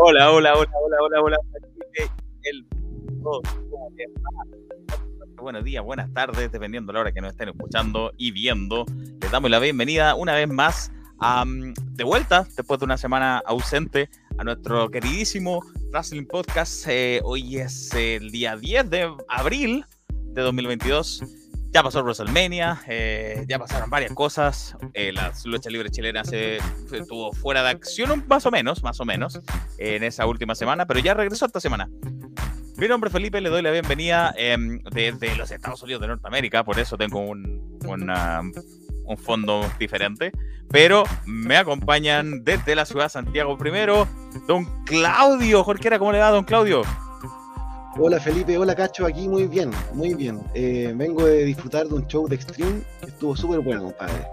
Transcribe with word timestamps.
Hola, 0.00 0.30
hola, 0.30 0.54
hola, 0.54 0.70
hola, 0.80 0.96
hola, 1.02 1.20
hola. 1.22 1.36
Buenos 5.34 5.64
días, 5.64 5.84
buenas 5.84 6.14
tardes, 6.14 6.52
dependiendo 6.52 6.92
de 6.92 6.94
la 6.94 7.00
hora 7.00 7.12
que 7.12 7.20
nos 7.20 7.32
estén 7.32 7.48
escuchando 7.48 8.12
y 8.16 8.30
viendo. 8.30 8.86
Les 9.20 9.28
damos 9.32 9.50
la 9.50 9.58
bienvenida 9.58 10.14
una 10.14 10.34
vez 10.34 10.48
más 10.48 10.92
de 11.96 12.04
vuelta, 12.04 12.46
después 12.56 12.78
de 12.78 12.86
una 12.86 12.96
semana 12.96 13.42
ausente, 13.44 14.08
a 14.38 14.44
nuestro 14.44 14.88
queridísimo 14.88 15.64
Wrestling 15.90 16.26
Podcast. 16.26 16.86
Eh, 16.86 17.20
hoy 17.24 17.56
es 17.56 17.92
el 17.92 18.30
día 18.30 18.56
10 18.56 18.90
de 18.90 19.12
abril 19.28 19.84
de 20.08 20.42
2022. 20.42 21.24
Ya 21.70 21.82
pasó 21.82 22.02
WrestleMania, 22.02 22.80
eh, 22.86 23.44
ya 23.46 23.58
pasaron 23.58 23.90
varias 23.90 24.12
cosas. 24.12 24.76
Eh, 24.94 25.12
la 25.12 25.32
lucha 25.44 25.68
libre 25.68 25.90
chilena 25.90 26.24
se 26.24 26.58
estuvo 26.92 27.32
fuera 27.32 27.62
de 27.62 27.70
acción, 27.70 28.24
más 28.26 28.46
o 28.46 28.50
menos, 28.50 28.82
más 28.82 29.00
o 29.00 29.04
menos, 29.04 29.40
en 29.76 30.02
esa 30.02 30.26
última 30.26 30.54
semana, 30.54 30.86
pero 30.86 31.00
ya 31.00 31.12
regresó 31.14 31.44
esta 31.44 31.60
semana. 31.60 31.90
Mi 32.76 32.88
nombre 32.88 33.08
es 33.08 33.12
Felipe, 33.12 33.40
le 33.40 33.50
doy 33.50 33.60
la 33.60 33.70
bienvenida 33.70 34.32
em, 34.38 34.80
desde 34.92 35.36
los 35.36 35.50
Estados 35.50 35.82
Unidos 35.82 36.00
de 36.00 36.08
Norteamérica, 36.08 36.64
por 36.64 36.78
eso 36.78 36.96
tengo 36.96 37.20
un, 37.20 37.80
un 37.84 39.16
fondo 39.18 39.70
diferente. 39.78 40.32
Pero 40.70 41.04
me 41.26 41.56
acompañan 41.56 42.44
desde 42.44 42.74
la 42.76 42.84
ciudad 42.84 43.06
de 43.06 43.10
Santiago 43.10 43.56
primero, 43.56 44.06
don 44.46 44.64
Claudio. 44.84 45.64
Jorge, 45.64 45.98
¿cómo 45.98 46.12
le 46.12 46.18
va, 46.18 46.30
don 46.30 46.44
Claudio? 46.44 46.82
Hola 48.00 48.20
Felipe, 48.20 48.56
hola 48.56 48.76
Cacho, 48.76 49.06
aquí 49.06 49.28
muy 49.28 49.48
bien, 49.48 49.72
muy 49.92 50.14
bien. 50.14 50.40
Eh, 50.54 50.92
vengo 50.94 51.24
de 51.24 51.44
disfrutar 51.44 51.88
de 51.88 51.96
un 51.96 52.06
show 52.06 52.28
de 52.28 52.36
Extreme, 52.36 52.82
estuvo 53.04 53.36
súper 53.36 53.58
bueno, 53.58 53.82
compadre. 53.84 54.24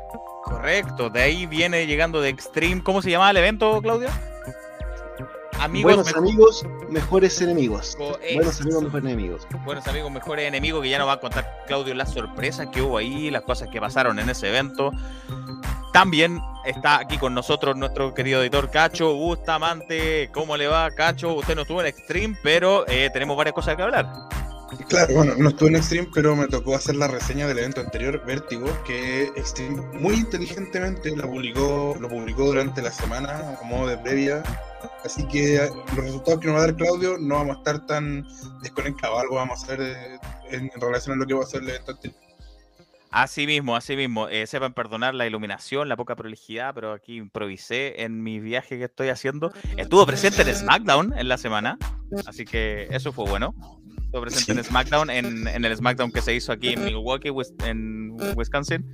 Correcto, 0.44 1.10
de 1.10 1.24
ahí 1.24 1.48
viene 1.48 1.88
llegando 1.88 2.22
de 2.22 2.30
Extreme. 2.30 2.84
¿Cómo 2.84 3.02
se 3.02 3.10
llama 3.10 3.32
el 3.32 3.38
evento, 3.38 3.82
Claudio? 3.82 4.10
Amigos, 5.60 5.96
Buenos 5.96 6.16
amigos, 6.16 6.66
mejores 6.90 7.42
enemigos. 7.42 7.98
Buenos 8.36 8.62
amigos, 8.62 8.84
mejores 8.84 9.06
enemigos. 9.06 9.48
Buenos 9.66 9.88
amigos, 9.88 10.12
mejores 10.12 10.48
enemigos, 10.48 10.84
que 10.84 10.90
ya 10.90 11.00
nos 11.00 11.08
va 11.08 11.14
a 11.14 11.20
contar 11.20 11.64
Claudio 11.66 11.96
las 11.96 12.14
sorpresas 12.14 12.68
que 12.72 12.84
hubo 12.84 13.00
ahí, 13.00 13.32
las 13.32 13.42
cosas 13.42 13.70
que 13.70 13.82
pasaron 13.82 14.20
en 14.20 14.30
ese 14.30 14.48
evento. 14.50 14.92
También 15.96 16.42
está 16.66 17.00
aquí 17.00 17.18
con 17.18 17.34
nosotros 17.34 17.78
nuestro 17.78 18.14
querido 18.14 18.42
editor 18.42 18.70
Cacho 18.70 19.14
Bustamante. 19.14 20.30
¿Cómo 20.34 20.58
le 20.58 20.68
va, 20.68 20.92
Cacho? 20.92 21.36
Usted 21.36 21.56
no 21.56 21.62
estuvo 21.62 21.80
en 21.80 21.88
Extreme, 21.88 22.38
pero 22.44 22.86
eh, 22.90 23.10
tenemos 23.14 23.38
varias 23.38 23.56
cosas 23.56 23.78
que 23.78 23.84
hablar. 23.84 24.12
Claro, 24.90 25.14
bueno, 25.14 25.36
no 25.38 25.48
estuve 25.48 25.70
en 25.70 25.78
Extreme, 25.78 26.10
pero 26.14 26.36
me 26.36 26.50
tocó 26.50 26.76
hacer 26.76 26.98
la 26.98 27.08
reseña 27.08 27.48
del 27.48 27.60
evento 27.60 27.80
anterior, 27.80 28.22
Vértigo, 28.26 28.68
que 28.86 29.32
Extreme 29.38 29.84
muy 29.94 30.16
inteligentemente 30.16 31.16
lo 31.16 31.30
publicó, 31.30 31.96
durante 32.46 32.82
la 32.82 32.92
semana, 32.92 33.56
como 33.58 33.78
modo 33.78 33.88
de 33.88 33.98
previa. 33.98 34.44
Así 35.06 35.26
que 35.30 35.66
los 35.96 36.04
resultados 36.04 36.42
que 36.42 36.48
nos 36.48 36.58
va 36.58 36.64
a 36.64 36.66
dar 36.66 36.76
Claudio 36.76 37.18
no 37.18 37.36
vamos 37.36 37.56
a 37.56 37.60
estar 37.60 37.86
tan 37.86 38.28
desconectados, 38.62 39.18
algo 39.18 39.36
vamos 39.36 39.62
a 39.62 39.64
hacer 39.64 40.20
en, 40.52 40.70
relación 40.76 41.16
a 41.16 41.22
lo 41.22 41.26
que 41.26 41.36
va 41.36 41.44
a 41.44 41.48
ser 41.48 41.62
el 41.62 41.70
evento 41.70 41.92
anterior. 41.94 42.25
Así 43.16 43.48
mismo, 43.48 43.78
así 43.78 43.96
mismo. 43.96 44.28
Eh, 44.28 44.46
sepan 44.46 44.74
perdonar 44.74 45.16
la 45.16 45.26
iluminación, 45.26 45.88
la 45.88 45.96
poca 45.96 46.18
prolijidad, 46.18 46.76
pero 46.76 46.92
aquí 46.92 47.16
improvisé 47.16 48.04
en 48.04 48.22
mi 48.22 48.42
viaje 48.42 48.78
que 48.78 48.84
estoy 48.84 49.08
haciendo. 49.08 49.54
Estuvo 49.78 50.06
presente 50.06 50.42
en 50.42 50.54
SmackDown 50.54 51.18
en 51.18 51.30
la 51.30 51.38
semana, 51.38 51.78
así 52.28 52.44
que 52.44 52.90
eso 52.92 53.14
fue 53.14 53.24
bueno. 53.24 53.56
Estuvo 54.04 54.20
presente 54.20 54.52
en 54.52 54.66
SmackDown, 54.66 55.10
en, 55.10 55.48
el 55.48 55.78
SmackDown 55.78 56.12
que 56.12 56.22
se 56.22 56.36
hizo 56.36 56.52
aquí 56.52 56.74
en 56.74 56.84
Milwaukee, 56.84 57.32
en 57.64 58.18
Wisconsin. 58.36 58.86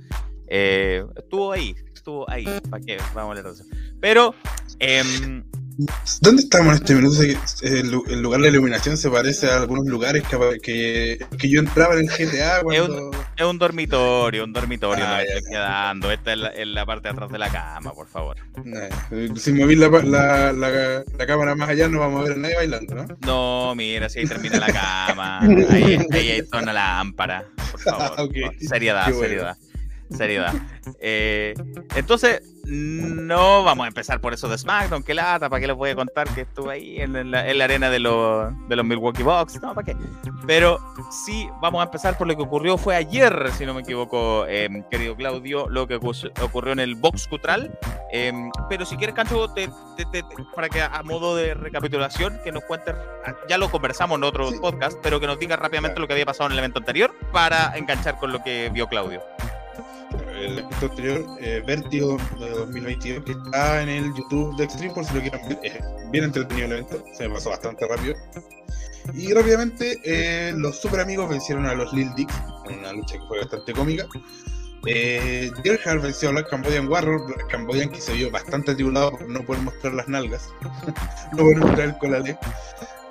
Eh, 0.46 1.04
estuvo 1.16 1.50
ahí, 1.50 1.74
estuvo 1.92 2.30
ahí. 2.30 2.44
¿Para 2.70 2.80
qué? 2.80 2.98
Vamos 3.16 3.36
a 3.36 3.42
leer 3.42 3.52
eso. 3.52 3.64
Pero 4.00 4.36
em, 4.78 5.42
¿Dónde 6.20 6.42
estamos 6.42 6.68
en 6.68 6.82
este 6.82 6.94
minuto? 6.94 7.22
El, 7.62 8.22
lugar 8.22 8.40
de 8.40 8.48
iluminación 8.48 8.96
se 8.96 9.10
parece 9.10 9.50
a 9.50 9.56
algunos 9.56 9.86
lugares 9.86 10.22
que, 10.22 11.18
que, 11.38 11.48
yo 11.48 11.60
entraba 11.60 11.94
en 11.94 12.00
el 12.00 12.08
GTA. 12.08 12.60
Cuando... 12.62 13.10
Es, 13.36 13.46
un, 13.46 13.58
dormitorio, 13.58 14.44
un 14.44 14.52
dormitorio 14.52 15.04
ah, 15.06 15.22
estoy 15.22 15.50
quedando. 15.50 16.10
Esta 16.10 16.32
es 16.32 16.66
la, 16.66 16.86
parte 16.86 17.08
de 17.08 17.12
atrás 17.14 17.30
de 17.30 17.38
la 17.38 17.50
cama, 17.50 17.92
por 17.92 18.06
favor. 18.06 18.36
si 19.36 19.52
moví 19.52 19.76
la, 19.76 19.88
la, 19.88 20.52
la, 20.52 21.26
cámara 21.26 21.54
más 21.54 21.70
allá, 21.70 21.88
no 21.88 22.00
vamos 22.00 22.20
a 22.20 22.24
ver 22.24 22.32
a 22.32 22.36
nadie 22.36 22.56
bailando, 22.56 22.94
¿no? 22.94 23.06
No, 23.20 23.74
mira, 23.74 24.08
si 24.08 24.20
ahí 24.20 24.26
termina 24.26 24.58
la 24.58 24.72
cama. 24.72 25.40
ahí, 25.40 25.98
ahí 26.12 26.30
hay 26.30 26.42
una 26.52 26.72
lámpara, 26.72 27.44
por 27.70 27.80
favor. 27.80 28.30
Seriedad, 28.60 29.12
seriedad 29.12 29.56
seriedad. 30.12 30.54
Eh, 31.00 31.54
entonces, 31.96 32.42
no 32.64 33.64
vamos 33.64 33.84
a 33.84 33.88
empezar 33.88 34.20
por 34.20 34.32
eso 34.32 34.48
de 34.48 34.56
SmackDown, 34.56 35.02
que 35.02 35.14
lata, 35.14 35.48
¿para 35.48 35.60
qué 35.60 35.66
les 35.66 35.76
voy 35.76 35.90
a 35.90 35.96
contar 35.96 36.28
que 36.28 36.42
estuve 36.42 36.72
ahí 36.72 37.00
en 37.00 37.30
la, 37.30 37.40
arena 37.40 37.90
de 37.90 37.98
los, 37.98 38.52
de 38.68 38.76
los 38.76 38.84
Milwaukee 38.84 39.22
Bucks? 39.22 39.60
No, 39.60 39.74
¿para 39.74 39.84
qué? 39.84 39.96
Pero 40.46 40.78
sí, 41.10 41.48
vamos 41.60 41.80
a 41.80 41.84
empezar 41.84 42.16
por 42.16 42.26
lo 42.26 42.36
que 42.36 42.42
ocurrió, 42.42 42.78
fue 42.78 42.94
ayer, 42.96 43.50
si 43.56 43.66
no 43.66 43.74
me 43.74 43.80
equivoco, 43.80 44.46
em, 44.46 44.82
querido 44.90 45.16
Claudio, 45.16 45.68
lo 45.68 45.86
que 45.86 45.96
ocurrió 45.96 46.72
en 46.72 46.80
el 46.80 46.94
Box 46.94 47.26
Cutral. 47.26 47.78
Em, 48.12 48.50
pero 48.68 48.84
si 48.84 48.96
quieres, 48.96 49.14
Cancho, 49.14 49.52
para 50.54 50.68
que 50.68 50.82
a 50.82 51.02
modo 51.02 51.36
de 51.36 51.54
recapitulación, 51.54 52.38
que 52.44 52.52
nos 52.52 52.64
cuentes, 52.64 52.94
ya 53.48 53.58
lo 53.58 53.70
conversamos 53.70 54.18
en 54.18 54.24
otro 54.24 54.50
podcast, 54.60 54.98
pero 55.02 55.18
que 55.18 55.26
nos 55.26 55.38
diga 55.38 55.56
rápidamente 55.56 56.00
lo 56.00 56.06
que 56.06 56.12
había 56.12 56.26
pasado 56.26 56.46
en 56.46 56.52
el 56.52 56.58
evento 56.58 56.78
anterior 56.78 57.14
para 57.32 57.76
enganchar 57.76 58.18
con 58.18 58.32
lo 58.32 58.42
que 58.42 58.70
vio 58.72 58.86
Claudio 58.88 59.22
el 60.42 60.58
evento 60.58 60.86
anterior, 60.86 61.26
eh, 61.40 61.62
Vertigo 61.66 62.16
de 62.38 62.50
2022, 62.50 63.24
que 63.24 63.32
está 63.32 63.82
en 63.82 63.88
el 63.88 64.14
YouTube 64.14 64.56
de 64.56 64.64
Extreme, 64.64 64.94
por 64.94 65.04
si 65.04 65.14
lo 65.14 65.20
quieren 65.20 65.48
ver. 65.48 65.58
Es 65.62 66.10
bien 66.10 66.24
entretenido 66.24 66.66
el 66.66 66.72
evento, 66.72 67.04
se 67.14 67.28
me 67.28 67.34
pasó 67.34 67.50
bastante 67.50 67.86
rápido. 67.86 68.14
Y 69.14 69.32
rápidamente, 69.32 70.00
eh, 70.04 70.52
los 70.56 70.80
super 70.80 71.00
amigos 71.00 71.28
vencieron 71.28 71.66
a 71.66 71.74
los 71.74 71.92
Lil 71.92 72.14
Dicks, 72.14 72.34
en 72.68 72.78
una 72.80 72.92
lucha 72.92 73.18
que 73.18 73.26
fue 73.26 73.38
bastante 73.40 73.72
cómica. 73.72 74.06
Eh, 74.86 75.50
venció 76.02 76.28
a 76.28 76.32
Black 76.32 76.50
Cambodian 76.50 76.88
Warrior, 76.88 77.46
Cambodian 77.48 77.88
que 77.90 78.00
se 78.00 78.14
vio 78.14 78.30
bastante 78.30 78.72
atribulado 78.72 79.12
por 79.12 79.28
no 79.28 79.44
poder 79.44 79.62
mostrar 79.62 79.94
las 79.94 80.08
nalgas, 80.08 80.48
no 81.32 81.38
poder 81.38 81.58
mostrar 81.58 81.88
el 81.88 81.98
colale. 81.98 82.38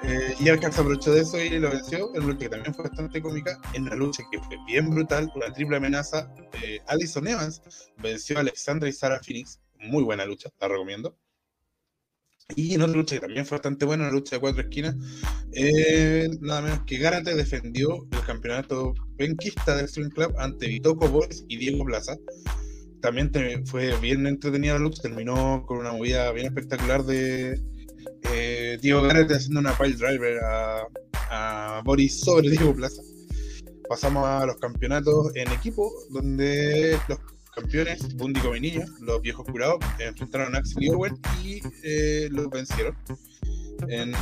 Eh, 0.03 0.35
y 0.39 0.50
Alcanza 0.50 0.81
aprovechó 0.81 1.13
de 1.13 1.22
eso 1.22 1.39
y 1.39 1.59
lo 1.59 1.69
venció 1.69 2.09
en 2.16 2.23
una 2.23 2.34
lucha 2.34 2.39
que 2.45 2.50
también 2.50 2.73
fue 2.73 2.85
bastante 2.85 3.22
cómica, 3.22 3.59
en 3.73 3.84
una 3.84 3.95
lucha 3.95 4.23
que 4.31 4.39
fue 4.39 4.57
bien 4.66 4.89
brutal, 4.89 5.31
una 5.35 5.53
triple 5.53 5.78
amenaza. 5.78 6.34
Eh, 6.63 6.79
Alison 6.88 7.28
Evans 7.28 7.62
venció 7.97 8.38
a 8.38 8.41
Alexandra 8.41 8.90
y 8.90 8.94
Sarah 8.94 9.22
Phoenix, 9.23 9.59
muy 9.79 10.03
buena 10.03 10.25
lucha, 10.25 10.50
la 10.59 10.67
recomiendo. 10.67 11.16
Y 12.56 12.73
en 12.73 12.81
otra 12.81 12.97
lucha 12.97 13.16
que 13.16 13.22
también 13.22 13.45
fue 13.45 13.57
bastante 13.57 13.85
buena, 13.85 14.03
una 14.03 14.11
lucha 14.11 14.35
de 14.35 14.41
cuatro 14.41 14.61
esquinas, 14.61 14.95
eh, 15.53 16.29
nada 16.41 16.61
menos 16.61 16.81
que 16.85 16.97
Garate 16.97 17.35
defendió 17.35 18.07
el 18.11 18.22
campeonato 18.25 18.94
penquista 19.17 19.75
del 19.75 19.88
Stream 19.88 20.09
Club 20.09 20.34
ante 20.38 20.67
Vitoco 20.67 21.07
Boys 21.07 21.45
y 21.47 21.57
Diego 21.57 21.85
Plaza. 21.85 22.17
También 23.01 23.31
fue 23.66 23.97
bien 24.00 24.28
entretenida 24.28 24.73
la 24.73 24.79
lucha, 24.79 25.01
terminó 25.01 25.63
con 25.66 25.78
una 25.78 25.94
movida 25.94 26.31
bien 26.34 26.47
espectacular 26.47 27.03
de, 27.03 27.59
eh, 28.23 28.77
Diego 28.81 29.01
Garrett 29.03 29.31
haciendo 29.31 29.59
una 29.59 29.77
pile 29.77 29.95
driver 29.95 30.39
a, 30.43 31.81
Boris 31.83 32.19
sobre 32.19 32.49
Diego 32.49 32.75
Plaza. 32.75 33.01
Pasamos 33.87 34.27
a 34.27 34.45
los 34.45 34.57
campeonatos 34.57 35.35
en 35.35 35.49
equipo, 35.51 35.91
donde 36.09 36.97
los 37.07 37.19
campeones, 37.55 38.15
Bundy 38.15 38.41
Niño, 38.59 38.85
los 38.99 39.21
viejos 39.21 39.45
curados, 39.45 39.77
enfrentaron 39.99 40.55
a 40.55 40.59
Axel 40.59 40.83
y 40.83 40.89
Owen 40.89 41.19
y 41.43 41.61
eh, 41.83 42.27
los 42.31 42.49
vencieron. 42.49 42.95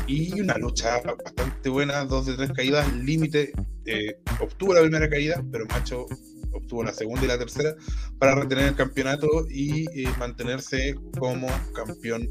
y 0.07 0.39
una 0.39 0.57
lucha 0.57 1.01
bastante 1.01 1.69
buena, 1.69 2.05
dos 2.05 2.27
de 2.27 2.35
tres 2.35 2.51
caídas, 2.51 2.91
límite, 2.93 3.51
eh, 3.85 4.19
obtuvo 4.39 4.73
la 4.75 4.81
primera 4.81 5.09
caída, 5.09 5.43
pero 5.51 5.65
Macho 5.65 6.05
obtuvo 6.53 6.83
la 6.83 6.93
segunda 6.93 7.25
y 7.25 7.27
la 7.27 7.37
tercera 7.37 7.75
para 8.19 8.35
retener 8.35 8.69
el 8.69 8.75
campeonato 8.75 9.47
y 9.49 9.87
mantenerse 10.19 10.95
como 11.17 11.47
campeón 11.73 12.29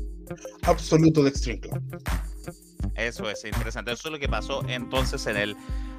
absoluto 0.62 1.22
de 1.22 1.30
Extreme 1.30 1.60
Club. 1.60 1.82
Eso 2.98 3.30
es 3.30 3.44
interesante. 3.44 3.92
Eso 3.92 4.08
es 4.08 4.12
lo 4.12 4.18
que 4.18 4.28
pasó 4.28 4.62
entonces 4.68 5.26
en 5.26 5.36
el 5.36 5.56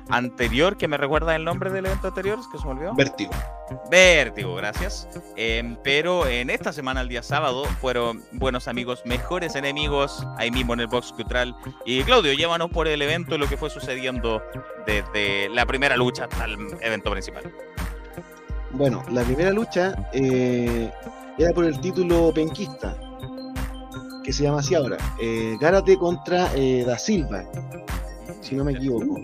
anterior, 0.09 0.75
que 0.75 0.87
me 0.87 0.97
recuerda 0.97 1.35
el 1.35 1.45
nombre 1.45 1.69
del 1.71 1.85
evento 1.85 2.07
anterior, 2.07 2.39
que 2.51 2.57
se 2.57 2.65
me 2.65 2.71
olvidó. 2.71 2.93
Vértigo. 2.95 3.31
Vértigo, 3.89 4.55
gracias. 4.55 5.07
Em, 5.35 5.77
pero 5.83 6.27
en 6.27 6.49
esta 6.49 6.73
semana, 6.73 7.01
el 7.01 7.07
día 7.07 7.23
sábado, 7.23 7.63
fueron 7.79 8.23
buenos 8.33 8.67
amigos, 8.67 9.01
mejores 9.05 9.55
enemigos, 9.55 10.25
ahí 10.37 10.51
mismo 10.51 10.73
en 10.73 10.81
el 10.81 10.87
box 10.87 11.13
cultural. 11.13 11.55
Y 11.85 12.03
Claudio, 12.03 12.33
llévanos 12.33 12.69
por 12.71 12.87
el 12.87 13.01
evento 13.01 13.35
y 13.35 13.37
lo 13.37 13.47
que 13.47 13.55
fue 13.55 13.69
sucediendo 13.69 14.41
desde 14.85 15.47
la 15.49 15.65
primera 15.65 15.95
lucha 15.95 16.25
hasta 16.25 16.45
el 16.45 16.57
evento 16.81 17.11
principal. 17.11 17.43
Bueno, 18.71 19.03
la 19.11 19.23
primera 19.23 19.51
lucha 19.51 20.09
eh, 20.13 20.91
era 21.37 21.53
por 21.53 21.65
el 21.65 21.79
título 21.79 22.31
penquista 22.33 22.95
que 24.29 24.33
se 24.33 24.43
llama 24.43 24.59
así 24.59 24.75
ahora, 24.75 24.95
eh, 25.19 25.57
Gárate 25.59 25.97
contra 25.97 26.51
eh, 26.53 26.83
Da 26.85 26.99
Silva, 26.99 27.45
si 28.41 28.53
no 28.53 28.63
me 28.63 28.73
equivoco. 28.73 29.17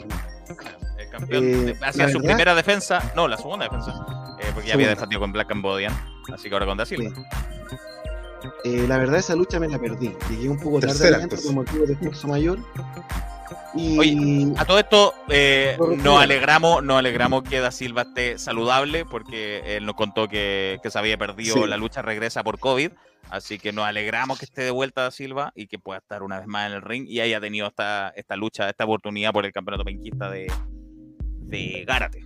El 0.98 1.10
campeón 1.12 1.44
eh, 1.70 1.76
hacía 1.80 2.10
su 2.10 2.18
primera 2.18 2.56
defensa, 2.56 3.12
no, 3.16 3.28
la 3.28 3.38
segunda 3.38 3.66
defensa, 3.66 3.92
eh, 4.42 4.50
porque 4.52 4.70
ya 4.70 4.74
había 4.74 4.90
defendido 4.90 5.20
con 5.22 5.32
Black 5.32 5.48
Cambodian, 5.48 5.94
así 6.34 6.50
que 6.50 6.56
ahora 6.56 6.66
con 6.66 6.80
Da 6.80 6.88
Silva. 6.88 7.12
Eh, 8.66 8.86
la 8.88 8.98
verdad, 8.98 9.20
esa 9.20 9.36
lucha 9.36 9.60
me 9.60 9.68
la 9.68 9.78
perdí. 9.80 10.12
Llegué 10.30 10.50
un 10.50 10.58
poco 10.60 10.80
tarde 10.80 10.98
Tercera, 10.98 11.28
por 11.28 11.54
motivo 11.54 11.86
de 11.86 11.96
curso 11.96 12.28
mayor. 12.28 12.58
Y 13.76 14.00
Oye, 14.00 14.54
A 14.58 14.66
todo 14.66 14.80
esto, 14.80 15.14
eh, 15.30 15.78
nos 16.04 16.20
alegramos, 16.20 16.84
nos 16.84 16.98
alegramos 16.98 17.44
que 17.44 17.60
Da 17.60 17.70
Silva 17.70 18.02
esté 18.04 18.40
saludable, 18.40 19.06
porque 19.06 19.78
él 19.78 19.86
nos 19.86 19.94
contó 19.94 20.28
que, 20.28 20.80
que 20.82 20.90
se 20.90 20.98
había 20.98 21.16
perdido 21.16 21.56
Sí. 21.58 21.68
la 21.68 21.78
lucha, 21.78 22.02
regresa 22.02 22.44
por 22.44 22.58
COVID. 22.58 22.90
Así 23.30 23.60
que 23.60 23.72
nos 23.72 23.86
alegramos 23.86 24.40
que 24.40 24.46
esté 24.46 24.64
de 24.64 24.72
vuelta 24.72 25.04
Da 25.04 25.12
Silva 25.12 25.52
y 25.56 25.68
que 25.68 25.78
pueda 25.78 26.00
estar 26.00 26.24
una 26.24 26.40
vez 26.40 26.48
más 26.48 26.68
en 26.68 26.74
el 26.78 26.82
ring 26.82 27.06
y 27.08 27.20
haya 27.20 27.40
tenido 27.40 27.68
esta, 27.68 28.10
esta 28.16 28.36
lucha, 28.36 28.68
esta 28.70 28.86
oportunidad 28.86 29.32
por 29.32 29.46
el 29.46 29.52
campeonato 29.54 29.84
penquista 29.84 30.30
de, 30.32 30.52
de 31.42 31.86
Gárate. 31.88 32.26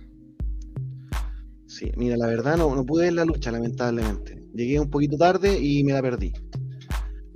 Sí, 1.66 1.92
mira, 1.96 2.16
la 2.16 2.26
verdad 2.26 2.56
no, 2.56 2.74
no 2.74 2.84
pude 2.86 3.04
ver 3.04 3.12
la 3.12 3.24
lucha, 3.26 3.50
lamentablemente. 3.50 4.39
Llegué 4.54 4.80
un 4.80 4.90
poquito 4.90 5.16
tarde 5.16 5.58
y 5.58 5.84
me 5.84 5.92
la 5.92 6.02
perdí. 6.02 6.32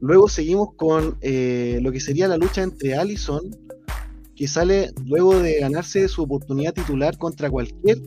Luego 0.01 0.29
seguimos 0.29 0.75
con 0.77 1.17
eh, 1.23 1.79
lo 1.83 1.93
que 1.93 2.01
sería 2.01 2.29
la 2.29 2.37
lucha 2.37 2.63
entre 2.63 2.95
Allison, 2.97 3.43
que 4.37 4.49
sale 4.49 4.93
luego 5.07 5.39
de 5.39 5.61
ganarse 5.61 6.09
su 6.09 6.23
oportunidad 6.23 6.75
titular 6.75 7.17
contra 7.17 7.49
cualquier 7.49 7.99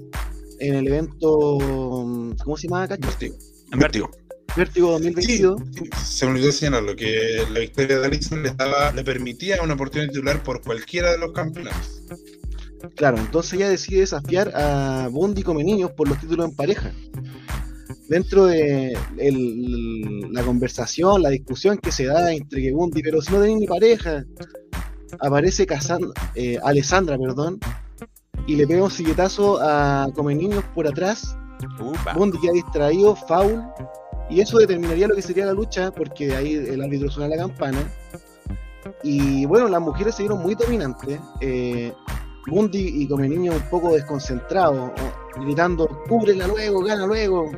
en 0.59 0.75
el 0.75 0.87
evento, 0.87 1.57
mm, 1.59 2.31
¿cómo 2.43 2.57
se 2.57 2.67
llama, 2.67 2.87
Cacho? 2.87 3.07
Vértigo. 3.07 3.35
En 3.71 3.79
Vértigo. 3.79 4.11
Vértigo 4.55 4.87
Sí, 4.97 5.03
2022. 5.03 5.61
sí, 5.71 5.89
se 6.03 6.25
me 6.25 6.31
olvidó 6.31 6.51
señalarlo, 6.51 6.95
que 6.95 7.43
la 7.51 7.59
victoria 7.59 7.99
de 7.99 8.05
Allison 8.07 8.41
le, 8.41 8.51
daba, 8.51 8.91
le 8.91 9.03
permitía 9.03 9.61
una 9.61 9.75
oportunidad 9.75 10.09
titular 10.11 10.43
por 10.43 10.61
cualquiera 10.61 11.11
de 11.11 11.19
los 11.19 11.31
campeonatos. 11.31 12.01
Claro, 12.95 13.17
entonces 13.17 13.53
ella 13.53 13.69
decide 13.69 14.01
desafiar 14.01 14.51
a 14.55 15.09
Bundy 15.11 15.43
come 15.43 15.63
niños 15.63 15.91
por 15.91 16.07
los 16.07 16.19
títulos 16.19 16.49
en 16.49 16.55
pareja. 16.55 16.91
Dentro 18.09 18.45
de 18.45 18.97
el- 19.17 20.21
la 20.33 20.43
conversación, 20.43 21.21
la 21.21 21.29
discusión 21.29 21.77
que 21.77 21.91
se 21.91 22.05
da 22.05 22.31
entre 22.31 22.61
que 22.61 22.71
Bundy, 22.71 23.01
pero 23.01 23.21
si 23.21 23.33
no 23.33 23.39
tenéis 23.41 23.59
ni 23.59 23.67
pareja, 23.67 24.23
aparece 25.19 25.65
Casan- 25.65 26.11
eh, 26.35 26.57
Alessandra, 26.63 27.17
perdón, 27.17 27.59
y 28.47 28.55
le 28.55 28.65
pega 28.67 28.83
un 28.83 28.91
silletazo 28.91 29.59
a 29.61 30.07
come 30.15 30.35
niños 30.35 30.63
por 30.73 30.87
atrás. 30.87 31.35
Upa. 31.81 32.13
Bundy 32.13 32.39
queda 32.39 32.53
distraído, 32.53 33.15
foul, 33.15 33.61
y 34.29 34.39
eso 34.41 34.57
determinaría 34.57 35.07
lo 35.07 35.15
que 35.15 35.21
sería 35.21 35.45
la 35.45 35.53
lucha, 35.53 35.91
porque 35.91 36.33
ahí 36.35 36.53
el 36.53 36.81
árbitro 36.81 37.09
suena 37.09 37.35
la 37.35 37.41
campana. 37.43 37.79
Y 39.03 39.45
bueno, 39.45 39.67
las 39.67 39.81
mujeres 39.81 40.15
se 40.15 40.23
vieron 40.23 40.41
muy 40.41 40.55
dominantes. 40.55 41.19
Eh, 41.41 41.91
Bundy 42.49 43.01
y 43.03 43.07
Come 43.09 43.27
Niño 43.27 43.51
un 43.51 43.69
poco 43.69 43.91
desconcentrados, 43.93 44.91
o- 44.91 45.39
gritando, 45.41 45.87
cúbrela 46.07 46.47
luego, 46.47 46.81
gana 46.83 47.05
luego. 47.05 47.51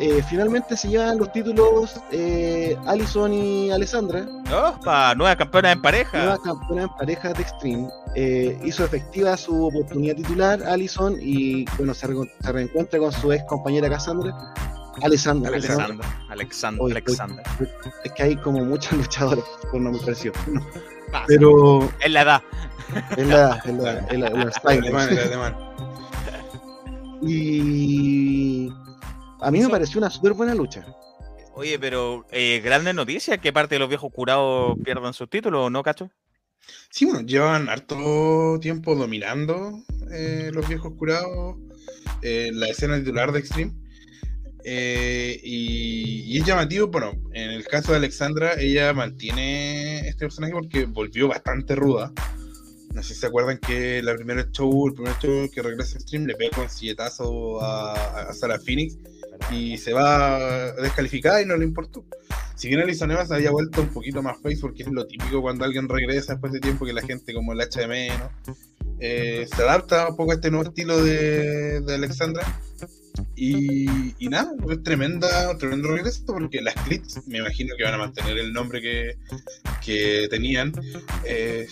Eh, 0.00 0.22
finalmente 0.28 0.76
se 0.76 0.88
llevan 0.88 1.18
los 1.18 1.32
títulos 1.32 2.00
eh, 2.12 2.76
Allison 2.86 3.32
y 3.32 3.70
Alessandra, 3.70 4.26
Opa, 4.52 5.14
nueva 5.16 5.34
campeona 5.36 5.72
en 5.72 5.82
pareja. 5.82 6.16
nuevas 6.18 6.38
campeonas 6.40 6.84
en 6.90 6.96
parejas 6.96 7.34
de 7.34 7.42
Extreme. 7.42 7.88
Eh, 8.14 8.58
hizo 8.64 8.84
efectiva 8.84 9.36
su 9.36 9.66
oportunidad 9.66 10.14
titular, 10.16 10.62
Allison, 10.64 11.16
y 11.20 11.64
bueno, 11.76 11.94
se, 11.94 12.06
re- 12.06 12.14
se 12.40 12.52
reencuentra 12.52 12.98
con 13.00 13.10
su 13.12 13.32
ex 13.32 13.42
compañera 13.44 13.88
Cassandra, 13.90 14.32
Alessandra. 15.02 15.50
perdón. 15.50 15.68
Alexander. 15.78 16.06
Alexander. 16.30 16.82
Oye, 16.82 16.92
Alexander. 16.94 17.44
Es 18.04 18.12
que 18.12 18.22
hay 18.22 18.36
como 18.36 18.64
muchas 18.64 18.92
luchadoras 18.98 19.44
por 19.70 19.80
nombre 19.80 20.00
parecido. 20.02 20.34
Pasa. 21.10 21.24
Pero 21.26 21.90
Es 22.00 22.10
la 22.12 22.22
edad. 22.22 22.42
es 23.16 23.26
la, 23.26 23.56
es 23.64 23.74
la, 23.74 23.98
es 24.10 24.18
la- 24.18 24.26
es 24.28 24.54
la 24.64 24.70
alemán. 24.70 25.56
Y 27.20 28.17
a 29.40 29.50
mí 29.50 29.60
me 29.60 29.68
pareció 29.68 29.98
una 29.98 30.10
súper 30.10 30.32
buena 30.32 30.54
lucha. 30.54 30.86
Oye, 31.54 31.78
pero 31.78 32.24
eh, 32.30 32.60
grande 32.62 32.92
noticia 32.92 33.38
que 33.38 33.52
parte 33.52 33.74
de 33.74 33.78
los 33.80 33.88
viejos 33.88 34.12
curados 34.12 34.76
pierdan 34.84 35.12
sus 35.12 35.28
títulos, 35.28 35.70
¿no, 35.70 35.82
Cacho? 35.82 36.10
Sí, 36.90 37.04
bueno, 37.04 37.22
llevan 37.22 37.68
harto 37.68 38.58
tiempo 38.60 38.94
dominando 38.94 39.82
eh, 40.12 40.50
los 40.52 40.68
viejos 40.68 40.92
curados, 40.96 41.56
eh, 42.22 42.50
la 42.52 42.68
escena 42.68 42.98
titular 42.98 43.32
de 43.32 43.40
Extreme. 43.40 43.72
Eh, 44.64 45.40
y, 45.42 46.24
y 46.26 46.38
es 46.38 46.44
llamativo, 46.44 46.88
bueno, 46.88 47.12
en 47.32 47.50
el 47.50 47.64
caso 47.66 47.92
de 47.92 47.98
Alexandra, 47.98 48.54
ella 48.60 48.92
mantiene 48.92 50.00
este 50.00 50.26
personaje 50.26 50.52
porque 50.52 50.84
volvió 50.84 51.28
bastante 51.28 51.74
ruda. 51.74 52.12
No 52.94 53.02
sé 53.02 53.14
si 53.14 53.20
se 53.20 53.26
acuerdan 53.26 53.58
que 53.58 54.02
la 54.02 54.14
primera 54.14 54.46
show, 54.50 54.88
el 54.88 54.94
primer 54.94 55.14
show 55.18 55.48
que 55.52 55.62
regresa 55.62 55.96
a 55.96 56.00
Extreme 56.00 56.26
le 56.26 56.34
pega 56.34 56.62
un 56.62 56.68
silletazo 56.68 57.60
a, 57.62 58.28
a 58.28 58.32
Sarah 58.32 58.58
Phoenix 58.58 58.96
y 59.50 59.78
se 59.78 59.92
va 59.92 60.72
descalificada 60.72 61.42
y 61.42 61.46
no 61.46 61.56
le 61.56 61.64
importó. 61.64 62.04
Si 62.54 62.68
bien 62.68 62.80
Alison 62.80 63.10
Evans 63.10 63.30
había 63.30 63.50
vuelto 63.50 63.82
un 63.82 63.88
poquito 63.88 64.22
más 64.22 64.36
face, 64.42 64.58
porque 64.60 64.82
es 64.82 64.88
lo 64.88 65.06
típico 65.06 65.40
cuando 65.40 65.64
alguien 65.64 65.88
regresa 65.88 66.32
después 66.32 66.52
de 66.52 66.60
tiempo 66.60 66.84
que 66.84 66.92
la 66.92 67.02
gente 67.02 67.32
como 67.32 67.52
el 67.52 67.60
echa 67.60 67.80
de 67.80 67.88
menos, 67.88 68.30
eh, 69.00 69.46
se 69.54 69.62
adapta 69.62 70.08
un 70.08 70.16
poco 70.16 70.32
a 70.32 70.34
este 70.34 70.50
nuevo 70.50 70.68
estilo 70.68 71.02
de, 71.02 71.80
de 71.80 71.94
Alexandra. 71.94 72.42
Y, 73.34 73.86
y 74.18 74.28
nada, 74.28 74.52
es 74.70 74.82
tremenda, 74.82 75.56
tremendo 75.58 75.88
regreso 75.88 76.24
porque 76.26 76.60
las 76.60 76.74
clips 76.74 77.26
me 77.26 77.38
imagino 77.38 77.74
que 77.76 77.84
van 77.84 77.94
a 77.94 77.98
mantener 77.98 78.38
el 78.38 78.52
nombre 78.52 78.80
que, 78.80 79.16
que 79.84 80.26
tenían. 80.30 80.72
Eh, 81.24 81.66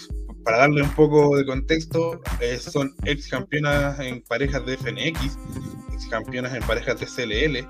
para 0.44 0.58
darle 0.58 0.82
un 0.82 0.94
poco 0.94 1.36
de 1.36 1.44
contexto, 1.44 2.20
eh, 2.40 2.58
son 2.58 2.94
ex 3.04 3.26
campeonas 3.28 3.98
en 3.98 4.22
parejas 4.22 4.64
de 4.64 4.76
FNX, 4.76 5.36
campeonas 6.10 6.54
en 6.54 6.62
parejas 6.62 6.98
de 7.00 7.06
CLL, 7.06 7.66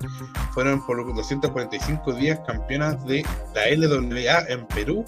fueron 0.53 0.85
por 0.85 0.97
245 1.15 2.13
días 2.13 2.39
campeonas 2.45 3.03
de 3.05 3.25
la 3.55 3.69
LWA 3.69 4.45
en 4.49 4.65
Perú 4.67 5.05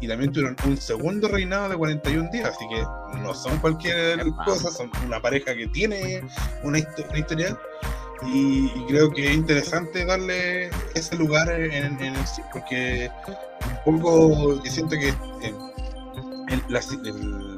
y 0.00 0.08
también 0.08 0.32
tuvieron 0.32 0.56
un 0.66 0.76
segundo 0.76 1.28
reinado 1.28 1.68
de 1.68 1.76
41 1.76 2.30
días, 2.32 2.48
así 2.50 2.66
que 2.68 2.82
no 3.20 3.34
son 3.34 3.58
cualquier 3.58 4.20
cosa, 4.44 4.70
son 4.70 4.90
una 5.06 5.20
pareja 5.20 5.54
que 5.54 5.66
tiene 5.68 6.22
una, 6.64 6.78
histo- 6.78 7.08
una 7.08 7.18
historial 7.18 7.58
y, 8.26 8.66
y 8.66 8.84
creo 8.88 9.10
que 9.10 9.26
es 9.28 9.34
interesante 9.34 10.04
darle 10.04 10.70
ese 10.94 11.16
lugar 11.16 11.50
en, 11.52 11.72
en 12.00 12.14
el 12.16 12.24
porque 12.52 13.10
un 13.84 14.00
poco 14.00 14.62
yo 14.64 14.70
siento 14.70 14.96
que 14.96 15.08
eh, 15.08 15.54
el- 16.48 16.62
la, 16.68 16.80
el- 17.04 17.56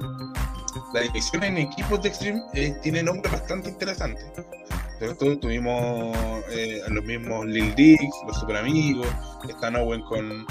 la 0.93 1.01
división 1.01 1.45
en 1.45 1.59
equipos 1.59 2.03
de 2.03 2.09
Extreme 2.09 2.41
eh, 2.55 2.75
tiene 2.83 3.03
nombres 3.03 3.33
bastante 3.33 3.69
interesantes. 3.71 4.25
¿Cierto? 4.99 5.39
Tuvimos 5.39 6.17
eh, 6.51 6.81
los 6.89 7.05
mismos 7.05 7.47
Lil 7.47 7.75
Dix, 7.75 8.01
los 8.27 8.39
Super 8.39 8.57
Amigos, 8.57 9.07
están 9.49 9.77
Owen 9.77 10.03
con, 10.03 10.47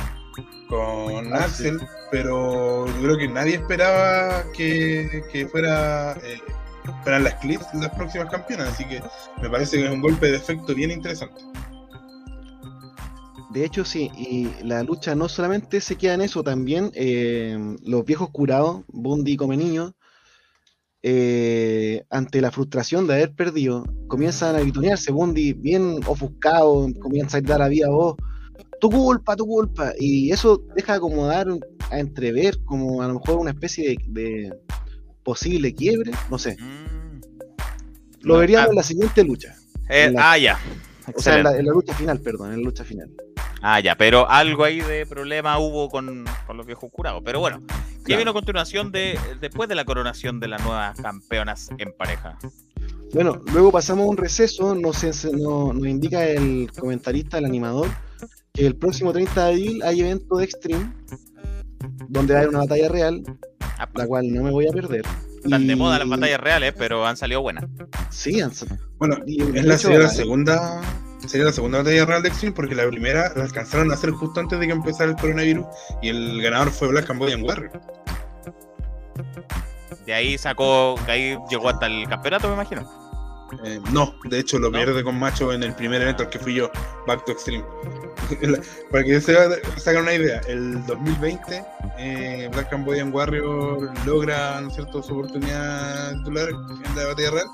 con 0.69 1.33
Ah. 1.33 1.45
Axel, 1.45 1.79
pero 2.11 2.85
yo 2.87 3.01
creo 3.01 3.17
que 3.17 3.27
nadie 3.27 3.55
esperaba 3.55 4.43
que, 4.53 5.23
que 5.31 5.47
fuera 5.47 6.13
eh, 6.23 6.39
fueran 7.03 7.23
las 7.23 7.35
Clips 7.35 7.65
las 7.75 7.89
próximas 7.95 8.29
campeonas, 8.29 8.69
así 8.73 8.85
que 8.85 9.01
me 9.41 9.49
parece 9.49 9.77
que 9.77 9.85
es 9.85 9.91
un 9.91 10.01
golpe 10.01 10.29
de 10.29 10.37
efecto 10.37 10.75
bien 10.75 10.91
interesante. 10.91 11.41
De 13.51 13.63
hecho, 13.63 13.85
sí, 13.85 14.09
y 14.17 14.49
la 14.63 14.81
lucha 14.81 15.13
no 15.13 15.29
solamente 15.29 15.79
se 15.79 15.95
queda 15.95 16.15
en 16.15 16.21
eso, 16.21 16.43
también 16.43 16.91
eh, 16.95 17.55
los 17.83 18.03
viejos 18.03 18.31
curados, 18.31 18.81
Bundy 18.87 19.33
y 19.33 19.37
Come 19.37 19.57
Niño, 19.57 19.93
eh, 21.03 22.03
ante 22.09 22.39
la 22.41 22.49
frustración 22.51 23.07
de 23.07 23.13
haber 23.15 23.33
perdido, 23.33 23.83
comienzan 24.07 24.55
a 24.55 24.59
gritonearse, 24.61 25.11
Bundy 25.11 25.53
bien 25.53 25.99
ofuscado, 26.07 26.87
comienza 27.01 27.37
a 27.37 27.41
dar 27.41 27.61
a 27.61 27.67
vida 27.67 27.89
voz, 27.89 28.15
tu 28.79 28.89
culpa, 28.89 29.35
tu 29.35 29.45
culpa, 29.45 29.91
y 29.99 30.31
eso 30.31 30.63
deja 30.75 30.99
como 30.99 31.27
dar 31.27 31.47
a 31.91 31.99
entrever 31.99 32.57
como 32.63 33.01
a 33.01 33.07
lo 33.07 33.15
mejor 33.15 33.37
una 33.37 33.51
especie 33.51 33.89
de, 33.89 33.97
de 34.21 34.53
posible 35.23 35.73
quiebre, 35.75 36.11
no 36.29 36.37
sé, 36.39 36.55
Mm. 36.59 37.21
lo 38.21 38.37
veríamos 38.37 38.67
ah, 38.67 38.69
en 38.71 38.75
la 38.77 38.83
siguiente 38.83 39.23
lucha, 39.23 39.55
eh, 39.89 40.09
la- 40.11 40.31
ah, 40.31 40.37
ya. 40.37 40.57
o 41.13 41.19
sea, 41.21 41.37
en 41.37 41.43
la, 41.43 41.57
en 41.57 41.65
la 41.65 41.73
lucha 41.73 41.93
final, 41.93 42.19
perdón, 42.21 42.53
en 42.53 42.59
la 42.59 42.63
lucha 42.63 42.83
final. 42.85 43.09
Ah, 43.65 43.79
ya, 43.79 43.95
pero 43.97 44.29
algo 44.29 44.65
ahí 44.65 44.81
de 44.81 45.05
problema 45.05 45.57
hubo 45.57 45.89
con, 45.89 46.25
con 46.45 46.57
los 46.57 46.65
viejos 46.65 46.89
curados. 46.91 47.21
Pero 47.23 47.39
bueno, 47.39 47.63
¿qué 48.03 48.07
Claro. 48.07 48.19
vino 48.21 48.31
a 48.31 48.33
continuación 48.33 48.91
de 48.91 49.17
después 49.41 49.67
de 49.69 49.75
la 49.75 49.85
coronación 49.85 50.39
de 50.39 50.47
las 50.47 50.61
nuevas 50.63 50.99
campeonas 50.99 51.69
en 51.77 51.93
pareja? 51.97 52.37
Bueno, 53.13 53.41
luego 53.53 53.71
pasamos 53.71 54.05
a 54.05 54.09
un 54.09 54.17
receso, 54.17 54.73
nos, 54.75 55.03
ens- 55.03 55.31
no- 55.31 55.71
nos 55.73 55.87
indica 55.87 56.25
el 56.25 56.71
comentarista, 56.77 57.37
el 57.37 57.45
animador, 57.45 57.87
que 58.53 58.65
el 58.65 58.75
próximo 58.75 59.13
30 59.13 59.45
de 59.45 59.51
abril 59.51 59.83
hay 59.83 60.01
evento 60.01 60.37
de 60.37 60.45
Extreme, 60.45 60.91
donde 62.09 62.33
va 62.33 62.39
a 62.39 62.41
haber 62.43 62.49
una 62.49 62.59
batalla 62.59 62.89
real, 62.89 63.23
Ah, 63.79 63.89
la 63.95 64.05
cual 64.07 64.31
no 64.31 64.43
me 64.43 64.51
voy 64.51 64.67
a 64.67 64.71
perder. 64.71 65.03
Están 65.43 65.65
de 65.67 65.75
moda 65.75 65.99
las 65.99 66.07
batallas 66.07 66.39
reales, 66.39 66.73
pero 66.77 67.05
han 67.05 67.17
salido 67.17 67.41
buenas. 67.41 67.65
Sí, 68.09 68.39
han- 68.39 68.51
Bueno, 68.97 69.17
y 69.25 69.41
es 69.41 69.65
la, 69.65 69.75
hecho, 69.75 70.07
segunda 70.09 70.81
sería 71.27 71.45
la 71.45 71.53
segunda 71.53 71.79
batalla 71.79 72.05
real 72.05 72.23
de 72.23 72.29
Extreme 72.29 72.55
porque 72.55 72.75
la 72.75 72.87
primera 72.87 73.31
la 73.35 73.43
alcanzaron 73.43 73.91
a 73.91 73.95
hacer 73.95 74.11
justo 74.11 74.39
antes 74.39 74.59
de 74.59 74.67
que 74.67 74.73
empezara 74.73 75.09
el 75.09 75.15
coronavirus 75.17 75.65
y 76.01 76.09
el 76.09 76.41
ganador 76.41 76.71
fue 76.71 76.87
Black 76.89 77.07
Cambodian 77.07 77.43
Warrior. 77.43 77.71
De 80.05 80.13
ahí 80.13 80.37
sacó, 80.37 80.95
de 81.05 81.11
ahí 81.11 81.37
llegó 81.49 81.69
hasta 81.69 81.85
el 81.85 82.07
campeonato, 82.07 82.47
me 82.49 82.55
imagino. 82.55 83.02
Eh, 83.63 83.79
no, 83.91 84.15
de 84.25 84.39
hecho 84.39 84.59
lo 84.59 84.71
pierde 84.71 85.03
con 85.03 85.19
Macho 85.19 85.53
en 85.53 85.63
el 85.63 85.73
primer 85.75 86.01
evento 86.01 86.23
al 86.23 86.29
que 86.29 86.39
fui 86.39 86.55
yo, 86.55 86.71
Back 87.07 87.25
to 87.25 87.31
Extreme. 87.31 87.63
Para 88.91 89.03
que 89.03 89.19
se 89.19 89.37
hagan 89.37 90.03
una 90.03 90.13
idea, 90.13 90.41
el 90.47 90.85
2020 90.85 91.63
eh, 91.97 92.49
Black 92.51 92.69
Cambodian 92.69 93.13
Warrior 93.13 93.91
logra 94.05 94.59
¿no 94.61 94.69
cierto? 94.69 95.03
su 95.03 95.13
oportunidad 95.13 96.15
titular 96.17 96.49
en 96.49 96.95
la 96.95 97.05
batalla 97.07 97.31
real 97.31 97.47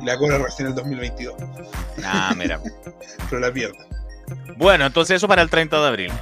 y 0.00 0.04
la 0.04 0.18
cobra 0.18 0.38
recién 0.38 0.66
en 0.66 0.72
el 0.72 0.76
2022. 0.76 1.34
Ah, 2.04 2.34
mira. 2.36 2.60
Pero 3.30 3.40
la 3.40 3.52
pierde. 3.52 3.78
Bueno, 4.56 4.86
entonces 4.86 5.16
eso 5.16 5.28
para 5.28 5.42
el 5.42 5.50
30 5.50 5.80
de 5.80 5.86
abril. 5.86 6.12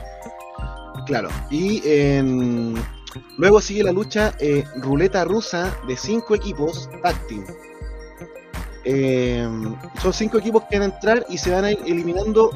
Claro. 1.06 1.28
Y 1.50 1.82
em, 1.84 2.74
luego 3.38 3.60
sigue 3.60 3.84
la 3.84 3.92
lucha 3.92 4.34
eh, 4.40 4.64
ruleta 4.76 5.24
rusa 5.24 5.74
de 5.86 5.96
cinco 5.96 6.34
equipos 6.34 6.88
tag 7.02 7.16
Em, 8.84 9.74
son 10.02 10.12
cinco 10.12 10.38
equipos 10.38 10.64
que 10.70 10.78
van 10.78 10.90
a 10.90 10.94
entrar 10.94 11.26
y 11.28 11.36
se 11.38 11.50
van 11.50 11.64
a 11.64 11.72
ir 11.72 11.78
eliminando 11.86 12.50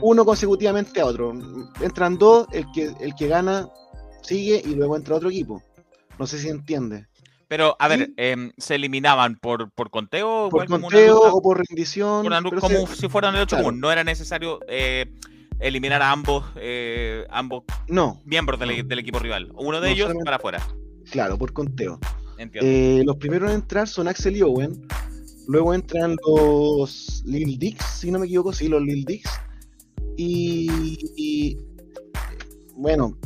uno 0.00 0.24
consecutivamente 0.24 1.00
a 1.00 1.06
otro. 1.06 1.32
Entran 1.80 2.16
dos, 2.18 2.46
el 2.52 2.64
que, 2.72 2.90
el 3.00 3.14
que 3.14 3.26
gana 3.28 3.68
sigue 4.22 4.62
y 4.64 4.74
luego 4.74 4.96
entra 4.96 5.16
otro 5.16 5.28
equipo. 5.28 5.62
No 6.18 6.26
sé 6.26 6.38
si 6.38 6.48
entiende. 6.48 7.06
Pero, 7.48 7.74
a 7.80 7.88
ver, 7.88 8.10
em, 8.16 8.52
¿se 8.58 8.76
eliminaban 8.76 9.36
por, 9.36 9.70
por 9.72 9.90
conteo? 9.90 10.48
Por 10.50 10.62
igual 10.64 10.66
como 10.68 10.86
una 10.86 10.96
conteo 10.96 11.20
o 11.20 11.42
por 11.42 11.58
rendición. 11.58 12.24
Una 12.24 12.40
como 12.42 12.86
se- 12.86 12.96
si 12.96 13.08
fueran 13.08 13.34
el 13.34 13.42
8 13.42 13.56
claro. 13.56 13.72
No 13.72 13.90
era 13.90 14.04
necesario 14.04 14.60
eh, 14.68 15.06
eliminar 15.58 16.00
a 16.00 16.12
ambos, 16.12 16.44
eh, 16.56 17.26
ambos 17.28 17.64
No, 17.88 18.20
miembros 18.24 18.60
del, 18.60 18.86
del 18.86 18.98
equipo 19.00 19.18
rival. 19.18 19.50
Uno 19.56 19.80
de 19.80 19.88
No 19.88 19.92
ellos 19.94 20.12
para 20.24 20.36
afuera. 20.36 20.62
claro, 21.10 21.36
por 21.36 21.52
conteo. 21.52 21.98
Eh, 22.62 23.02
los 23.04 23.16
primeros 23.16 23.50
en 23.50 23.56
entrar 23.56 23.86
son 23.88 24.08
Axel 24.08 24.36
y 24.36 24.42
Owen. 24.42 24.86
Luego 25.46 25.74
entran 25.74 26.16
los 26.26 27.22
Lil 27.26 27.58
Dix, 27.58 27.84
si 27.84 28.10
no 28.10 28.18
me 28.18 28.26
equivoco, 28.26 28.52
sí, 28.52 28.68
los 28.68 28.82
Lil 28.82 29.04
Dix. 29.04 29.28
Y, 30.16 31.56
bueno, 32.76 33.16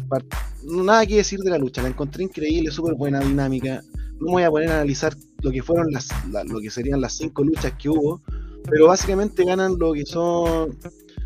nada 0.64 1.04
que 1.06 1.16
decir 1.16 1.40
de 1.40 1.50
la 1.50 1.58
lucha. 1.58 1.82
La 1.82 1.88
encontré 1.88 2.22
increíble, 2.24 2.70
súper 2.70 2.94
buena 2.94 3.20
dinámica. 3.20 3.82
No 4.20 4.26
me 4.26 4.32
voy 4.32 4.42
a 4.44 4.50
poner 4.50 4.70
a 4.70 4.74
analizar 4.76 5.14
lo 5.42 5.50
que 5.50 5.62
fueron 5.62 5.92
las, 5.92 6.08
la- 6.30 6.44
lo 6.44 6.60
que 6.60 6.70
serían 6.70 7.00
las 7.00 7.14
cinco 7.14 7.42
luchas 7.44 7.72
que 7.80 7.88
hubo, 7.88 8.22
pero 8.68 8.86
básicamente 8.86 9.44
ganan 9.44 9.76
lo 9.78 9.92
que 9.92 10.06
son 10.06 10.78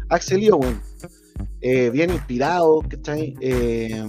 Axel 0.08 0.42
y 0.42 0.50
Owen. 0.50 0.80
Eh, 1.60 1.90
bien 1.90 2.10
inspirados, 2.10 2.84
¿cachai? 2.88 3.34
Eh, 3.40 4.04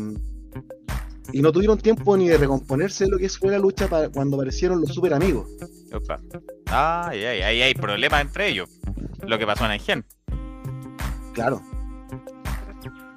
y 1.33 1.41
no 1.41 1.51
tuvieron 1.51 1.77
tiempo 1.77 2.15
ni 2.17 2.27
de 2.27 2.37
recomponerse 2.37 3.05
de 3.05 3.11
lo 3.11 3.17
que 3.17 3.29
fue 3.29 3.51
la 3.51 3.59
lucha 3.59 3.87
para 3.87 4.09
cuando 4.09 4.35
aparecieron 4.37 4.81
los 4.81 4.93
super 4.93 5.13
amigos. 5.13 5.47
Opa. 5.93 6.19
Ahí 6.67 7.23
hay, 7.25 7.41
ahí 7.41 7.61
hay 7.61 7.73
problemas 7.73 8.21
entre 8.21 8.49
ellos. 8.49 8.69
Lo 9.25 9.37
que 9.37 9.45
pasó 9.45 9.65
en 9.65 9.71
Engen. 9.71 10.05
Claro. 11.33 11.61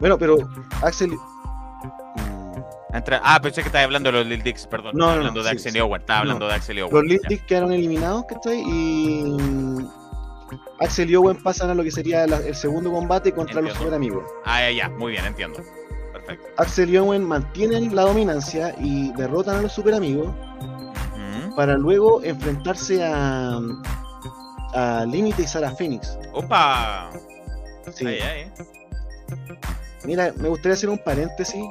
Bueno, 0.00 0.18
pero 0.18 0.36
Axel. 0.82 1.10
mm, 1.12 2.62
Entre- 2.94 3.18
ah, 3.22 3.40
pensé 3.42 3.62
que 3.62 3.68
estabas 3.68 3.84
hablando 3.86 4.10
de 4.12 4.18
los 4.18 4.26
Lil 4.26 4.42
Dix, 4.42 4.66
perdón. 4.66 4.92
No, 4.94 5.04
estaba 5.06 5.12
hablando 5.14 5.40
no, 5.40 5.44
de 5.44 5.50
sí, 5.50 5.56
Axel 5.56 5.72
sí. 5.72 5.80
Owen. 5.80 6.00
Estaba 6.00 6.18
hablando 6.20 6.44
No. 6.46 6.50
de 6.50 6.56
Axel 6.56 6.82
Owen. 6.82 6.92
Los 6.94 7.04
Lil. 7.04 7.20
Dix 7.28 7.42
quedaron 7.44 7.72
eliminados, 7.72 8.24
¿cachai? 8.28 8.62
Y. 8.66 9.36
Axel 10.80 11.10
y 11.10 11.16
Owen 11.16 11.42
pasan 11.42 11.70
a 11.70 11.74
lo 11.74 11.82
que 11.84 11.90
sería 11.90 12.26
la- 12.26 12.38
el 12.40 12.54
segundo 12.54 12.90
combate 12.92 13.32
contra 13.32 13.60
los 13.62 13.72
super 13.78 13.94
amigos. 13.94 14.24
Ah, 14.44 14.60
ya, 14.60 14.70
ya. 14.72 14.88
Muy 14.90 15.12
bien, 15.12 15.24
entiendo. 15.24 15.60
Perfecto. 16.26 16.48
Axel 16.56 16.90
y 16.90 16.98
Owen 16.98 17.24
mantienen 17.24 17.94
la 17.94 18.02
dominancia 18.02 18.74
y 18.80 19.12
derrotan 19.12 19.56
a 19.56 19.62
los 19.62 19.72
super 19.72 19.94
amigos 19.94 20.28
para 21.56 21.76
luego 21.76 22.22
enfrentarse 22.22 23.04
a. 23.04 23.60
a 24.74 25.04
Límite 25.06 25.42
y 25.42 25.46
Sara 25.46 25.70
Phoenix. 25.70 26.18
Opa. 26.32 27.10
Sí. 27.92 28.06
Ahí, 28.06 28.20
ahí. 28.20 28.52
Mira, 30.04 30.32
me 30.36 30.48
gustaría 30.48 30.74
hacer 30.74 30.88
un 30.88 30.98
paréntesis. 30.98 31.62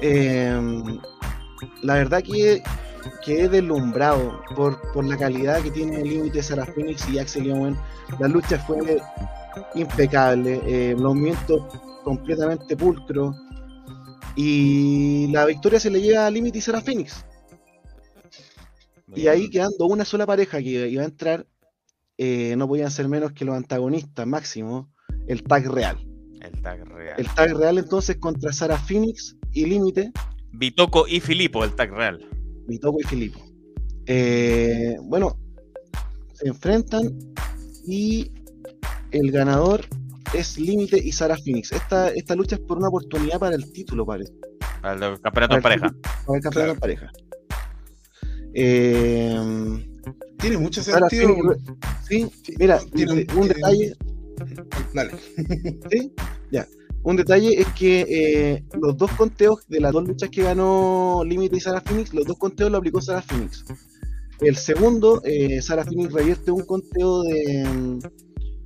Eh, 0.00 0.60
la 1.82 1.94
verdad 1.94 2.22
que 2.22 2.62
quedé 3.24 3.48
deslumbrado 3.48 4.42
por, 4.54 4.80
por 4.92 5.04
la 5.04 5.16
calidad 5.16 5.62
que 5.62 5.70
tiene 5.70 6.00
el 6.00 6.08
límite 6.08 6.42
Sarah 6.42 6.66
Phoenix 6.66 7.08
y 7.08 7.18
Axel 7.18 7.50
Owen. 7.50 7.76
La 8.18 8.28
lucha 8.28 8.58
fue 8.58 9.02
impecable, 9.74 10.60
eh, 10.66 10.92
los 10.92 11.14
movimientos 11.14 11.62
completamente 12.06 12.76
pulcros. 12.76 13.34
Y 14.36 15.26
la 15.32 15.44
victoria 15.44 15.80
se 15.80 15.90
le 15.90 16.00
lleva 16.00 16.28
a 16.28 16.30
Límite 16.30 16.58
y 16.58 16.60
Sarah 16.60 16.80
Phoenix. 16.80 17.24
Y 19.12 19.26
ahí 19.26 19.50
quedando 19.50 19.86
una 19.86 20.04
sola 20.04 20.24
pareja 20.24 20.58
que 20.58 20.88
iba 20.88 21.02
a 21.02 21.06
entrar, 21.06 21.46
eh, 22.16 22.54
no 22.56 22.68
podían 22.68 22.92
ser 22.92 23.08
menos 23.08 23.32
que 23.32 23.44
los 23.44 23.56
antagonistas 23.56 24.24
máximos, 24.24 24.86
el 25.26 25.42
tag 25.42 25.66
real. 25.66 25.96
El 26.40 26.62
tag 26.62 26.84
real. 26.84 27.14
El 27.18 27.28
tag 27.34 27.56
real 27.56 27.78
entonces 27.78 28.18
contra 28.18 28.52
Sara 28.52 28.78
Phoenix 28.78 29.36
y 29.52 29.66
Límite, 29.66 30.12
Bitoco 30.52 31.08
y 31.08 31.18
Filipo, 31.18 31.64
el 31.64 31.74
tag 31.74 31.92
real. 31.92 32.24
Mitoco 32.68 33.00
y 33.00 33.04
Filipo. 33.04 33.40
Eh, 34.06 34.96
bueno, 35.02 35.36
se 36.34 36.46
enfrentan 36.46 37.18
y 37.84 38.30
el 39.10 39.32
ganador 39.32 39.86
es 40.34 40.58
Límite 40.58 40.98
y 40.98 41.12
Sara 41.12 41.36
Phoenix. 41.36 41.72
Esta, 41.72 42.10
esta 42.10 42.34
lucha 42.34 42.56
es 42.56 42.60
por 42.62 42.78
una 42.78 42.88
oportunidad 42.88 43.38
para 43.38 43.56
el 43.56 43.70
título, 43.72 44.04
parece. 44.06 44.32
Para 44.82 44.94
el 45.08 45.20
campeonato 45.20 45.56
en 45.56 45.62
Para 45.62 45.74
el 45.74 45.80
pareja. 45.80 45.88
título, 45.88 46.02
Para 46.26 46.36
el 46.36 46.42
campeonato 46.42 46.52
Claro. 46.52 46.72
en 46.72 46.78
pareja. 46.80 47.12
Eh, 48.54 49.86
Tiene 50.38 50.58
mucho 50.58 50.82
sentido. 50.82 51.28
Phoenix, 52.08 52.40
sí, 52.42 52.54
mira, 52.58 52.78
Tiene 52.94 53.12
un, 53.34 53.38
un- 53.38 53.48
detalle, 53.48 53.94
Dale. 54.94 55.12
¿sí? 55.90 56.12
Ya. 56.50 56.66
Un 57.02 57.16
detalle 57.16 57.60
es 57.60 57.66
que 57.78 58.00
eh, 58.08 58.64
los 58.80 58.96
dos 58.96 59.10
conteos 59.12 59.66
de 59.68 59.80
las 59.80 59.92
dos 59.92 60.06
luchas 60.08 60.28
que 60.30 60.42
ganó 60.42 61.22
Límite 61.24 61.56
y 61.56 61.60
Sara 61.60 61.80
Phoenix, 61.80 62.12
los 62.12 62.24
dos 62.26 62.36
conteos 62.36 62.70
lo 62.70 62.78
aplicó 62.78 63.00
Sara 63.00 63.22
Phoenix. 63.22 63.64
El 64.40 64.56
segundo, 64.56 65.22
eh, 65.24 65.62
Sara 65.62 65.84
Phoenix 65.84 66.12
revierte 66.12 66.50
un 66.50 66.64
conteo 66.66 67.22
de. 67.22 67.64
mm, 67.64 67.98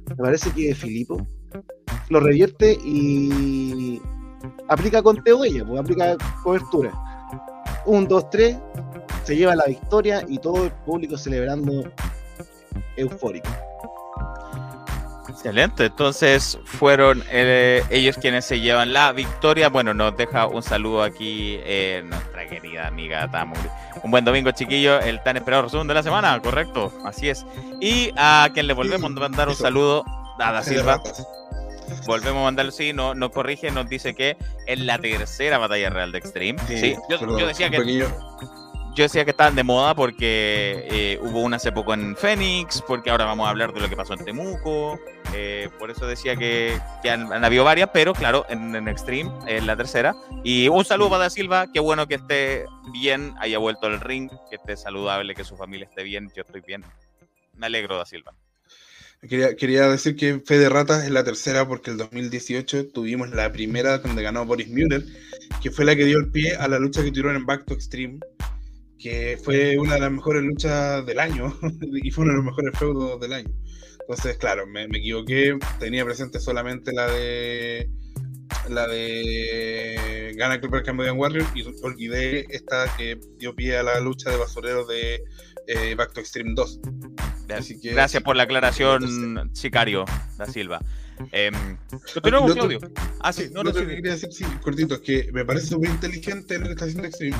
Me 0.08 0.16
parece 0.16 0.50
que 0.52 0.68
de 0.68 0.74
Filipo. 0.74 1.26
Lo 2.10 2.20
revierte 2.20 2.78
y. 2.84 4.00
Aplica 4.68 5.02
conteo 5.02 5.44
ella, 5.44 5.64
pues 5.64 5.80
aplica 5.80 6.16
cobertura. 6.42 6.92
Un, 7.86 8.06
dos, 8.06 8.28
tres. 8.30 8.58
Se 9.24 9.36
lleva 9.36 9.54
la 9.54 9.64
victoria 9.66 10.24
y 10.28 10.38
todo 10.38 10.64
el 10.64 10.72
público 10.72 11.16
celebrando 11.16 11.84
eufórico. 12.96 13.48
Excelente, 15.28 15.86
entonces 15.86 16.58
fueron 16.64 17.22
eh, 17.30 17.82
ellos 17.90 18.18
quienes 18.18 18.44
se 18.44 18.60
llevan 18.60 18.92
la 18.92 19.12
victoria. 19.12 19.68
Bueno, 19.68 19.94
nos 19.94 20.16
deja 20.16 20.46
un 20.46 20.62
saludo 20.62 21.02
aquí 21.02 21.58
eh, 21.62 22.02
nuestra 22.04 22.46
querida 22.48 22.86
amiga 22.88 23.30
Tamuri. 23.30 23.60
Un 24.02 24.10
buen 24.10 24.24
domingo, 24.24 24.50
chiquillo, 24.50 25.00
el 25.00 25.22
tan 25.22 25.36
esperado 25.36 25.62
resumen 25.62 25.86
de 25.86 25.94
la 25.94 26.02
semana, 26.02 26.38
correcto, 26.42 26.92
así 27.04 27.28
es. 27.28 27.46
Y 27.80 28.12
a 28.16 28.50
quien 28.52 28.66
le 28.66 28.74
volvemos 28.74 29.10
a 29.10 29.18
mandar 29.18 29.48
un 29.48 29.54
saludo, 29.54 30.04
a 30.38 30.52
Da 30.52 30.62
Silva. 30.62 31.00
Volvemos 32.06 32.40
a 32.40 32.44
mandarlo, 32.44 32.72
sí, 32.72 32.92
no, 32.92 33.14
nos 33.14 33.30
corrige, 33.30 33.70
nos 33.70 33.88
dice 33.88 34.14
que 34.14 34.36
es 34.66 34.78
la 34.80 34.98
tercera 34.98 35.58
batalla 35.58 35.90
real 35.90 36.12
de 36.12 36.18
Extreme. 36.18 36.58
Sí, 36.66 36.96
yo, 37.08 37.18
perdón, 37.20 37.38
yo 37.38 37.46
decía 37.46 37.70
que 37.70 37.78
pequeño- 37.78 38.08
yo 38.96 39.04
decía 39.04 39.24
que 39.24 39.30
estaban 39.30 39.54
de 39.54 39.62
moda 39.62 39.94
porque 39.94 40.84
eh, 40.90 41.18
hubo 41.22 41.40
una 41.42 41.56
hace 41.56 41.70
poco 41.70 41.94
en 41.94 42.16
Phoenix, 42.16 42.82
porque 42.86 43.08
ahora 43.10 43.24
vamos 43.24 43.46
a 43.46 43.50
hablar 43.50 43.72
de 43.72 43.80
lo 43.80 43.88
que 43.88 43.96
pasó 43.96 44.14
en 44.14 44.24
Temuco. 44.24 44.98
eh, 45.32 45.68
por 45.78 45.92
eso 45.92 46.06
decía 46.08 46.34
que, 46.34 46.76
que 47.00 47.08
han, 47.08 47.32
han 47.32 47.44
habido 47.44 47.62
varias, 47.62 47.90
pero 47.92 48.12
claro, 48.14 48.44
en, 48.48 48.74
en 48.74 48.88
Extreme 48.88 49.30
es 49.46 49.64
la 49.64 49.76
tercera. 49.76 50.12
Y 50.42 50.68
un 50.68 50.84
saludo 50.84 51.08
para 51.10 51.22
Da 51.24 51.30
Silva, 51.30 51.68
qué 51.72 51.78
bueno 51.78 52.08
que 52.08 52.16
esté 52.16 52.66
bien, 52.92 53.32
haya 53.38 53.58
vuelto 53.58 53.86
al 53.86 54.00
ring, 54.00 54.28
que 54.50 54.56
esté 54.56 54.76
saludable, 54.76 55.36
que 55.36 55.44
su 55.44 55.56
familia 55.56 55.86
esté 55.88 56.02
bien, 56.02 56.28
yo 56.34 56.42
estoy 56.42 56.60
bien. 56.60 56.84
Me 57.54 57.66
alegro, 57.66 57.96
Da 57.96 58.04
Silva. 58.04 58.34
Quería, 59.22 59.54
quería 59.54 59.86
decir 59.88 60.16
que 60.16 60.40
Fe 60.40 60.58
de 60.58 60.70
Ratas 60.70 61.04
es 61.04 61.10
la 61.10 61.24
tercera 61.24 61.68
porque 61.68 61.90
el 61.90 61.98
2018 61.98 62.88
tuvimos 62.88 63.28
la 63.30 63.52
primera 63.52 63.98
donde 63.98 64.22
ganó 64.22 64.46
Boris 64.46 64.68
Müller, 64.68 65.04
que 65.62 65.70
fue 65.70 65.84
la 65.84 65.94
que 65.94 66.06
dio 66.06 66.18
el 66.18 66.30
pie 66.30 66.56
a 66.56 66.68
la 66.68 66.78
lucha 66.78 67.04
que 67.04 67.10
tuvieron 67.10 67.36
en 67.36 67.44
Back 67.44 67.66
to 67.66 67.74
Extreme, 67.74 68.18
que 68.98 69.38
fue 69.42 69.76
una 69.78 69.94
de 69.94 70.00
las 70.00 70.10
mejores 70.10 70.42
luchas 70.42 71.04
del 71.04 71.18
año 71.18 71.54
y 72.02 72.10
fue 72.10 72.24
uno 72.24 72.32
de 72.32 72.36
los 72.38 72.46
mejores 72.46 72.78
feudos 72.78 73.20
del 73.20 73.34
año. 73.34 73.50
Entonces, 74.00 74.38
claro, 74.38 74.66
me, 74.66 74.84
equivoqué, 74.84 75.58
tenía 75.78 76.04
presente 76.04 76.40
solamente 76.40 76.92
la 76.92 77.10
de 77.10 77.90
la 78.68 78.88
de 78.88 80.34
Gana 80.36 80.60
Club 80.60 80.82
Cambodian 80.82 81.16
Warrior 81.16 81.46
y 81.54 81.62
olvidé 81.82 82.46
esta 82.50 82.92
que 82.96 83.20
dio 83.38 83.54
pie 83.54 83.76
a 83.76 83.82
la 83.82 84.00
lucha 84.00 84.30
de 84.30 84.36
basureros 84.36 84.88
de 84.88 85.22
eh, 85.66 85.94
Back 85.94 86.12
to 86.14 86.20
Extreme 86.20 86.54
2. 86.54 86.80
Así 87.58 87.80
que- 87.80 87.92
Gracias 87.92 88.22
por 88.22 88.36
la 88.36 88.44
aclaración, 88.44 89.50
Sicario, 89.54 90.04
Da 90.36 90.46
Silva. 90.46 90.80
Eh, 91.32 91.50
continuamos, 92.14 92.56
Lo 92.56 92.64
otro- 92.64 92.78
Claudio. 92.78 92.94
Ah, 93.20 93.32
sí, 93.32 93.50
no, 93.52 93.62
Lo 93.62 93.74
que 93.74 93.86
quería 93.86 94.12
decir, 94.12 94.32
sí, 94.32 94.44
cortito, 94.62 94.94
es 94.94 95.00
que 95.00 95.30
me 95.32 95.44
parece 95.44 95.66
súper 95.66 95.90
inteligente 95.90 96.58
lo 96.58 96.64
que 96.66 96.70
está 96.72 96.86
haciendo 96.86 97.06
Extreme, 97.06 97.36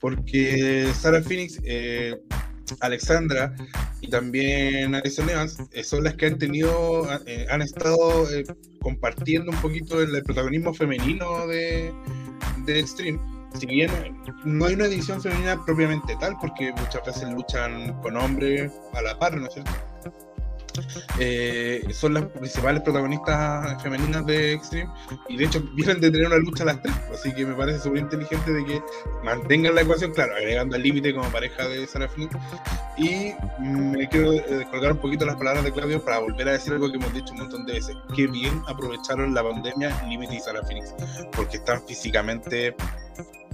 porque 0.00 0.90
Sarah 0.98 1.22
Phoenix, 1.22 1.60
eh, 1.62 2.20
Alexandra 2.80 3.54
y 4.00 4.08
también 4.08 4.94
Alison 4.94 5.28
Evans 5.28 5.58
eh, 5.72 5.82
son 5.84 6.04
las 6.04 6.14
que 6.14 6.26
han 6.26 6.38
tenido, 6.38 7.08
eh, 7.26 7.46
han 7.50 7.62
estado 7.62 8.30
eh, 8.32 8.44
compartiendo 8.80 9.50
un 9.50 9.60
poquito 9.60 10.00
el, 10.00 10.22
protagonismo 10.22 10.72
femenino 10.74 11.46
de, 11.46 11.92
de 12.64 12.80
Extreme. 12.80 13.18
Si 13.58 13.66
bien 13.66 13.90
no 14.44 14.66
hay 14.66 14.74
una 14.74 14.86
edición 14.86 15.20
femenina 15.20 15.62
propiamente 15.64 16.16
tal, 16.20 16.36
porque 16.40 16.72
muchas 16.72 17.04
veces 17.04 17.30
luchan 17.30 18.00
con 18.00 18.16
hombres 18.16 18.72
a 18.94 19.02
la 19.02 19.18
par, 19.18 19.36
¿no 19.36 19.46
es 19.46 19.54
cierto? 19.54 19.72
Eh, 21.18 21.82
son 21.92 22.14
las 22.14 22.24
principales 22.24 22.82
protagonistas 22.82 23.82
femeninas 23.82 24.24
de 24.26 24.54
Extreme 24.54 24.90
y 25.28 25.36
de 25.36 25.44
hecho 25.44 25.62
vienen 25.74 26.00
de 26.00 26.10
tener 26.10 26.26
una 26.26 26.36
lucha 26.36 26.64
las 26.64 26.80
tres, 26.80 26.94
así 27.12 27.32
que 27.32 27.44
me 27.44 27.54
parece 27.54 27.80
súper 27.80 28.00
inteligente 28.00 28.52
de 28.52 28.64
que 28.64 28.82
mantengan 29.24 29.74
la 29.74 29.82
ecuación, 29.82 30.12
claro, 30.12 30.34
agregando 30.34 30.76
al 30.76 30.82
límite 30.82 31.14
como 31.14 31.28
pareja 31.30 31.68
de 31.68 31.86
Phoenix 31.86 32.36
y 32.96 33.32
me 33.60 34.08
quiero 34.08 34.32
eh, 34.32 34.66
colgar 34.70 34.92
un 34.92 34.98
poquito 34.98 35.26
las 35.26 35.36
palabras 35.36 35.64
de 35.64 35.72
Claudio 35.72 36.02
para 36.04 36.18
volver 36.18 36.48
a 36.48 36.52
decir 36.52 36.72
algo 36.72 36.90
que 36.90 36.96
hemos 36.96 37.12
dicho 37.12 37.32
un 37.32 37.40
montón 37.40 37.66
de 37.66 37.74
veces, 37.74 37.96
que 38.14 38.26
bien 38.26 38.62
aprovecharon 38.66 39.34
la 39.34 39.42
pandemia 39.42 40.02
Límite 40.08 40.36
y 40.36 40.40
Sarah 40.40 40.62
Phoenix, 40.62 40.94
porque 41.34 41.56
están 41.56 41.84
físicamente 41.86 42.74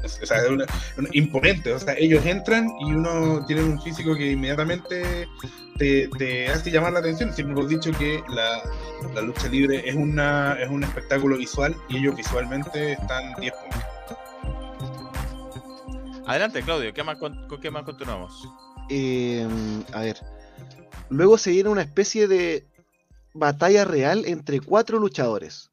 o 0.04 0.26
sea, 0.26 0.38
es 0.38 1.08
imponente. 1.12 1.72
O 1.72 1.78
sea, 1.78 1.94
ellos 1.98 2.24
entran 2.24 2.68
y 2.80 2.92
uno 2.92 3.44
tiene 3.46 3.62
un 3.62 3.80
físico 3.80 4.14
que 4.14 4.32
inmediatamente 4.32 5.28
te, 5.78 6.48
hace 6.48 6.70
llamar 6.70 6.92
la 6.92 7.00
atención. 7.00 7.32
Siempre 7.32 7.54
hemos 7.54 7.68
dicho 7.68 7.90
que 7.92 8.22
la, 8.28 9.22
lucha 9.22 9.48
libre 9.48 9.88
es, 9.88 9.94
una, 9.94 10.54
es 10.54 10.68
un 10.70 10.84
espectáculo 10.84 11.36
visual 11.36 11.74
y 11.88 11.98
ellos 11.98 12.16
visualmente 12.16 12.92
están 12.92 13.34
10 13.40 13.52
puntos. 13.54 13.80
Adelante, 16.26 16.62
Claudio, 16.62 16.92
¿qué 16.92 17.04
más, 17.04 17.18
¿con 17.18 17.60
qué 17.60 17.70
más 17.70 17.84
continuamos? 17.84 18.48
Em, 18.88 19.84
a 19.92 20.00
ver, 20.00 20.18
luego 21.08 21.38
se 21.38 21.50
viene 21.50 21.68
una 21.68 21.82
especie 21.82 22.26
de 22.26 22.66
batalla 23.32 23.84
real 23.84 24.24
entre 24.26 24.60
cuatro 24.60 24.98
luchadores. 24.98 25.70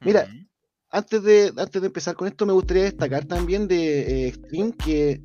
Mira, 0.00 0.28
antes 0.90 1.22
de, 1.22 1.52
antes 1.56 1.80
de 1.80 1.86
empezar 1.86 2.14
con 2.14 2.28
esto, 2.28 2.46
me 2.46 2.52
gustaría 2.52 2.84
destacar 2.84 3.24
también 3.24 3.68
de 3.68 4.00
eh, 4.00 4.28
Extreme 4.28 4.72
que 4.72 5.22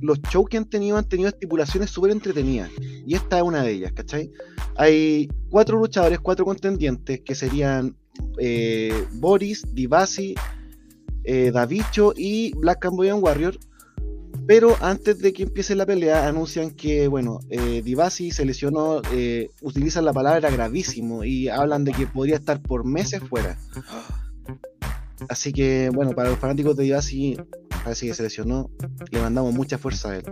los 0.00 0.20
shows 0.22 0.48
que 0.48 0.56
han 0.56 0.66
tenido 0.66 0.96
han 0.96 1.08
tenido 1.08 1.28
estipulaciones 1.28 1.90
súper 1.90 2.10
entretenidas. 2.10 2.70
Y 3.06 3.14
esta 3.14 3.38
es 3.38 3.42
una 3.42 3.62
de 3.62 3.72
ellas, 3.72 3.92
¿cachai? 3.92 4.30
Hay 4.76 5.28
cuatro 5.50 5.78
luchadores, 5.78 6.20
cuatro 6.20 6.44
contendientes, 6.44 7.20
que 7.20 7.34
serían 7.34 7.96
eh, 8.38 9.06
Boris, 9.14 9.64
Divasi, 9.74 10.34
eh, 11.24 11.50
Davicho 11.50 12.12
y 12.16 12.52
Black 12.56 12.80
Cambodian 12.80 13.22
Warrior. 13.22 13.58
Pero 14.46 14.76
antes 14.80 15.18
de 15.18 15.34
que 15.34 15.42
empiece 15.42 15.74
la 15.74 15.84
pelea, 15.84 16.26
anuncian 16.26 16.70
que, 16.70 17.06
bueno, 17.06 17.40
eh, 17.50 17.82
Divasi 17.82 18.30
se 18.30 18.46
lesionó, 18.46 19.02
eh, 19.12 19.50
utilizan 19.60 20.06
la 20.06 20.14
palabra 20.14 20.50
gravísimo 20.50 21.22
y 21.22 21.48
hablan 21.48 21.84
de 21.84 21.92
que 21.92 22.06
podría 22.06 22.36
estar 22.36 22.62
por 22.62 22.84
meses 22.84 23.20
fuera. 23.28 23.58
Así 25.28 25.52
que, 25.52 25.90
bueno, 25.92 26.12
para 26.12 26.30
los 26.30 26.38
fanáticos 26.38 26.76
de 26.76 26.84
Divasi, 26.84 27.36
parece 27.82 28.06
que 28.06 28.14
se 28.14 28.22
lesionó. 28.22 28.70
Le 29.10 29.20
mandamos 29.20 29.52
mucha 29.54 29.78
fuerza 29.78 30.10
a 30.10 30.16
él. 30.16 30.24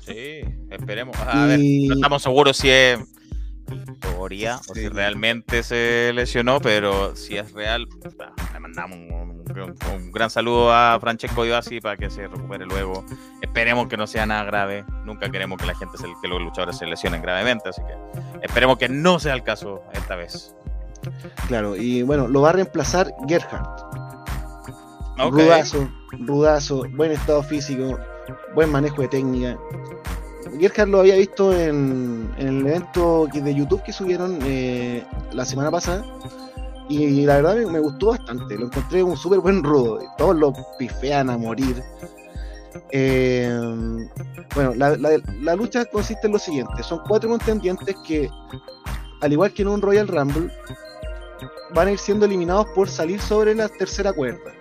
Sí, 0.00 0.40
esperemos. 0.70 1.16
A 1.18 1.46
ver, 1.46 1.60
no 1.60 1.94
estamos 1.94 2.22
seguros 2.22 2.56
si 2.56 2.70
es 2.70 2.98
historia 3.74 4.60
o 4.68 4.74
si 4.74 4.88
realmente 4.88 5.62
se 5.62 6.12
lesionó, 6.14 6.60
pero 6.60 7.14
si 7.16 7.36
es 7.36 7.52
real, 7.52 7.86
le 8.52 8.60
mandamos 8.60 8.98
un, 8.98 10.12
gran 10.12 10.30
saludo 10.30 10.72
a 10.72 10.98
Francesco 11.00 11.44
Divasi 11.44 11.80
para 11.80 11.96
que 11.96 12.10
se 12.10 12.26
recupere 12.26 12.66
luego. 12.66 13.04
Esperemos 13.40 13.88
que 13.88 13.96
no 13.96 14.06
sea 14.06 14.26
nada 14.26 14.44
grave. 14.44 14.84
Nunca 15.04 15.30
queremos 15.30 15.58
que 15.58 15.66
la 15.66 15.74
gente, 15.74 15.96
que 16.20 16.28
los 16.28 16.40
luchadores 16.40 16.78
se 16.78 16.86
lesionen 16.86 17.22
gravemente, 17.22 17.68
así 17.68 17.82
que 17.82 18.40
esperemos 18.42 18.78
que 18.78 18.88
no 18.88 19.18
sea 19.18 19.34
el 19.34 19.42
caso 19.42 19.82
esta 19.92 20.16
vez. 20.16 20.54
Claro, 21.46 21.76
y 21.76 22.02
bueno, 22.02 22.28
lo 22.28 22.42
va 22.42 22.50
a 22.50 22.52
reemplazar 22.52 23.14
Gerhardt. 23.26 24.07
Rudazo, 25.18 25.88
rudazo, 26.12 26.84
buen 26.94 27.10
estado 27.10 27.42
físico, 27.42 27.98
buen 28.54 28.70
manejo 28.70 29.02
de 29.02 29.08
técnica. 29.08 29.58
Gerhard 30.58 30.88
lo 30.88 31.00
había 31.00 31.16
visto 31.16 31.52
en, 31.52 32.32
el 32.38 32.64
evento 32.66 33.26
de 33.32 33.54
YouTube 33.54 33.82
que 33.82 33.92
subieron 33.92 34.38
eh, 34.44 35.04
la 35.32 35.44
semana 35.44 35.70
pasada 35.70 36.04
y 36.88 37.26
la 37.26 37.36
verdad 37.36 37.56
me, 37.56 37.80
gustó 37.80 38.08
bastante. 38.08 38.56
Lo 38.56 38.66
encontré 38.66 39.02
un 39.02 39.16
súper 39.16 39.40
buen 39.40 39.62
rudo. 39.64 39.98
Todos 40.16 40.36
lo 40.36 40.52
pifean 40.78 41.30
a 41.30 41.36
morir. 41.36 41.82
Eh, 42.92 43.58
bueno, 44.54 44.74
la, 44.76 44.96
la, 44.96 45.56
lucha 45.56 45.84
consiste 45.86 46.28
en 46.28 46.32
lo 46.32 46.38
siguiente: 46.38 46.82
son 46.82 47.00
cuatro 47.08 47.28
contendientes 47.28 47.96
que, 48.06 48.30
al 49.20 49.32
igual 49.32 49.52
que 49.52 49.62
en 49.62 49.68
un 49.68 49.82
Royal 49.82 50.06
Rumble, 50.06 50.48
van 51.74 51.88
a 51.88 51.92
ir 51.92 51.98
siendo 51.98 52.24
eliminados 52.24 52.66
por 52.74 52.88
salir 52.88 53.20
sobre 53.20 53.54
la 53.54 53.68
tercera 53.68 54.12
cuerda 54.12 54.52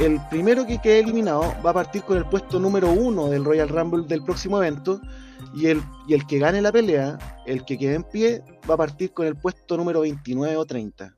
el 0.00 0.20
primero 0.28 0.66
que 0.66 0.78
quede 0.78 1.00
eliminado 1.00 1.54
va 1.64 1.70
a 1.70 1.74
partir 1.74 2.02
con 2.02 2.18
el 2.18 2.26
puesto 2.26 2.58
número 2.58 2.90
uno 2.92 3.28
del 3.28 3.44
Royal 3.44 3.68
Rumble 3.68 4.06
del 4.06 4.22
próximo 4.22 4.58
evento. 4.58 5.00
Y 5.54 5.66
el, 5.66 5.82
y 6.06 6.14
el 6.14 6.26
que 6.26 6.38
gane 6.38 6.60
la 6.60 6.72
pelea, 6.72 7.18
el 7.46 7.64
que 7.64 7.78
quede 7.78 7.94
en 7.94 8.04
pie, 8.04 8.42
va 8.68 8.74
a 8.74 8.78
partir 8.78 9.12
con 9.12 9.26
el 9.26 9.36
puesto 9.36 9.76
número 9.76 10.00
29 10.00 10.56
o 10.56 10.64
30. 10.66 11.14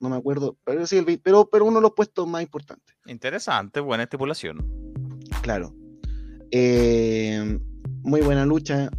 No 0.00 0.08
me 0.08 0.16
acuerdo, 0.16 0.56
pero, 0.64 0.86
sí, 0.86 1.04
pero, 1.22 1.48
pero 1.48 1.64
uno 1.64 1.76
de 1.76 1.82
los 1.82 1.92
puestos 1.92 2.26
más 2.26 2.42
importantes. 2.42 2.96
Interesante, 3.06 3.80
buena 3.80 4.04
estipulación. 4.04 4.58
Claro. 5.42 5.74
Eh, 6.50 7.58
muy 8.02 8.20
buena 8.20 8.44
lucha, 8.44 8.90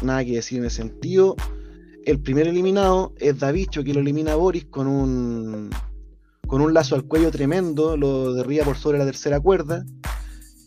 nada 0.00 0.24
que 0.24 0.32
decir 0.32 0.58
en 0.58 0.66
ese 0.66 0.76
sentido. 0.76 1.34
El 2.04 2.20
primer 2.20 2.48
eliminado 2.48 3.14
es 3.18 3.38
Davicho, 3.38 3.82
que 3.84 3.94
lo 3.94 4.00
elimina 4.00 4.32
a 4.32 4.36
Boris 4.36 4.64
con 4.66 4.86
un 4.86 5.70
con 6.52 6.60
un 6.60 6.74
lazo 6.74 6.96
al 6.96 7.04
cuello 7.04 7.30
tremendo, 7.30 7.96
lo 7.96 8.34
derriba 8.34 8.66
por 8.66 8.76
sobre 8.76 8.98
la 8.98 9.06
tercera 9.06 9.40
cuerda. 9.40 9.86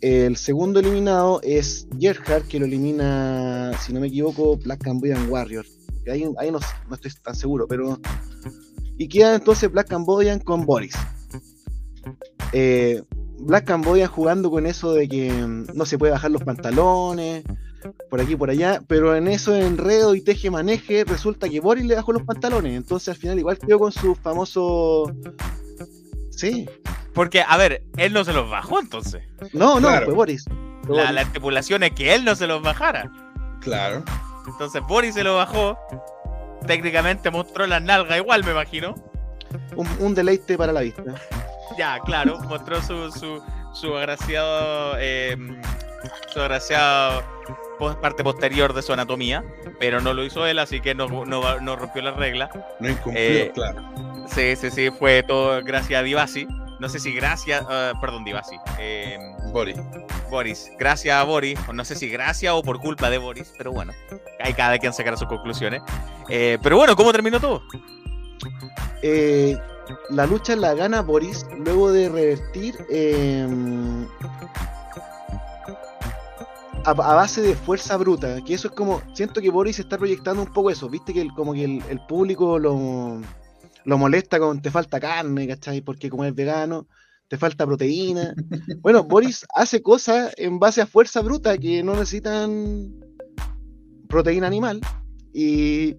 El 0.02 0.36
segundo 0.36 0.80
eliminado 0.80 1.42
es 1.44 1.88
Gerhard, 2.00 2.48
que 2.48 2.58
lo 2.58 2.66
elimina, 2.66 3.72
si 3.80 3.94
no 3.94 4.00
me 4.00 4.08
equivoco, 4.08 4.58
Black 4.58 4.84
Cambodian 4.84 5.30
Warrior. 5.30 5.64
Ahí, 6.12 6.52
no, 6.52 6.60
estoy 6.92 7.12
tan 7.22 7.36
seguro, 7.36 7.68
pero. 7.68 8.00
Y 8.98 9.08
queda 9.08 9.36
entonces 9.36 9.72
Black 9.72 9.88
Cambodian 9.88 10.40
con 10.40 10.66
Boris. 10.66 10.96
Eh, 12.52 13.04
Black 13.38 13.66
Cambodian 13.66 14.10
jugando 14.10 14.50
con 14.50 14.66
eso 14.66 14.92
de 14.92 15.08
que 15.08 15.32
mm, 15.32 15.68
no 15.76 15.86
se 15.86 16.00
puede 16.00 16.14
bajar 16.14 16.32
los 16.32 16.44
pantalones, 16.44 17.44
por 18.10 18.22
aquí 18.22 18.36
por 18.36 18.50
allá, 18.50 18.82
pero 18.88 19.16
en 19.16 19.28
eso 19.28 19.56
enredo 19.56 20.16
y 20.16 20.22
teje 20.22 20.50
maneje 20.50 21.04
resulta 21.04 21.48
que 21.48 21.60
Boris 21.60 21.86
le 21.86 21.94
bajó 21.94 22.12
los 22.12 22.24
pantalones, 22.24 22.76
entonces 22.76 23.10
al 23.10 23.18
final 23.18 23.38
igual 23.38 23.60
quedó 23.60 23.78
con 23.78 23.92
su 23.92 24.16
famoso 24.16 25.14
Sí. 26.36 26.70
Porque, 27.14 27.44
a 27.48 27.58
ver, 27.58 27.84
él 27.98 28.14
no 28.14 28.24
se 28.24 28.34
los 28.34 28.50
bajó 28.50 28.80
entonces. 28.80 29.24
No, 29.54 29.80
no, 29.80 29.90
fue 30.02 30.14
Boris. 30.14 30.46
La, 30.88 31.22
estipulación 31.22 31.84
es 31.84 31.92
que 31.92 32.14
él 32.14 32.26
no 32.26 32.36
se 32.36 32.46
los 32.48 32.62
bajara. 32.62 33.10
Claro. 33.62 34.04
Entonces 34.48 34.82
Boris 34.88 35.16
se 35.16 35.24
lo 35.24 35.36
bajó. 35.36 35.78
Técnicamente 36.68 37.32
mostró 37.32 37.66
la 37.68 37.80
nalga 37.80 38.18
igual, 38.18 38.44
me 38.44 38.52
imagino. 38.52 38.96
Un, 39.76 40.14
deleite 40.14 40.58
para 40.58 40.74
la 40.74 40.82
vista. 40.82 41.04
Ya, 41.78 42.00
claro, 42.00 42.40
mostró 42.42 42.82
su, 42.82 43.12
su, 43.12 43.42
su 43.76 43.96
agraciado. 43.96 44.98
Em, 45.00 45.62
su 46.32 46.40
agraciado 46.40 47.24
parte 48.02 48.24
posterior 48.24 48.74
de 48.74 48.82
su 48.82 48.94
anatomía, 48.94 49.44
pero 49.80 50.02
no 50.02 50.14
lo 50.14 50.24
hizo 50.24 50.46
él, 50.46 50.60
así 50.60 50.80
que 50.80 50.96
no, 50.96 51.08
no, 51.26 51.76
rompió 51.76 52.02
la 52.02 52.12
regla. 52.12 52.50
No 52.80 52.90
incumplió, 52.90 53.24
eh, 53.24 53.52
claro. 53.54 53.82
Sí, 54.28 54.56
sí, 54.56 54.72
sí, 54.72 54.92
fue 54.92 55.24
todo 55.24 55.62
gracias 55.64 56.00
a 56.00 56.04
Divasi. 56.04 56.48
No 56.80 56.90
sé 56.90 57.00
si 57.00 57.14
gracias, 57.14 57.62
uh, 57.64 58.00
perdón, 58.00 58.24
Divasi. 58.26 58.58
Eh, 58.80 59.18
Boris. 59.52 59.78
Boris, 60.30 60.72
gracias 60.78 61.16
a 61.16 61.24
Boris, 61.24 61.58
no 61.74 61.86
sé 61.86 61.96
si 61.96 62.10
gracias 62.10 62.54
o 62.54 62.62
por 62.62 62.80
culpa 62.80 63.10
de 63.10 63.18
Boris, 63.18 63.54
pero 63.58 63.72
bueno, 63.72 63.94
hay 64.40 64.54
cada 64.54 64.78
quien 64.78 64.92
sacará 64.92 65.16
sus 65.16 65.28
conclusiones. 65.28 65.82
Eh, 66.30 66.58
pero 66.62 66.78
bueno, 66.78 66.96
¿cómo 66.96 67.12
terminó 67.12 67.40
todo? 67.40 67.62
Eh, 69.02 69.58
la 70.10 70.26
lucha 70.26 70.56
la 70.56 70.74
gana 70.74 71.02
Boris 71.02 71.46
luego 71.58 71.92
de 71.92 72.10
revertir 72.10 72.76
em, 72.90 74.08
a, 76.84 76.94
base 76.94 77.42
de 77.42 77.56
fuerza 77.56 77.98
bruta, 77.98 78.42
que 78.44 78.54
eso 78.54 78.68
es 78.68 78.74
como, 78.74 79.02
siento 79.14 79.42
que 79.42 79.50
Boris 79.50 79.80
está 79.80 79.98
proyectando 79.98 80.42
un 80.42 80.54
poco 80.54 80.70
eso, 80.70 80.90
viste 80.90 81.14
que 81.14 81.28
como 81.36 81.54
que 81.54 81.66
el 81.66 82.00
público 82.08 82.60
lo 82.60 83.22
lo 83.86 83.98
molesta 83.98 84.40
con 84.40 84.62
te 84.62 84.72
falta 84.72 85.00
carne, 85.00 85.48
¿cachai? 85.48 85.82
Porque 85.82 86.10
como 86.10 86.26
es 86.26 86.36
vegano, 86.36 86.88
te 87.28 87.38
falta 87.38 87.66
proteína. 87.66 88.34
Bueno, 88.82 89.04
Boris 89.04 89.46
hace 89.56 89.82
cosas 89.82 90.34
en 90.38 90.60
base 90.60 90.82
a 90.82 90.88
fuerza 90.88 91.22
bruta 91.22 91.58
que 91.58 91.82
no 91.84 91.94
necesitan 91.94 92.94
proteína 94.10 94.48
animal. 94.48 94.82
Y 95.34 95.98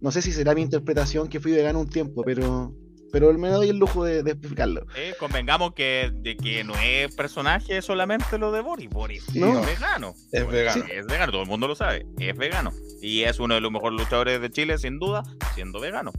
no 0.00 0.10
sé 0.10 0.22
si 0.22 0.32
será 0.32 0.54
mi 0.54 0.62
interpretación 0.62 1.28
que 1.28 1.40
fui 1.40 1.52
vegano 1.52 1.80
un 1.80 1.88
tiempo, 1.88 2.22
pero 2.24 2.74
pero 3.12 3.32
me 3.38 3.48
doy 3.48 3.68
el 3.70 3.78
lujo 3.78 4.04
de, 4.04 4.22
de 4.22 4.32
explicarlo. 4.32 4.86
Eh, 4.96 5.14
convengamos 5.18 5.74
que, 5.74 6.10
de 6.14 6.36
que 6.36 6.62
no 6.64 6.74
es 6.76 7.14
personaje 7.14 7.82
solamente 7.82 8.38
lo 8.38 8.52
de 8.52 8.60
Boris. 8.60 8.88
Boris 8.90 9.34
No. 9.34 9.60
es 9.60 9.66
vegano. 9.66 10.14
Es 10.32 10.46
vegano. 10.48 10.84
Es 10.92 11.06
vegano, 11.06 11.32
todo 11.32 11.42
el 11.42 11.48
mundo 11.48 11.66
lo 11.68 11.74
sabe. 11.74 12.06
Es 12.18 12.36
vegano. 12.36 12.72
Y 13.02 13.22
es 13.22 13.38
uno 13.40 13.54
de 13.54 13.60
los 13.60 13.72
mejores 13.72 13.98
luchadores 13.98 14.40
de 14.40 14.50
Chile, 14.50 14.78
sin 14.78 14.98
duda, 14.98 15.22
siendo 15.54 15.80
vegano. 15.80 16.12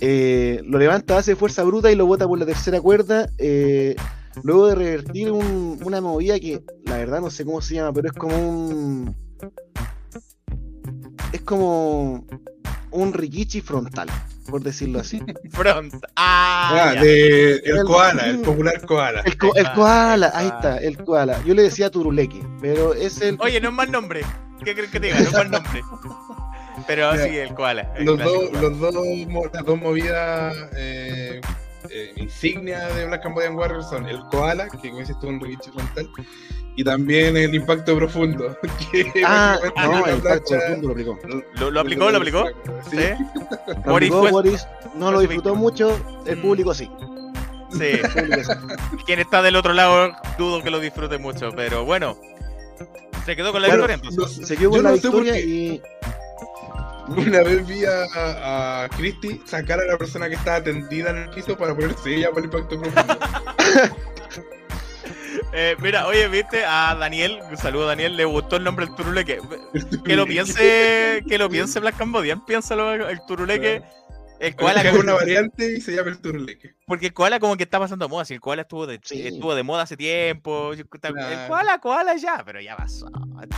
Eh, 0.00 0.60
lo 0.64 0.78
levanta, 0.78 1.18
hace 1.18 1.36
fuerza 1.36 1.62
bruta 1.62 1.90
y 1.92 1.94
lo 1.94 2.06
bota 2.06 2.26
por 2.26 2.38
la 2.38 2.46
tercera 2.46 2.80
cuerda. 2.80 3.28
eh, 3.38 3.94
luego 4.42 4.66
de 4.68 4.74
revertir 4.74 5.30
un- 5.30 5.78
una 5.84 6.00
movida 6.00 6.40
que 6.40 6.62
la 6.86 6.96
verdad 6.96 7.20
no 7.20 7.28
sé 7.30 7.44
cómo 7.44 7.60
se 7.60 7.74
llama, 7.74 7.92
pero 7.92 8.08
es 8.08 8.14
como 8.14 8.34
un. 8.36 9.14
Es 11.32 11.42
como 11.42 12.26
un 12.90 13.12
rikichi 13.12 13.60
frontal, 13.60 14.08
por 14.48 14.62
decirlo 14.62 15.00
así. 15.00 15.22
Front. 15.50 15.94
Ah, 16.16 16.70
Ah, 16.74 16.94
ya. 16.94 17.02
de 17.02 17.52
el 17.56 17.78
El- 17.78 17.84
koala, 17.84 18.26
el 18.26 18.38
popular 18.40 18.80
koala. 18.86 19.20
El, 19.22 19.36
co- 19.38 19.54
el 19.54 19.70
koala, 19.72 20.30
ahí 20.34 20.46
está, 20.48 20.78
el 20.78 20.96
koala. 21.04 21.42
Yo 21.44 21.54
le 21.54 21.62
decía 21.62 21.90
turuleque, 21.90 22.40
pero 22.60 22.94
es 22.94 23.20
el. 23.20 23.36
Oye, 23.40 23.60
no 23.60 23.68
es 23.68 23.74
mal 23.74 23.90
nombre. 23.90 24.22
¿Qué 24.64 24.74
crees 24.74 24.90
que 24.90 25.00
te 25.00 25.06
diga? 25.08 25.18
No 25.20 25.26
es 25.26 25.32
mal 25.32 25.50
nombre. 25.50 25.82
Pero 26.86 27.12
Mira, 27.12 27.24
sí, 27.24 27.36
el 27.36 27.54
koala. 27.54 27.92
el 27.96 28.04
Los 28.06 28.18
dos, 28.18 28.32
koala. 28.50 28.60
los 28.60 28.78
dos, 28.78 28.94
las 29.52 29.64
dos 29.64 29.78
movidas 29.78 30.54
eh, 30.76 31.40
eh, 31.90 32.12
insignia 32.16 32.86
de 32.88 33.06
Black 33.06 33.22
Cambodian 33.22 33.54
Warriors 33.54 33.88
son 33.90 34.08
el 34.08 34.20
koala, 34.30 34.68
que 34.68 34.88
como 34.88 34.98
dices 35.00 35.16
tú, 35.20 35.28
un 35.28 35.40
rikichi 35.40 35.70
frontal, 35.70 36.08
y 36.76 36.84
también 36.84 37.36
el 37.36 37.54
impacto 37.54 37.96
profundo. 37.96 38.56
Que 38.92 39.22
Ah, 39.24 39.58
no, 39.76 40.06
el 40.06 40.14
impacto 40.16 40.50
profundo 40.56 40.88
lo 40.88 40.92
aplicó. 40.92 41.18
¿Lo, 41.54 41.70
lo 41.70 41.80
aplicó? 41.80 42.10
¿Lo 42.10 42.16
aplicó? 42.18 42.44
Sí. 42.90 42.96
Sí. 42.98 42.98
Lo 43.66 43.74
Boris 43.92 44.08
aplicó, 44.10 44.20
fue- 44.20 44.30
Boris 44.32 44.66
no 44.94 45.10
lo 45.12 45.20
disfrutó 45.20 45.54
mucho, 45.54 45.98
el 46.26 46.36
Mm. 46.38 46.42
público 46.42 46.74
sí. 46.74 46.90
Sí. 47.72 47.84
el 47.84 48.00
público 48.10 48.42
sí. 48.44 48.52
Quien 49.06 49.18
está 49.20 49.40
del 49.42 49.56
otro 49.56 49.72
lado, 49.72 50.12
dudo 50.38 50.62
que 50.62 50.70
lo 50.70 50.80
disfrute 50.80 51.18
mucho. 51.18 51.50
Pero 51.56 51.84
bueno, 51.84 52.16
se 53.24 53.34
quedó 53.36 53.52
con 53.52 53.62
la 53.62 53.68
Bueno, 53.68 53.86
victoria 53.86 54.08
entonces. 54.10 54.46
Se 54.48 54.56
quedó 54.56 54.70
con 54.70 54.78
Yo 54.78 54.82
la 54.82 54.88
no 54.90 54.94
victoria 54.94 55.38
y. 55.38 55.80
Una 57.08 57.42
vez 57.42 57.66
vi 57.66 57.84
a, 57.84 58.84
a 58.84 58.88
Christy 58.90 59.42
sacar 59.44 59.80
a 59.80 59.84
la 59.84 59.98
persona 59.98 60.28
que 60.28 60.36
estaba 60.36 60.62
tendida 60.62 61.10
en 61.10 61.16
el 61.18 61.30
piso 61.30 61.56
para 61.58 61.74
ponerse 61.74 62.14
ella 62.14 62.30
por 62.30 62.38
el 62.38 62.44
impacto 62.46 62.80
profundo. 62.80 63.18
Eh, 65.54 65.76
mira, 65.80 66.06
oye, 66.06 66.28
viste 66.28 66.64
a 66.64 66.94
Daniel, 66.94 67.40
un 67.50 67.56
saludo 67.56 67.84
a 67.84 67.88
Daniel, 67.88 68.16
le 68.16 68.24
gustó 68.24 68.56
el 68.56 68.64
nombre 68.64 68.86
del 68.86 68.94
turuleque. 68.94 69.38
Que 70.04 70.16
lo 70.16 70.26
piense, 70.26 71.22
que 71.28 71.38
lo 71.38 71.48
piense 71.50 71.78
Black 71.80 71.96
Cambodian, 71.96 72.44
piénsalo 72.44 72.92
el 73.08 73.18
turuleque. 73.26 73.82
El 74.40 74.56
koala, 74.56 74.82
que 74.82 74.88
haga 74.88 74.98
una 74.98 75.12
variante 75.12 75.76
y 75.76 75.80
se 75.80 75.94
llama 75.94 76.10
el 76.10 76.18
turleque. 76.20 76.74
porque 76.84 77.06
el 77.06 77.12
koala 77.12 77.38
como 77.38 77.56
que 77.56 77.62
está 77.62 77.78
pasando 77.78 78.06
de 78.06 78.10
moda, 78.10 78.24
si 78.24 78.34
el 78.34 78.40
koala 78.40 78.62
estuvo 78.62 78.88
de, 78.88 78.98
Sí. 79.04 79.24
estuvo 79.24 79.54
de 79.54 79.62
moda 79.62 79.82
hace 79.84 79.96
tiempo, 79.96 80.72
está- 80.72 81.08
el 81.08 81.14
Claro. 81.14 81.48
koala, 81.48 81.78
koala 81.78 82.16
ya, 82.16 82.42
pero 82.44 82.60
ya 82.60 82.76
pasó. 82.76 83.06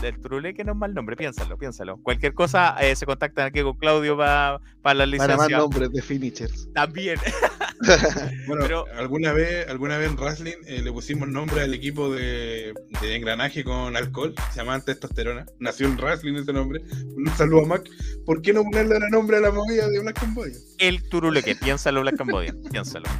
El 0.03 0.21
turuleque 0.21 0.63
no 0.63 0.73
es 0.73 0.79
mal 0.79 0.93
nombre, 0.93 1.17
piénsalo, 1.17 1.57
piénsalo. 1.57 1.97
Cualquier 2.03 2.35
cosa 2.35 2.77
eh, 2.81 2.95
se 2.97 3.07
contactan 3.07 3.47
aquí 3.47 3.63
con 3.63 3.79
Claudio 3.79 4.17
para 4.19 4.53
la 4.53 4.61
Para 4.83 4.97
más 5.07 5.09
licencia. 5.09 5.57
nombres 5.57 5.91
de 5.91 6.03
finishers. 6.03 6.69
También. 6.75 7.19
Bueno, 8.47 8.63
Pero- 8.63 8.85
alguna 8.97 9.33
vez, 9.33 9.67
alguna 9.69 9.97
vez 9.99 10.11
en 10.11 10.17
wrestling 10.17 10.57
eh, 10.67 10.83
le 10.83 10.93
pusimos 10.93 11.29
nombre 11.29 11.63
al 11.63 11.73
equipo 11.75 12.13
de, 12.13 12.75
de 13.01 13.17
engranaje 13.17 13.65
con 13.65 13.97
alcohol, 13.97 14.35
se 14.53 14.57
llamaban 14.61 14.85
testosterona. 14.85 15.47
Nació 15.59 15.87
en 15.87 15.97
wrestling 15.97 16.35
ese 16.37 16.53
nombre. 16.53 16.83
Un 17.17 17.27
saludo 17.37 17.63
a 17.65 17.67
Mac. 17.67 17.89
¿Por 18.27 18.43
qué 18.43 18.53
no 18.53 18.63
ponerle 18.65 18.97
el 18.97 19.11
nombre 19.11 19.39
a 19.39 19.41
la 19.41 19.51
movida 19.51 19.89
de 19.89 20.01
Black 20.01 20.21
Cambodia? 20.21 20.57
El 20.79 21.09
turuleque, 21.09 21.55
piénsalo 21.57 22.01
Black 22.03 22.17
Cambodian, 22.17 22.61
piénsalo. 22.71 23.07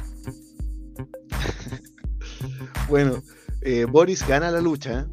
Bueno, 2.87 3.23
eh, 3.61 3.85
Boris 3.85 4.27
gana 4.27 4.51
la 4.51 4.61
lucha, 4.61 5.07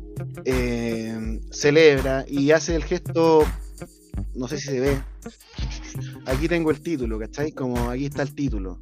eh, 0.45 1.41
celebra 1.51 2.25
y 2.29 2.51
hace 2.51 2.75
el 2.77 2.85
gesto, 2.85 3.47
no 4.35 4.47
sé 4.49 4.59
si 4.59 4.67
se 4.67 4.81
ve. 4.81 4.99
Aquí 6.27 6.49
tengo 6.49 6.71
el 6.71 6.81
título, 6.81 7.19
¿cachai? 7.19 7.53
Como 7.53 7.89
aquí 7.91 8.07
está 8.07 8.23
el 8.23 8.35
título. 8.35 8.79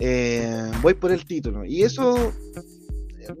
Eh, 0.00 0.70
voy 0.80 0.94
por 0.94 1.12
el 1.12 1.24
título. 1.24 1.64
Y 1.64 1.82
eso 1.82 2.32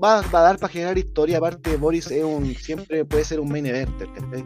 va, 0.02 0.20
va 0.22 0.40
a 0.40 0.42
dar 0.42 0.58
para 0.58 0.72
generar 0.72 0.98
historia. 0.98 1.38
Aparte, 1.38 1.76
Boris 1.76 2.10
es 2.10 2.22
un, 2.22 2.54
siempre 2.54 3.04
puede 3.04 3.24
ser 3.24 3.40
un 3.40 3.50
main 3.50 3.66
eventer, 3.66 4.08
¿cachai? 4.12 4.44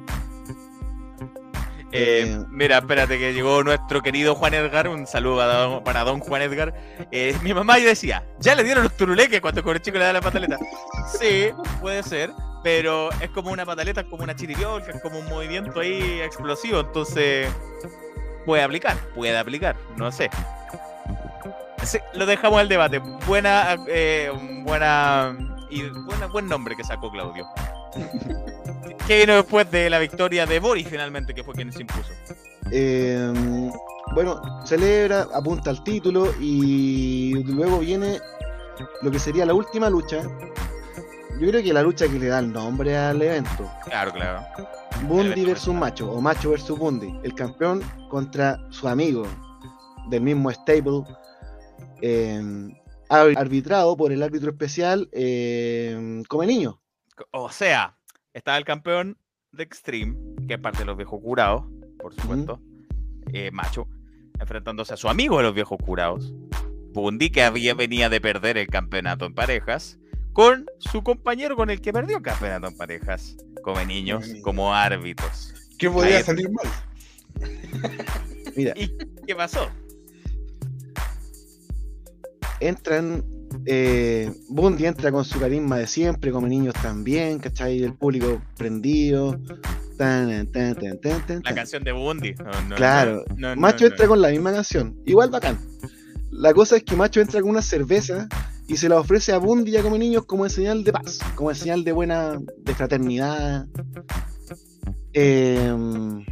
Eh, 1.93 2.25
Eh, 2.27 2.45
mira, 2.51 2.79
espérate 2.79 3.19
que 3.19 3.33
llegó 3.33 3.63
nuestro 3.63 4.03
querido 4.03 4.35
Juan 4.35 4.55
Edgar. 4.55 4.89
Un 4.89 5.07
saludo 5.07 5.37
para 5.37 5.55
don, 5.55 5.85
para 5.85 6.03
don 6.05 6.19
Juan 6.21 6.43
Edgar. 6.43 6.75
Eh, 7.13 7.37
mi 7.43 7.55
mamá 7.55 7.79
yo 7.79 7.87
decía, 7.87 8.27
ya 8.41 8.55
le 8.57 8.65
dieron 8.65 8.83
los 8.83 8.97
turuleques 8.97 9.41
cuando 9.41 9.63
con 9.63 9.77
el 9.77 9.83
chico 9.83 9.99
le 9.99 10.05
da 10.05 10.13
la 10.13 10.21
pataleta. 10.21 10.59
Sí, 11.21 11.51
puede 11.81 12.03
ser, 12.03 12.31
pero 12.65 13.11
es 13.21 13.31
como 13.31 13.53
una 13.53 13.65
pataleta, 13.65 14.01
es 14.01 14.09
como 14.09 14.25
una 14.25 14.35
chiripiolca, 14.35 14.91
es 14.91 15.01
como 15.03 15.21
un 15.21 15.27
movimiento 15.27 15.79
ahí 15.79 16.21
explosivo. 16.21 16.81
Entonces, 16.81 17.49
puede 18.45 18.65
aplicar, 18.65 18.97
puede 19.15 19.37
aplicar, 19.37 19.77
no 19.97 20.11
sé. 20.11 20.31
Sí, 21.85 21.99
lo 22.15 22.27
dejamos 22.27 22.61
al 22.61 22.69
debate. 22.69 22.99
Buena, 23.27 23.77
eh, 23.89 24.33
buena 24.65 25.37
y 25.71 25.83
buena, 25.83 26.27
buen 26.27 26.49
nombre 26.49 26.77
que 26.77 26.85
sacó 26.85 27.11
Claudio. 27.11 27.47
¿Qué 29.07 29.19
vino 29.21 29.35
después 29.35 29.71
de 29.71 29.91
la 29.91 29.99
victoria 29.99 30.47
de 30.47 30.61
Boris 30.61 30.89
finalmente, 30.89 31.35
que 31.35 31.45
fue 31.45 31.55
quien 31.55 31.73
se 31.73 31.83
impuso? 31.83 32.13
Eh, 32.71 33.33
bueno, 34.15 34.41
celebra, 34.65 35.27
apunta 35.35 35.71
al 35.71 35.83
título 35.85 36.33
y 36.41 37.35
luego 37.45 37.81
viene 37.81 38.19
lo 39.03 39.11
que 39.11 39.19
sería 39.19 39.45
la 39.45 39.55
última 39.55 39.91
lucha. 39.91 40.23
Yo 41.41 41.49
creo 41.49 41.63
que 41.63 41.73
la 41.73 41.83
lucha 41.83 42.07
que 42.07 42.19
le 42.19 42.29
da 42.29 42.39
el 42.39 42.53
nombre 42.53 42.97
al 42.97 43.21
evento. 43.21 43.71
Claro, 43.85 44.13
claro. 44.13 44.45
Bundy 45.03 45.45
versus. 45.45 45.75
Macho 45.75 46.11
o 46.11 46.21
Macho 46.21 46.51
versus 46.51 46.79
Bundy. 46.79 47.19
El 47.23 47.35
campeón 47.35 47.83
contra 48.09 48.59
su 48.71 48.89
amigo 48.89 49.27
del 50.09 50.23
mismo 50.23 50.51
stable. 50.53 51.03
Eh, 52.07 52.43
ar- 53.09 53.33
arbitrado 53.39 53.97
por 53.97 54.13
el 54.13 54.23
árbitro 54.23 54.51
especial 54.51 55.09
eh, 55.13 56.23
Come 56.29 56.47
Niño. 56.47 56.81
O 57.31 57.51
sea, 57.51 57.97
estaba 58.33 58.59
el 58.59 58.65
campeón 58.65 59.17
de 59.53 59.63
Extreme, 59.63 60.17
que 60.47 60.55
es 60.55 60.61
parte 60.61 60.81
de 60.81 60.85
los 60.85 60.97
viejos 60.97 61.21
curados, 61.23 61.65
por 61.99 62.13
supuesto, 62.15 62.61
eh, 63.33 63.51
macho, 63.53 63.87
enfrentándose 64.41 64.95
a 64.95 64.97
su 64.97 65.09
amigo 65.09 65.39
de 65.39 65.45
los 65.45 65.55
viejos 65.55 65.79
curados, 65.83 66.35
Bundy, 66.93 67.31
que 67.31 67.43
había, 67.43 67.75
venía 67.75 68.09
de 68.09 68.21
perder 68.21 68.59
el 68.59 68.67
campeonato 68.67 69.25
en 69.27 69.35
parejas, 69.35 69.99
con 70.33 70.67
su 70.79 71.03
compañero 71.05 71.55
con 71.57 71.71
el 71.71 71.81
que 71.81 71.93
perdió 71.93 72.17
el 72.17 72.23
campeonato 72.23 72.67
en 72.67 72.77
parejas, 72.77 73.37
come 73.63 73.87
niños, 73.87 74.33
como 74.43 74.75
árbitros. 74.75 75.55
¿Qué 75.79 75.89
podía 75.89 76.19
Ahí- 76.19 76.25
salir 76.25 76.51
mal? 76.51 76.67
Mira, 78.57 78.73
¿Y 78.77 78.89
qué 79.27 79.35
pasó? 79.37 79.71
Entran. 82.69 83.25
Eh, 83.67 84.33
Bundy 84.49 84.87
entra 84.87 85.13
con 85.13 85.25
su 85.25 85.39
carisma 85.39 85.79
de 85.79 85.87
siempre, 85.87 86.33
Come 86.33 86.49
Niños 86.49 86.75
también, 86.83 87.39
¿cachai? 87.39 87.83
El 87.83 87.95
público 87.95 88.43
prendido. 88.57 89.39
Tan, 89.97 90.51
tan, 90.51 90.75
tan, 90.75 91.01
tan, 91.01 91.25
tan, 91.25 91.43
La 91.45 91.55
canción 91.55 91.85
de 91.85 91.93
Bundy. 91.93 92.35
No, 92.35 92.63
no, 92.69 92.75
Claro. 92.75 93.25
no, 93.37 93.55
Macho 93.55 93.87
entra 93.87 94.09
con 94.09 94.21
la 94.21 94.31
misma 94.31 94.53
canción. 94.53 94.97
Igual 95.05 95.31
bacán. 95.31 95.57
La 96.33 96.53
cosa 96.53 96.77
es 96.77 96.83
que 96.83 96.97
Macho 96.97 97.21
entra 97.21 97.41
con 97.41 97.51
una 97.51 97.63
cerveza 97.63 98.27
y 98.67 98.77
se 98.77 98.89
la 98.89 98.99
ofrece 98.99 99.33
a 99.33 99.39
Bundy 99.39 99.71
y 99.71 99.77
a 99.77 99.83
Come 99.83 100.01
Niños 100.01 100.25
como 100.27 100.49
señal 100.49 100.83
de 100.83 100.93
paz, 100.93 101.21
como 101.37 101.55
señal 101.55 101.85
de 101.85 101.93
buena, 101.93 102.41
de 102.59 102.75
fraternidad. 102.75 103.67
Em, 105.13 106.25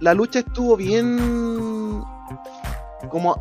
la 0.00 0.12
lucha 0.12 0.40
estuvo 0.40 0.76
bien 0.76 2.02
como 3.08 3.34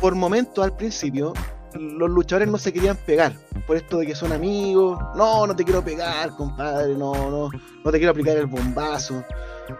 por 0.00 0.14
momentos 0.14 0.64
al 0.64 0.76
principio 0.76 1.32
los 1.74 2.08
luchadores 2.10 2.48
no 2.48 2.56
se 2.58 2.72
querían 2.72 2.96
pegar 2.96 3.32
por 3.66 3.76
esto 3.76 3.98
de 3.98 4.06
que 4.06 4.14
son 4.14 4.32
amigos 4.32 4.98
no 5.16 5.46
no 5.46 5.54
te 5.54 5.64
quiero 5.64 5.82
pegar 5.82 6.30
compadre 6.36 6.94
no 6.94 7.12
no 7.30 7.50
no 7.84 7.90
te 7.90 7.98
quiero 7.98 8.12
aplicar 8.12 8.36
el 8.36 8.46
bombazo 8.46 9.22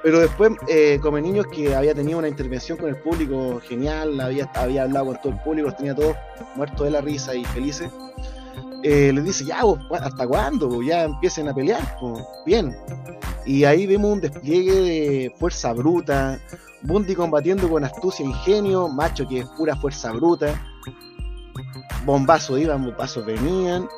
pero 0.02 0.18
después, 0.18 0.50
eh, 0.66 0.98
como 1.00 1.16
niños 1.20 1.46
que 1.46 1.72
había 1.72 1.94
tenido 1.94 2.18
una 2.18 2.26
intervención 2.26 2.76
con 2.76 2.88
el 2.88 2.96
público 2.96 3.60
genial, 3.68 4.18
había, 4.20 4.50
hablado 4.82 5.06
con 5.06 5.20
todo 5.20 5.32
el 5.34 5.38
público, 5.42 5.68
los 5.68 5.76
tenía 5.76 5.94
todos 5.94 6.16
muertos 6.56 6.80
de 6.86 6.90
la 6.90 7.00
risa 7.00 7.36
y 7.36 7.44
felices, 7.44 7.88
eh, 8.82 9.12
les 9.14 9.22
dice, 9.24 9.44
ya, 9.44 9.62
vos, 9.62 9.78
¿cu- 9.88 9.94
¿hasta 9.94 10.26
cuándo? 10.26 10.82
Ya 10.82 11.04
empiecen 11.04 11.48
a 11.48 11.54
pelear, 11.54 11.96
pues, 12.00 12.20
bien. 12.44 12.76
Y 13.44 13.62
ahí 13.62 13.86
vemos 13.86 14.14
un 14.14 14.20
despliegue 14.22 14.74
de 14.74 15.32
fuerza 15.38 15.72
bruta, 15.72 16.40
Bundy 16.82 17.14
combatiendo 17.14 17.68
con 17.68 17.84
astucia 17.84 18.24
e 18.24 18.28
ingenio, 18.28 18.88
Macho 18.88 19.26
que 19.26 19.40
es 19.40 19.46
pura 19.56 19.74
fuerza 19.76 20.12
bruta, 20.12 20.54
bombazos 22.04 22.60
iban, 22.60 22.84
bombazos 22.84 23.24
venían. 23.24 23.88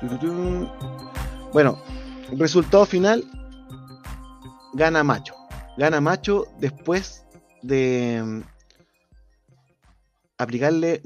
Tururú. 0.00 0.68
Bueno, 1.52 1.78
Resultado 2.32 2.86
final, 2.86 3.24
gana 4.72 5.04
Macho. 5.04 5.34
Gana 5.76 6.00
Macho 6.00 6.46
después 6.58 7.24
de 7.62 8.22
mm, 8.24 8.40
aplicarle 10.38 11.02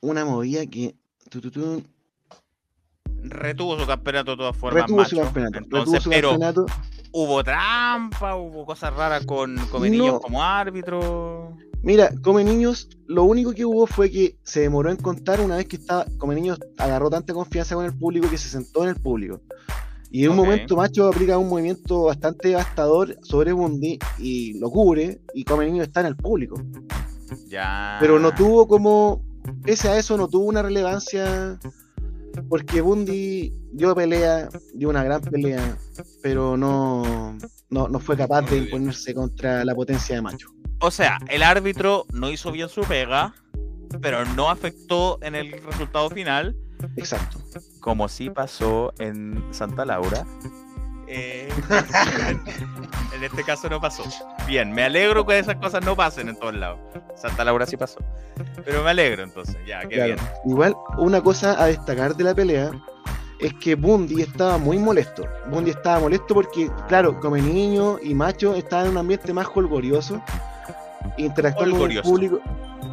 una 0.00 0.24
movida 0.24 0.64
que 0.66 0.94
Retuvo 3.22 3.78
su 3.78 3.86
campeonato 3.86 4.32
de 4.32 4.36
todas 4.38 4.56
formas. 4.56 4.82
retuvo 4.82 5.04
su 5.04 5.16
macho. 5.16 5.24
campeonato. 5.26 5.58
Entonces, 5.58 5.92
retuvo 5.92 6.00
su 6.02 6.10
pero 6.10 6.30
campeonato. 6.30 6.66
hubo 7.12 7.44
trampa, 7.44 8.36
hubo 8.36 8.64
cosas 8.66 8.94
raras 8.94 9.24
con 9.26 9.56
Comeniños 9.70 10.14
No. 10.14 10.20
como 10.20 10.42
árbitro. 10.42 11.56
Mira, 11.82 12.10
Come 12.22 12.42
Niños, 12.42 12.88
lo 13.06 13.22
único 13.24 13.52
que 13.52 13.64
hubo 13.64 13.86
fue 13.86 14.10
que 14.10 14.36
se 14.42 14.60
demoró 14.60 14.90
en 14.90 14.96
contar 14.96 15.40
una 15.40 15.56
vez 15.56 15.66
que 15.66 15.76
estaba, 15.76 16.06
Come 16.18 16.34
Niños 16.34 16.58
agarró 16.76 17.08
tanta 17.08 17.32
confianza 17.32 17.74
con 17.76 17.84
el 17.84 17.96
público 17.96 18.28
que 18.28 18.36
se 18.38 18.48
sentó 18.48 18.82
en 18.82 18.90
el 18.90 18.96
público. 18.96 19.40
Y 20.10 20.24
en 20.24 20.30
un 20.30 20.36
momento 20.38 20.74
Macho 20.74 21.06
aplica 21.06 21.36
un 21.38 21.48
movimiento 21.50 22.04
bastante 22.04 22.48
devastador 22.48 23.16
sobre 23.22 23.52
Bundy 23.52 23.98
y 24.18 24.58
lo 24.58 24.70
cubre 24.70 25.20
y 25.34 25.44
Come 25.44 25.66
Niños 25.66 25.86
está 25.86 26.00
en 26.00 26.06
el 26.06 26.16
público. 26.16 26.60
Ya. 27.46 27.98
Pero 28.00 28.18
no 28.18 28.34
tuvo 28.34 28.66
como, 28.66 29.22
pese 29.62 29.88
a 29.88 29.98
eso, 29.98 30.16
no 30.16 30.26
tuvo 30.28 30.46
una 30.46 30.62
relevancia 30.62 31.58
porque 32.48 32.80
Bundy 32.80 33.52
dio 33.72 33.94
pelea, 33.94 34.48
dio 34.74 34.88
una 34.88 35.04
gran 35.04 35.20
pelea, 35.20 35.76
pero 36.22 36.56
no, 36.56 37.36
no, 37.70 37.88
no 37.88 38.00
fue 38.00 38.16
capaz 38.16 38.42
de 38.42 38.58
imponerse 38.58 39.14
contra 39.14 39.64
la 39.64 39.74
potencia 39.74 40.16
de 40.16 40.22
Macho. 40.22 40.48
O 40.80 40.90
sea, 40.90 41.18
el 41.28 41.42
árbitro 41.42 42.06
no 42.12 42.30
hizo 42.30 42.52
bien 42.52 42.68
su 42.68 42.82
pega, 42.82 43.34
pero 44.00 44.24
no 44.24 44.50
afectó 44.50 45.18
en 45.22 45.34
el 45.34 45.50
resultado 45.62 46.08
final, 46.10 46.56
Exacto. 46.96 47.38
como 47.80 48.08
sí 48.08 48.30
pasó 48.30 48.92
en 48.98 49.42
Santa 49.50 49.84
Laura. 49.84 50.24
Eh, 51.10 51.48
en 53.14 53.24
este 53.24 53.42
caso 53.42 53.68
no 53.68 53.80
pasó. 53.80 54.02
Bien, 54.46 54.70
me 54.72 54.84
alegro 54.84 55.24
que 55.26 55.38
esas 55.38 55.56
cosas 55.56 55.84
no 55.84 55.96
pasen 55.96 56.28
en 56.28 56.36
todos 56.38 56.54
lados. 56.54 56.78
Santa 57.16 57.44
Laura 57.44 57.64
sí 57.66 57.76
pasó. 57.76 57.98
Pero 58.64 58.82
me 58.84 58.90
alegro 58.90 59.22
entonces, 59.22 59.56
ya, 59.66 59.80
qué 59.80 59.94
Claro. 59.96 60.14
bien. 60.14 60.18
Igual, 60.46 60.76
una 60.98 61.22
cosa 61.22 61.60
a 61.62 61.66
destacar 61.66 62.14
de 62.14 62.24
la 62.24 62.34
pelea 62.34 62.70
es 63.40 63.54
que 63.54 63.74
Bundy 63.74 64.20
estaba 64.20 64.58
muy 64.58 64.78
molesto. 64.78 65.24
Bundy 65.50 65.70
estaba 65.70 66.00
molesto 66.00 66.34
porque, 66.34 66.70
claro, 66.88 67.18
como 67.20 67.36
niño 67.36 67.98
y 68.02 68.14
macho 68.14 68.54
estaban 68.54 68.86
en 68.86 68.92
un 68.92 68.98
ambiente 68.98 69.32
más 69.32 69.46
holgorioso, 69.54 70.22
interactuando 71.16 71.78
con 71.78 71.90
el 71.90 72.02
público. 72.02 72.40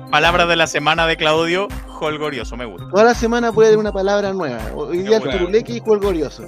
Palabra 0.09 0.45
de 0.45 0.55
la 0.55 0.67
semana 0.67 1.05
de 1.07 1.17
Claudio, 1.17 1.67
holgorioso, 1.99 2.55
me 2.55 2.65
gusta. 2.65 2.87
Toda 2.89 3.03
la 3.03 3.13
semana 3.13 3.51
puede 3.51 3.69
haber 3.69 3.79
una 3.79 3.91
palabra 3.91 4.31
nueva. 4.33 4.59
Hoy 4.73 4.99
día 4.99 5.17
el 5.17 5.23
turuleque 5.23 5.73
y 5.73 5.81
holgorioso. 5.85 6.47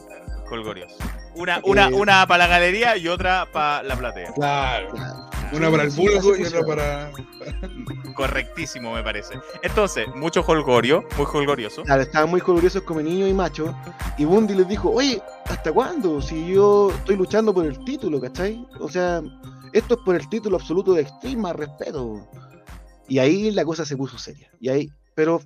Holgorioso. 0.50 0.96
Una, 1.38 1.62
una, 1.64 1.88
Eh, 1.88 1.94
una 1.94 2.28
para 2.28 2.46
la 2.46 2.48
galería 2.48 2.98
y 2.98 3.08
otra 3.08 3.48
para 3.52 3.84
la 3.84 3.96
platea. 3.96 4.34
Claro. 4.34 4.90
Claro. 4.92 5.30
Una 5.54 5.72
para 5.72 5.84
el 5.84 5.92
público 5.94 6.36
y 6.36 6.44
otra 6.44 6.66
para. 6.66 7.12
Correctísimo, 8.16 8.94
me 8.94 9.02
parece. 9.04 9.36
Entonces, 9.62 10.08
mucho 10.16 10.42
holgorio, 10.46 11.06
muy 11.18 11.26
holgorioso. 11.32 11.84
Claro, 11.84 12.02
estaban 12.02 12.30
muy 12.30 12.42
coloriosos 12.42 12.82
como 12.84 13.02
niño 13.02 13.28
y 13.28 13.34
macho. 13.34 13.74
Y 14.18 14.26
Bundy 14.26 14.56
les 14.56 14.68
dijo, 14.68 14.92
oye, 14.92 15.22
¿hasta 15.46 15.72
cuándo? 15.72 16.22
Si 16.22 16.54
yo 16.54 16.92
estoy 16.92 17.16
luchando 17.16 17.54
por 17.54 17.66
el 17.66 17.84
título, 17.86 18.20
¿cachai? 18.20 18.66
O 18.80 18.90
sea, 18.90 19.22
esto 19.72 19.96
es 19.96 20.02
por 20.04 20.16
el 20.16 20.28
título 20.28 20.58
absoluto 20.58 20.94
de 20.94 21.04
Extreme, 21.04 21.38
más 21.38 21.56
respeto. 21.56 22.28
Y 23.08 23.20
ahí 23.20 23.52
la 23.52 23.64
cosa 23.64 23.86
se 23.86 23.96
puso 23.96 24.18
seria. 24.18 24.52
Y 24.60 24.68
ahí, 24.70 24.90
pero 25.16 25.42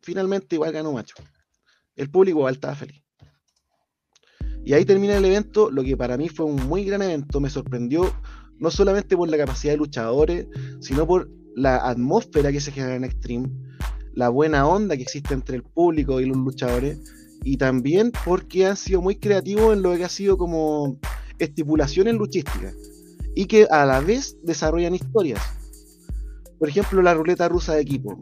finalmente 0.00 0.56
igual 0.56 0.72
ganó 0.72 0.92
macho. 0.92 1.14
El 1.94 2.10
público 2.10 2.38
igual 2.38 2.54
estaba 2.54 2.74
feliz. 2.74 3.01
Y 4.64 4.74
ahí 4.74 4.84
termina 4.84 5.16
el 5.16 5.24
evento, 5.24 5.70
lo 5.70 5.82
que 5.82 5.96
para 5.96 6.16
mí 6.16 6.28
fue 6.28 6.46
un 6.46 6.56
muy 6.68 6.84
gran 6.84 7.02
evento. 7.02 7.40
Me 7.40 7.50
sorprendió 7.50 8.12
no 8.58 8.70
solamente 8.70 9.16
por 9.16 9.28
la 9.28 9.36
capacidad 9.36 9.72
de 9.72 9.78
luchadores, 9.78 10.46
sino 10.80 11.06
por 11.06 11.28
la 11.56 11.88
atmósfera 11.88 12.52
que 12.52 12.60
se 12.60 12.70
genera 12.70 12.94
en 12.94 13.04
Extreme, 13.04 13.50
la 14.14 14.28
buena 14.28 14.66
onda 14.66 14.96
que 14.96 15.02
existe 15.02 15.34
entre 15.34 15.56
el 15.56 15.62
público 15.62 16.20
y 16.20 16.26
los 16.26 16.36
luchadores, 16.36 16.98
y 17.44 17.56
también 17.56 18.12
porque 18.24 18.66
han 18.66 18.76
sido 18.76 19.02
muy 19.02 19.16
creativos 19.16 19.74
en 19.74 19.82
lo 19.82 19.96
que 19.96 20.04
ha 20.04 20.08
sido 20.08 20.38
como 20.38 20.98
estipulaciones 21.38 22.14
luchísticas, 22.14 22.74
y 23.34 23.46
que 23.46 23.66
a 23.70 23.84
la 23.84 24.00
vez 24.00 24.36
desarrollan 24.42 24.94
historias. 24.94 25.40
Por 26.58 26.68
ejemplo, 26.68 27.02
la 27.02 27.14
ruleta 27.14 27.48
rusa 27.48 27.74
de 27.74 27.82
equipo. 27.82 28.20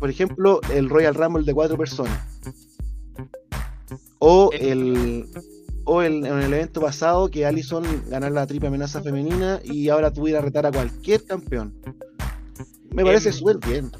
Por 0.00 0.10
ejemplo, 0.10 0.60
el 0.72 0.90
Royal 0.90 1.14
Rumble 1.14 1.44
de 1.44 1.54
cuatro 1.54 1.78
personas. 1.78 2.18
O 4.26 4.50
el, 4.52 5.26
o 5.84 6.02
el, 6.02 6.24
en 6.24 6.38
el 6.40 6.52
evento 6.54 6.80
pasado 6.80 7.30
que 7.30 7.44
Allison 7.44 7.84
ganara 8.08 8.32
la 8.34 8.46
triple 8.46 8.68
amenaza 8.68 9.02
femenina 9.02 9.60
y 9.64 9.88
ahora 9.90 10.10
pudiera 10.12 10.40
retar 10.40 10.64
a 10.66 10.72
cualquier 10.72 11.24
campeón. 11.24 11.74
Me 12.90 13.04
parece 13.04 13.28
Em, 13.30 13.34
súper 13.34 13.58
bien. 13.58 13.90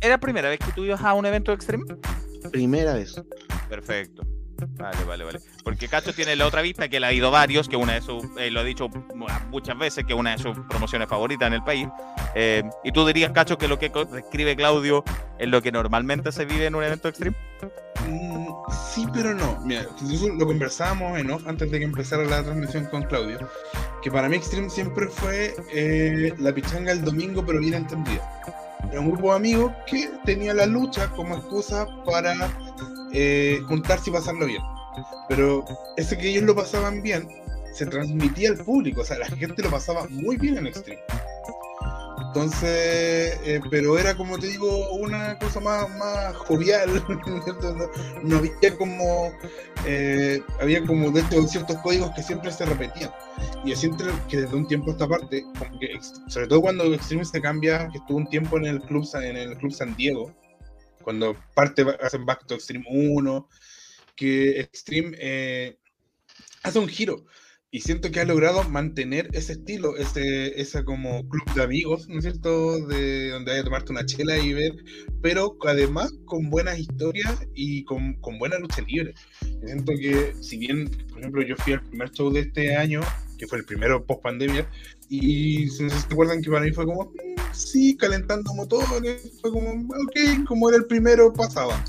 ¿Era 0.00 0.18
primera 0.18 0.48
vez 0.48 0.58
que 0.60 0.72
tú 0.72 0.84
ibas 0.84 1.00
a 1.02 1.14
un 1.14 1.26
evento 1.26 1.52
extreme? 1.52 1.84
Primera 2.52 2.94
vez. 2.94 3.20
Perfecto. 3.68 4.22
Vale, 4.78 5.04
vale, 5.06 5.24
vale. 5.24 5.40
Porque 5.64 5.86
Cacho 5.88 6.14
tiene 6.14 6.34
la 6.36 6.46
otra 6.46 6.62
vista, 6.62 6.88
que 6.88 6.96
él 6.96 7.04
ha 7.04 7.12
ido 7.12 7.30
varios, 7.30 7.68
que 7.68 7.76
una 7.76 7.92
de 7.94 8.00
sus, 8.00 8.24
eh, 8.38 8.50
lo 8.50 8.60
ha 8.60 8.64
dicho 8.64 8.88
mu- 9.14 9.26
muchas 9.50 9.76
veces, 9.78 10.04
que 10.06 10.14
es 10.14 10.18
una 10.18 10.30
de 10.34 10.38
sus 10.38 10.56
promociones 10.70 11.08
favoritas 11.08 11.48
en 11.48 11.52
el 11.54 11.62
país. 11.62 11.88
Eh, 12.34 12.62
y 12.82 12.92
tú 12.92 13.04
dirías, 13.06 13.32
Cacho, 13.32 13.58
que 13.58 13.68
lo 13.68 13.78
que 13.78 13.90
describe 14.10 14.56
Claudio 14.56 15.04
es 15.38 15.48
lo 15.48 15.60
que 15.60 15.72
normalmente 15.72 16.32
se 16.32 16.46
vive 16.46 16.64
en 16.66 16.74
un 16.74 16.84
evento 16.84 17.08
extreme. 17.08 17.36
Mm, 18.06 18.46
Sí, 18.96 19.06
pero 19.12 19.34
no. 19.34 19.58
Mira, 19.62 19.86
lo 20.38 20.46
conversábamos 20.46 21.18
en 21.18 21.30
off 21.30 21.46
antes 21.46 21.70
de 21.70 21.78
que 21.78 21.84
empezara 21.84 22.24
la 22.24 22.42
transmisión 22.42 22.86
con 22.86 23.02
Claudio. 23.02 23.38
Que 24.02 24.10
para 24.10 24.28
mí 24.28 24.36
Extreme 24.36 24.70
siempre 24.70 25.08
fue 25.08 25.54
eh, 25.72 26.32
la 26.38 26.52
pichanga 26.54 26.92
el 26.92 27.04
domingo, 27.04 27.44
pero 27.44 27.60
bien 27.60 27.74
entendida. 27.74 28.26
Era 28.90 29.00
un 29.00 29.10
grupo 29.10 29.30
de 29.30 29.36
amigos 29.36 29.72
que 29.86 30.10
tenía 30.24 30.54
la 30.54 30.66
lucha 30.66 31.10
como 31.10 31.36
excusa 31.36 31.86
para 32.04 32.34
eh, 33.12 33.60
juntarse 33.66 34.10
pasarlo 34.10 34.46
bien. 34.46 34.62
Pero 35.28 35.64
ese 35.96 36.16
que 36.16 36.30
ellos 36.30 36.44
lo 36.44 36.54
pasaban 36.54 37.02
bien 37.02 37.28
se 37.74 37.84
transmitía 37.84 38.48
al 38.48 38.56
público, 38.56 39.02
o 39.02 39.04
sea, 39.04 39.18
la 39.18 39.26
gente 39.26 39.62
lo 39.62 39.70
pasaba 39.70 40.06
muy 40.08 40.38
bien 40.38 40.56
en 40.56 40.68
Extreme. 40.68 41.02
Entonces, 42.20 43.38
eh, 43.44 43.60
pero 43.70 43.98
era 43.98 44.16
como 44.16 44.38
te 44.38 44.46
digo, 44.46 44.90
una 44.90 45.38
cosa 45.38 45.60
más, 45.60 45.88
más 45.96 46.34
jovial, 46.36 46.88
no, 48.22 48.36
había 48.36 48.76
como, 48.76 49.32
eh, 49.84 50.42
había 50.60 50.84
como 50.86 51.10
dentro 51.10 51.42
de 51.42 51.48
ciertos 51.48 51.76
códigos 51.78 52.10
que 52.12 52.22
siempre 52.22 52.50
se 52.50 52.64
repetían. 52.64 53.10
Y 53.64 53.70
yo 53.70 53.76
siento 53.76 54.04
que 54.28 54.38
desde 54.38 54.56
un 54.56 54.66
tiempo 54.66 54.90
a 54.90 54.92
esta 54.92 55.08
parte, 55.08 55.42
como 55.58 55.78
sobre 56.28 56.46
todo 56.46 56.62
cuando 56.62 56.84
Extreme 56.94 57.24
se 57.24 57.40
cambia, 57.40 57.88
que 57.88 57.98
estuvo 57.98 58.18
un 58.18 58.28
tiempo 58.28 58.56
en 58.56 58.66
el 58.66 58.80
club, 58.82 59.06
en 59.14 59.36
el 59.36 59.56
club 59.58 59.72
San 59.72 59.94
Diego, 59.96 60.34
cuando 61.02 61.36
parte 61.54 61.84
hacen 62.02 62.24
Back 62.24 62.46
to 62.46 62.54
Extreme 62.54 62.84
1, 62.88 63.48
que 64.16 64.60
Extreme 64.60 65.16
eh, 65.20 65.78
hace 66.62 66.78
un 66.78 66.88
giro 66.88 67.24
y 67.76 67.80
siento 67.80 68.10
que 68.10 68.20
ha 68.20 68.24
logrado 68.24 68.64
mantener 68.70 69.28
ese 69.34 69.52
estilo, 69.52 69.98
ese, 69.98 70.58
esa 70.58 70.82
como 70.82 71.28
club 71.28 71.44
de 71.54 71.62
amigos, 71.62 72.08
¿no 72.08 72.16
es 72.16 72.24
cierto? 72.24 72.78
De 72.86 73.28
donde 73.28 73.52
hay 73.52 73.58
que 73.58 73.64
tomarte 73.64 73.92
una 73.92 74.06
chela 74.06 74.38
y 74.38 74.54
ver, 74.54 74.72
pero 75.20 75.54
además 75.66 76.10
con 76.24 76.48
buenas 76.48 76.78
historias 76.78 77.36
y 77.54 77.84
con, 77.84 78.14
con 78.22 78.38
buena 78.38 78.58
lucha 78.58 78.80
libre. 78.80 79.12
Siento 79.62 79.92
que, 79.92 80.32
si 80.40 80.56
bien, 80.56 80.88
por 81.10 81.18
ejemplo, 81.18 81.42
yo 81.42 81.54
fui 81.56 81.74
al 81.74 81.82
primer 81.82 82.10
show 82.12 82.32
de 82.32 82.40
este 82.40 82.74
año, 82.74 83.02
que 83.36 83.46
fue 83.46 83.58
el 83.58 83.66
primero 83.66 84.02
post 84.06 84.22
pandemia, 84.22 84.66
y 85.10 85.68
si 85.68 85.82
no 85.82 85.90
te 85.90 86.14
acuerdan 86.14 86.40
que 86.40 86.50
para 86.50 86.64
mí 86.64 86.72
fue 86.72 86.86
como, 86.86 87.04
"Mm, 87.04 87.52
sí, 87.52 87.94
calentando 87.98 88.54
motores, 88.54 89.38
fue 89.42 89.50
como, 89.50 89.70
ok, 89.72 90.46
como 90.48 90.70
era 90.70 90.78
el 90.78 90.86
primero, 90.86 91.30
pasaba. 91.30 91.84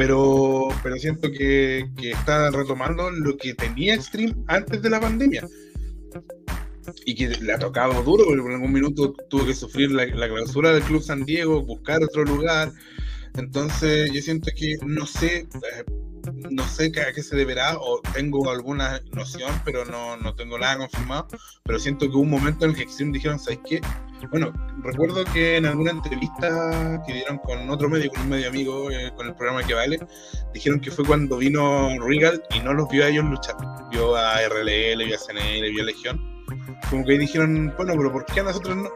Pero, 0.00 0.68
pero 0.82 0.96
siento 0.96 1.30
que, 1.30 1.90
que 1.98 2.12
está 2.12 2.50
retomando 2.50 3.10
lo 3.10 3.36
que 3.36 3.52
tenía 3.52 3.94
Extreme 3.94 4.34
antes 4.46 4.80
de 4.80 4.88
la 4.88 4.98
pandemia. 4.98 5.46
Y 7.04 7.14
que 7.14 7.28
le 7.28 7.52
ha 7.52 7.58
tocado 7.58 8.02
duro, 8.02 8.24
porque 8.24 8.40
por 8.40 8.50
algún 8.50 8.72
minuto 8.72 9.12
tuvo 9.28 9.44
que 9.44 9.52
sufrir 9.52 9.92
la, 9.92 10.06
la 10.06 10.26
clausura 10.26 10.72
del 10.72 10.84
Club 10.84 11.02
San 11.02 11.26
Diego, 11.26 11.62
buscar 11.66 12.02
otro 12.02 12.24
lugar. 12.24 12.72
Entonces, 13.34 14.10
yo 14.10 14.22
siento 14.22 14.50
que 14.56 14.78
no 14.86 15.04
sé, 15.04 15.40
eh, 15.40 15.84
no 16.50 16.66
sé 16.68 16.92
a 17.00 17.12
qué 17.12 17.22
se 17.22 17.36
deberá, 17.36 17.76
o 17.78 18.00
tengo 18.14 18.50
alguna 18.50 19.00
noción, 19.12 19.52
pero 19.64 19.84
no, 19.84 20.16
no 20.16 20.34
tengo 20.34 20.58
nada 20.58 20.78
confirmado. 20.78 21.28
Pero 21.64 21.78
siento 21.78 22.06
que 22.06 22.16
hubo 22.16 22.22
un 22.22 22.30
momento 22.30 22.64
en 22.64 22.72
el 22.72 22.76
que 22.76 22.82
Extreme 22.82 23.12
dijeron, 23.12 23.38
¿sabes 23.38 23.60
qué? 23.68 23.80
Bueno, 24.30 24.52
recuerdo 24.82 25.24
que 25.24 25.56
en 25.56 25.66
alguna 25.66 25.92
entrevista 25.92 27.02
que 27.06 27.14
dieron 27.14 27.38
con 27.38 27.70
otro 27.70 27.88
medio, 27.88 28.10
con 28.10 28.22
un 28.22 28.28
medio 28.28 28.48
amigo, 28.48 28.90
eh, 28.90 29.12
con 29.16 29.26
el 29.26 29.34
programa 29.34 29.66
que 29.66 29.74
vale, 29.74 29.98
dijeron 30.52 30.80
que 30.80 30.90
fue 30.90 31.04
cuando 31.06 31.38
vino 31.38 31.88
Regal 32.06 32.42
y 32.54 32.60
no 32.60 32.74
los 32.74 32.88
vio 32.90 33.04
a 33.04 33.08
ellos 33.08 33.24
luchar. 33.24 33.56
Vio 33.90 34.14
a 34.14 34.40
RLL, 34.46 35.04
vio 35.04 35.16
a 35.16 35.18
CNL, 35.18 35.70
vio 35.70 35.82
a 35.82 35.86
Legión. 35.86 36.29
Como 36.88 37.04
que 37.04 37.18
dijeron, 37.18 37.72
bueno, 37.76 37.94
pero 37.96 38.12
¿por 38.12 38.24
qué 38.26 38.40
a 38.40 38.44
nosotros 38.44 38.76
no? 38.76 38.90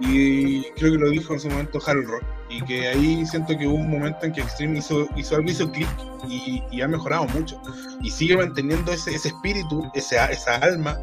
Y 0.00 0.64
creo 0.72 0.92
que 0.92 0.98
lo 0.98 1.10
dijo 1.10 1.34
en 1.34 1.40
su 1.40 1.48
momento 1.48 1.78
Harold 1.84 2.08
Rock. 2.08 2.24
y 2.50 2.62
que 2.62 2.88
ahí 2.88 3.24
siento 3.26 3.56
que 3.56 3.66
hubo 3.66 3.76
un 3.76 3.90
momento 3.90 4.26
en 4.26 4.32
que 4.32 4.40
Extreme 4.40 4.78
hizo, 4.78 5.06
hizo 5.16 5.36
algo, 5.36 5.50
hizo 5.50 5.70
clic 5.70 5.88
y, 6.28 6.80
ha 6.80 6.88
mejorado 6.88 7.26
mucho. 7.28 7.60
Y 8.02 8.10
sigue 8.10 8.36
manteniendo 8.36 8.92
ese, 8.92 9.14
ese 9.14 9.28
espíritu, 9.28 9.90
ese, 9.94 10.16
esa 10.30 10.56
alma, 10.56 10.98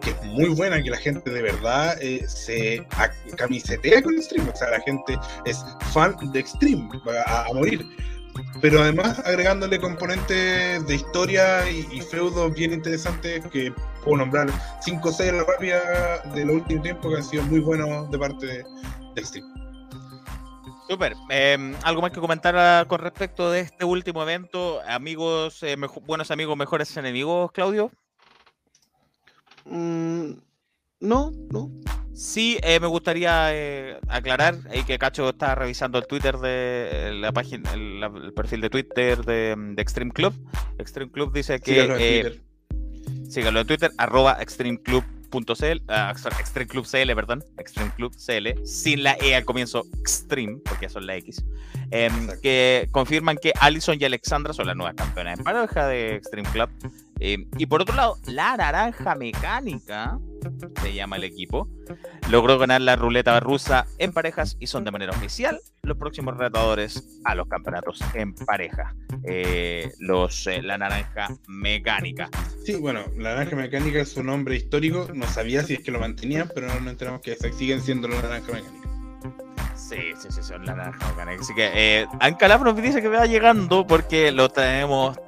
que 0.00 0.10
es 0.10 0.24
muy 0.24 0.50
buena, 0.50 0.82
que 0.82 0.90
la 0.90 0.98
gente 0.98 1.30
de 1.30 1.42
verdad 1.42 1.96
eh, 2.00 2.24
se 2.28 2.86
camisetea 3.36 4.02
con 4.02 4.14
Extreme. 4.14 4.50
O 4.50 4.56
sea, 4.56 4.70
la 4.70 4.80
gente 4.80 5.18
es 5.44 5.64
fan 5.92 6.16
de 6.32 6.40
Extreme 6.40 6.88
a, 7.26 7.46
morir. 7.54 7.84
Pero 8.60 8.80
además 8.80 9.20
agregándole 9.24 9.78
componentes 9.78 10.86
de 10.86 10.94
historia 10.94 11.68
y, 11.70 12.00
feudos 12.00 12.54
bien 12.54 12.72
interesantes 12.72 13.44
que 13.46 13.72
puedo 14.02 14.18
nombrar 14.18 14.48
5 14.80 15.08
o 15.08 15.12
6 15.12 15.32
de 15.32 15.38
la 15.38 15.44
rápida 15.44 16.18
de 16.34 16.44
los 16.44 16.56
últimos 16.56 16.82
tiempos 16.82 17.12
que 17.12 17.16
han 17.18 17.24
sido 17.24 17.42
muy 17.44 17.60
buenos 17.60 18.10
de 18.10 18.18
parte 18.18 18.46
de, 18.46 18.64
de 19.14 19.20
Extreme. 19.20 19.46
Super. 20.88 21.14
Em, 21.30 21.74
¿Algo 21.82 22.02
más 22.02 22.12
que 22.12 22.20
comentar 22.20 22.54
ah, 22.56 22.84
con 22.86 23.00
respecto 23.00 23.50
de 23.50 23.60
este 23.60 23.84
último 23.84 24.22
evento? 24.22 24.80
Amigos, 24.86 25.62
eh, 25.62 25.76
buenos 26.06 26.30
amigos, 26.30 26.56
mejores 26.56 26.94
enemigos, 26.96 27.50
Claudio. 27.52 27.90
Mm, 29.64 30.32
no, 31.00 31.30
no. 31.50 31.70
Sí, 32.14 32.58
eh, 32.62 32.78
me 32.78 32.86
gustaría 32.86 33.52
eh, 33.52 33.98
aclarar 34.08 34.56
ahí 34.70 34.84
que 34.84 34.98
Cacho 34.98 35.30
está 35.30 35.54
revisando 35.56 35.98
el 35.98 36.06
Twitter 36.06 36.38
de 36.38 37.12
la 37.20 37.32
página, 37.32 37.72
el, 37.74 38.32
perfil 38.34 38.60
de 38.60 38.70
Twitter 38.70 39.24
de, 39.24 39.74
Extreme 39.78 40.12
Club. 40.12 40.32
Extreme 40.78 41.10
Club 41.10 41.32
dice 41.32 41.58
que. 41.58 41.72
Síganlo 41.72 41.96
en 41.96 41.98
Twitter. 41.98 42.42
Síganlo 43.28 43.60
en 43.60 43.66
Twitter, 43.66 43.90
arroba 43.98 44.36
Extreme 44.40 44.80
Club 44.80 45.04
.cl, 45.42 45.82
uh, 45.88 46.28
Extreme 46.38 46.68
Club 46.68 46.86
CL, 46.86 47.14
perdón, 47.14 47.44
Extreme 47.58 47.90
Club 47.96 48.14
CL, 48.14 48.64
sin 48.64 49.02
la 49.02 49.16
E 49.20 49.34
al 49.34 49.44
comienzo, 49.44 49.84
Extreme, 49.98 50.58
porque 50.64 50.88
son 50.88 51.06
la 51.06 51.16
X, 51.16 51.44
em, 51.90 52.28
que 52.40 52.88
confirman 52.92 53.36
que 53.36 53.52
Allison 53.60 53.96
y 53.98 54.04
Alexandra 54.04 54.52
son 54.52 54.66
las 54.66 54.76
nuevas 54.76 54.94
campeonas 54.94 55.38
en 55.38 55.44
pareja 55.44 55.88
de 55.88 56.16
Extreme 56.16 56.48
Club. 56.50 56.68
Em, 57.20 57.48
y 57.58 57.66
por 57.66 57.82
otro 57.82 57.94
lado, 57.94 58.18
la 58.26 58.56
naranja 58.56 59.14
mecánica, 59.14 60.18
se 60.82 60.94
llama 60.94 61.16
el 61.16 61.24
equipo, 61.24 61.68
logró 62.28 62.58
ganar 62.58 62.80
la 62.80 62.96
ruleta 62.96 63.38
rusa 63.40 63.86
en 63.98 64.12
parejas 64.12 64.56
y 64.58 64.66
son 64.66 64.84
de 64.84 64.90
manera 64.90 65.12
oficial 65.12 65.60
los 65.82 65.96
próximos 65.96 66.36
retadores 66.36 67.20
a 67.24 67.34
los 67.34 67.48
campeonatos 67.48 68.00
en 68.14 68.34
pareja. 68.34 68.94
Eh, 69.24 69.92
los, 70.00 70.46
eh, 70.46 70.60
la 70.62 70.76
naranja 70.76 71.28
mecánica. 71.46 72.28
Sí, 72.64 72.74
bueno, 72.74 73.04
la 73.16 73.34
naranja 73.34 73.56
mecánica 73.56 74.00
es 74.00 74.10
su 74.10 74.22
nombre 74.22 74.56
histórico. 74.56 75.08
No 75.14 75.26
sabía 75.26 75.62
si 75.62 75.74
es 75.74 75.80
que 75.80 75.90
lo 75.90 76.00
mantenían, 76.00 76.50
pero 76.54 76.66
no 76.66 76.80
nos 76.80 76.88
enteramos 76.88 77.20
que 77.20 77.36
siguen 77.52 77.80
siendo 77.80 78.08
la 78.08 78.20
naranja 78.20 78.52
mecánica. 78.52 78.84
Sí, 79.76 80.12
sí, 80.18 80.28
sí, 80.30 80.42
son 80.42 80.64
la 80.64 80.74
naranja 80.74 81.08
mecánica. 81.10 81.42
Así 81.42 81.54
que 81.54 81.70
eh, 81.74 82.06
Ancalaf 82.20 82.62
nos 82.62 82.76
dice 82.76 83.00
que 83.00 83.08
va 83.08 83.26
llegando 83.26 83.86
porque 83.86 84.32
lo 84.32 84.48
tenemos 84.48 85.18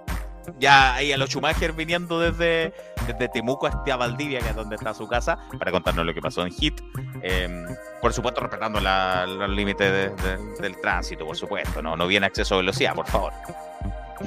ya 0.59 0.95
ahí 0.95 1.13
a 1.13 1.17
los 1.17 1.31
Schumacher 1.31 1.73
viniendo 1.73 2.21
desde, 2.21 2.73
desde 3.07 3.29
Temuco 3.29 3.67
hasta 3.67 3.97
Valdivia, 3.97 4.41
que 4.41 4.51
es 4.51 4.57
donde 4.57 4.77
está 4.77 4.95
su 4.95 5.07
casa, 5.07 5.39
para 5.59 5.71
contarnos 5.71 6.07
lo 6.07 6.15
que 6.15 6.21
pasó 6.21 6.45
en 6.45 6.53
Hit. 6.53 6.81
Em, 7.23 7.67
por 8.01 8.13
supuesto, 8.13 8.41
respetando 8.41 8.81
los 8.81 9.51
límites 9.51 10.13
del 10.61 10.81
tránsito, 10.81 11.27
por 11.27 11.37
supuesto. 11.37 11.83
No, 11.83 11.97
no 11.97 12.07
viene 12.07 12.27
acceso 12.27 12.55
a 12.55 12.59
velocidad, 12.59 12.95
por 12.95 13.07
favor. 13.07 13.33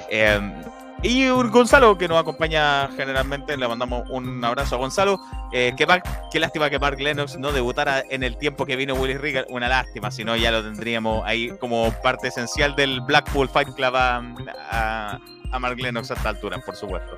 Em, 0.10 0.54
y 1.02 1.30
Gonzalo 1.30 1.98
que 1.98 2.10
nos 2.10 2.20
acompaña 2.20 2.90
generalmente, 2.90 3.56
le 3.56 3.68
mandamos 3.68 4.04
un 4.10 4.44
abrazo 4.44 4.76
a 4.76 4.80
Gonzalo. 4.80 5.20
Eh, 5.54 5.74
qué, 5.78 6.40
lástima 6.40 6.70
que 6.70 6.78
Mark 6.78 7.00
Lennox 7.00 7.38
no 7.40 7.54
debutara 7.54 8.04
en 8.10 8.22
el 8.24 8.38
tiempo 8.38 8.66
que 8.66 8.76
vino 8.76 8.96
Willis 8.96 9.22
Regal, 9.22 9.46
una 9.50 9.70
lástima, 9.70 10.12
si 10.12 10.26
no 10.26 10.36
ya 10.36 10.52
lo 10.52 10.62
tendríamos 10.62 11.26
ahí 11.26 11.50
como 11.60 11.92
parte 12.04 12.28
esencial 12.28 12.76
del 12.76 13.00
Blackpool 13.02 13.48
Fight 13.48 13.70
Club 13.76 13.96
a 13.96 15.20
Mark 15.58 15.80
Lennox 15.80 16.12
a 16.12 16.14
esta 16.14 16.30
altura, 16.30 16.60
por 16.60 16.76
supuesto. 16.76 17.18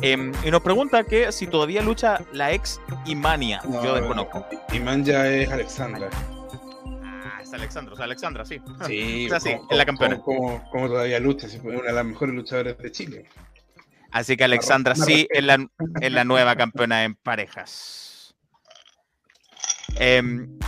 Em, 0.00 0.32
y 0.44 0.50
nos 0.50 0.62
pregunta 0.62 1.02
que 1.02 1.32
si 1.32 1.46
todavía 1.48 1.82
lucha 1.82 2.20
la 2.32 2.52
ex 2.52 2.80
Imania. 3.06 3.60
Yo 3.82 3.94
desconozco. 3.94 4.46
Iman 4.72 5.04
ya 5.04 5.26
es 5.26 5.50
Alexandra. 5.50 6.08
Ah, 7.02 7.40
es 7.42 7.52
Alexandra, 7.52 7.94
o 7.94 7.96
sea, 7.96 8.04
Alexandra, 8.04 8.44
sí. 8.44 8.60
Sí, 8.86 9.28
es 9.28 9.76
la 9.76 9.84
campeona. 9.84 10.20
Como, 10.20 10.62
todavía 10.72 11.18
lucha, 11.18 11.46
es 11.48 11.58
una 11.64 11.82
de 11.82 11.92
las 11.92 12.04
mejores 12.04 12.34
luchadoras 12.34 12.78
de 12.78 12.92
Chile. 12.92 13.24
Así 14.12 14.36
que 14.36 14.44
Alexandra 14.44 14.94
sí 14.94 15.26
es 15.30 15.44
la, 15.44 15.66
la 16.00 16.24
nueva 16.24 16.54
campeona 16.54 17.04
en 17.04 17.14
parejas. 17.16 18.34
Em, 19.96 20.58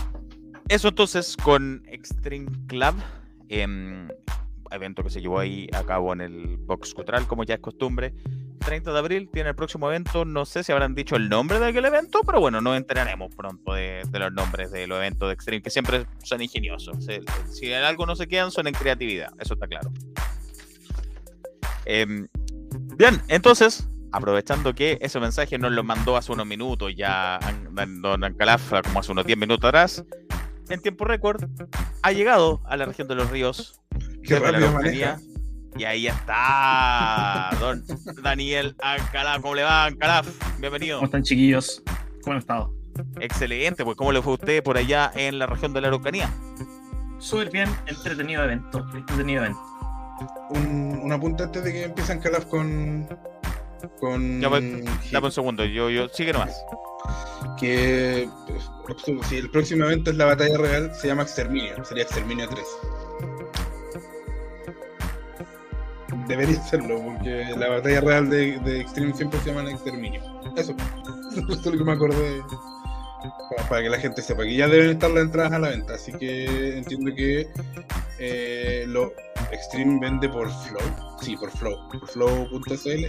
eso 0.67 0.89
entonces 0.89 1.37
con 1.37 1.83
Extreme 1.87 2.49
Club. 2.67 2.95
Em, 3.49 4.09
evento 4.71 5.03
que 5.03 5.09
se 5.09 5.21
llevó 5.21 5.39
ahí 5.39 5.67
a 5.73 5.83
cabo 5.83 6.13
en 6.13 6.21
el 6.21 6.57
Box 6.57 6.93
Cultural, 6.93 7.27
como 7.27 7.43
ya 7.43 7.55
es 7.55 7.59
costumbre. 7.59 8.13
30 8.59 8.93
de 8.93 8.99
abril 8.99 9.29
tiene 9.31 9.49
el 9.49 9.55
próximo 9.55 9.89
evento. 9.89 10.23
No 10.25 10.45
sé 10.45 10.63
si 10.63 10.71
habrán 10.71 10.95
dicho 10.95 11.15
el 11.15 11.29
nombre 11.29 11.59
de 11.59 11.67
aquel 11.67 11.85
evento, 11.85 12.21
pero 12.25 12.39
bueno, 12.39 12.61
nos 12.61 12.77
enteraremos 12.77 13.33
pronto 13.35 13.73
de, 13.73 14.03
los 14.11 14.31
nombres 14.31 14.71
de 14.71 14.87
los 14.87 14.97
eventos 14.97 15.27
de 15.27 15.33
Extreme, 15.33 15.61
que 15.61 15.69
siempre 15.69 16.05
son 16.23 16.41
ingeniosos. 16.41 16.97
Si, 17.51 17.71
en 17.71 17.83
algo 17.83 18.05
no 18.05 18.15
se 18.15 18.27
quedan, 18.27 18.51
son 18.51 18.67
en 18.67 18.73
creatividad, 18.73 19.31
eso 19.39 19.55
está 19.55 19.67
claro. 19.67 19.91
Em, 21.85 22.27
bien, 22.95 23.21
entonces, 23.27 23.87
aprovechando 24.11 24.75
que 24.75 24.99
ese 25.01 25.19
mensaje 25.19 25.57
nos 25.57 25.71
lo 25.71 25.83
mandó 25.83 26.15
hace 26.15 26.31
unos 26.31 26.45
minutos, 26.45 26.93
ya 26.95 27.39
Don 28.01 28.23
Ancalaf, 28.23 28.73
como 28.83 28.99
hace 28.99 29.11
unos 29.11 29.25
10 29.25 29.37
minutos 29.39 29.67
atrás, 29.67 30.05
en 30.69 30.81
tiempo 30.81 31.05
récord, 31.05 31.43
ha 32.01 32.11
llegado 32.11 32.61
a 32.65 32.77
la 32.77 32.85
región 32.85 33.07
de 33.07 33.15
los 33.15 33.29
ríos 33.29 33.81
Qué 34.23 34.39
rápido 34.39 34.79
Y 35.77 35.83
ahí 35.83 36.07
está, 36.07 37.49
don 37.59 37.83
Daniel 38.21 38.75
Ancalaf. 38.81 39.41
¿Cómo 39.41 39.55
le 39.55 39.63
va, 39.63 39.85
Ancalaf? 39.85 40.27
Bienvenido. 40.59 40.97
¿Cómo 40.97 41.05
están, 41.05 41.23
chiquillos? 41.23 41.81
¿Cómo 42.21 42.33
han 42.33 42.39
estado? 42.39 42.73
Excelente, 43.19 43.83
pues 43.83 43.97
¿cómo 43.97 44.11
le 44.11 44.21
fue 44.21 44.33
a 44.33 44.35
usted 44.35 44.63
por 44.63 44.77
allá 44.77 45.11
en 45.15 45.39
la 45.39 45.47
región 45.47 45.73
de 45.73 45.81
la 45.81 45.87
Araucanía? 45.87 46.31
Súper 47.19 47.49
bien, 47.49 47.69
entretenido 47.87 48.43
evento, 48.43 48.85
entretenido 48.93 49.43
evento. 49.43 49.61
Un, 50.49 50.99
un 51.03 51.11
apunte 51.11 51.43
antes 51.43 51.63
de 51.63 51.71
que 51.71 51.83
empiece 51.85 52.11
Ancalaf 52.11 52.45
con... 52.45 53.07
con... 53.99 54.41
Ya, 54.41 54.49
pues, 54.49 54.63
dame 55.11 55.25
un 55.27 55.31
segundo, 55.31 55.65
yo, 55.65 55.89
yo, 55.89 56.09
sigue 56.09 56.33
nomás. 56.33 56.63
Que 57.57 58.29
pues, 58.85 58.97
si 59.27 59.37
el 59.37 59.49
próximo 59.49 59.85
evento 59.85 60.11
es 60.11 60.17
la 60.17 60.25
batalla 60.25 60.57
real, 60.57 60.93
se 60.93 61.07
llama 61.07 61.23
Exterminio, 61.23 61.83
sería 61.85 62.03
Exterminio 62.03 62.47
3. 62.49 62.63
Debería 66.27 66.61
serlo, 66.63 67.01
porque 67.01 67.45
la 67.57 67.69
batalla 67.69 68.01
real 68.01 68.29
de, 68.29 68.81
Extreme 68.81 69.13
siempre 69.13 69.39
se 69.39 69.53
llama 69.53 69.69
Exterminio. 69.69 70.21
Eso, 70.55 70.75
eso 71.31 71.51
es 71.51 71.65
lo 71.65 71.71
que 71.71 71.83
me 71.83 71.91
acordé 71.91 72.41
para, 73.69 73.83
que 73.83 73.89
la 73.89 73.99
gente 73.99 74.21
sepa 74.21 74.43
que 74.43 74.55
ya 74.55 74.67
deben 74.67 74.91
estar 74.91 75.11
las 75.11 75.23
entradas 75.23 75.53
a 75.53 75.59
la 75.59 75.69
venta. 75.69 75.93
Así 75.95 76.11
que 76.13 76.77
entiendo 76.77 77.13
que 77.15 77.47
eh, 78.19 78.85
lo 78.87 79.13
Extreme 79.51 79.99
vende 79.99 80.29
por 80.29 80.49
Flow. 80.49 80.81
Sí, 81.21 81.35
por 81.35 81.51
Flow, 81.51 81.77
por 81.89 82.07
flow.cl. 82.07 83.05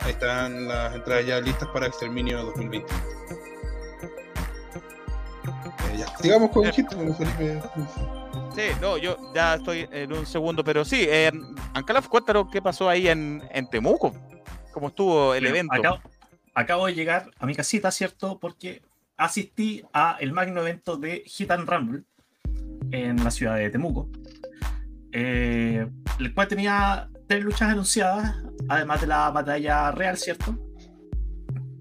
Ahí 0.00 0.10
están 0.10 0.68
las 0.68 0.94
entradas 0.94 1.26
ya 1.26 1.40
listas 1.40 1.68
para 1.72 1.86
Exterminio 1.86 2.42
2020. 2.44 2.92
Eh, 5.44 5.98
ya, 5.98 6.06
sigamos 6.18 6.50
con 6.50 6.64
hit, 6.70 6.88
Felipe. 6.88 7.60
Sí, 8.54 8.62
no, 8.80 8.96
yo 8.98 9.16
ya 9.34 9.54
estoy 9.54 9.88
en 9.90 10.12
un 10.12 10.26
segundo, 10.26 10.62
pero 10.62 10.84
sí, 10.84 11.06
eh, 11.08 11.32
Ancalaf, 11.74 12.08
cuéntanos 12.08 12.46
qué 12.50 12.60
pasó 12.60 12.88
ahí 12.88 13.08
en, 13.08 13.42
en 13.50 13.68
Temuco, 13.68 14.14
cómo 14.72 14.88
estuvo 14.88 15.34
el 15.34 15.46
evento. 15.46 16.00
Acabo, 16.54 16.86
de 16.86 16.94
llegar 16.94 17.30
a 17.38 17.46
mi 17.46 17.54
casita, 17.54 17.90
¿cierto? 17.90 18.38
Porque 18.38 18.82
asistí 19.16 19.82
a 19.92 20.16
el 20.20 20.32
magno 20.32 20.60
evento 20.60 20.96
de 20.98 21.22
Hit 21.26 21.50
and 21.50 21.68
Rumble 21.68 22.02
en 22.90 23.24
la 23.24 23.30
ciudad 23.30 23.56
de 23.56 23.70
Temuco, 23.70 24.10
eh, 25.12 25.86
el 26.18 26.34
cual 26.34 26.48
tenía 26.48 27.08
tres 27.26 27.42
luchas 27.42 27.70
anunciadas, 27.70 28.36
además 28.68 29.00
de 29.00 29.06
la 29.06 29.30
batalla 29.30 29.90
real, 29.92 30.18
¿cierto? 30.18 30.58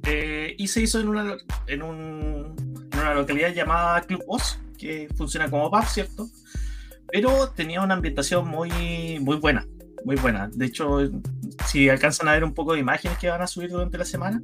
Eh, 0.03 0.55
y 0.57 0.67
se 0.67 0.81
hizo 0.81 0.99
en 0.99 1.09
una, 1.09 1.37
en, 1.67 1.83
un, 1.83 2.40
una 3.01 3.13
localidad 3.13 3.53
llamada 3.53 4.01
Club 4.01 4.23
Oz, 4.27 4.59
que 4.77 5.07
funciona 5.15 5.49
como 5.49 5.69
pub, 5.69 5.85
¿cierto? 5.85 6.29
pero 7.11 7.49
tenía 7.49 7.81
una 7.81 7.95
ambientación 7.95 8.47
muy, 8.47 9.19
muy 9.19 9.37
buena, 9.37 9.67
muy 10.05 10.15
buena. 10.15 10.49
De 10.53 10.65
hecho, 10.65 10.99
si 11.67 11.89
alcanzan 11.89 12.27
a 12.29 12.33
ver 12.33 12.43
un 12.43 12.53
poco 12.53 12.73
de 12.73 12.79
imágenes 12.79 13.17
que 13.17 13.29
van 13.29 13.41
a 13.41 13.47
subir 13.47 13.69
durante 13.69 13.97
la 13.97 14.05
semana, 14.05 14.41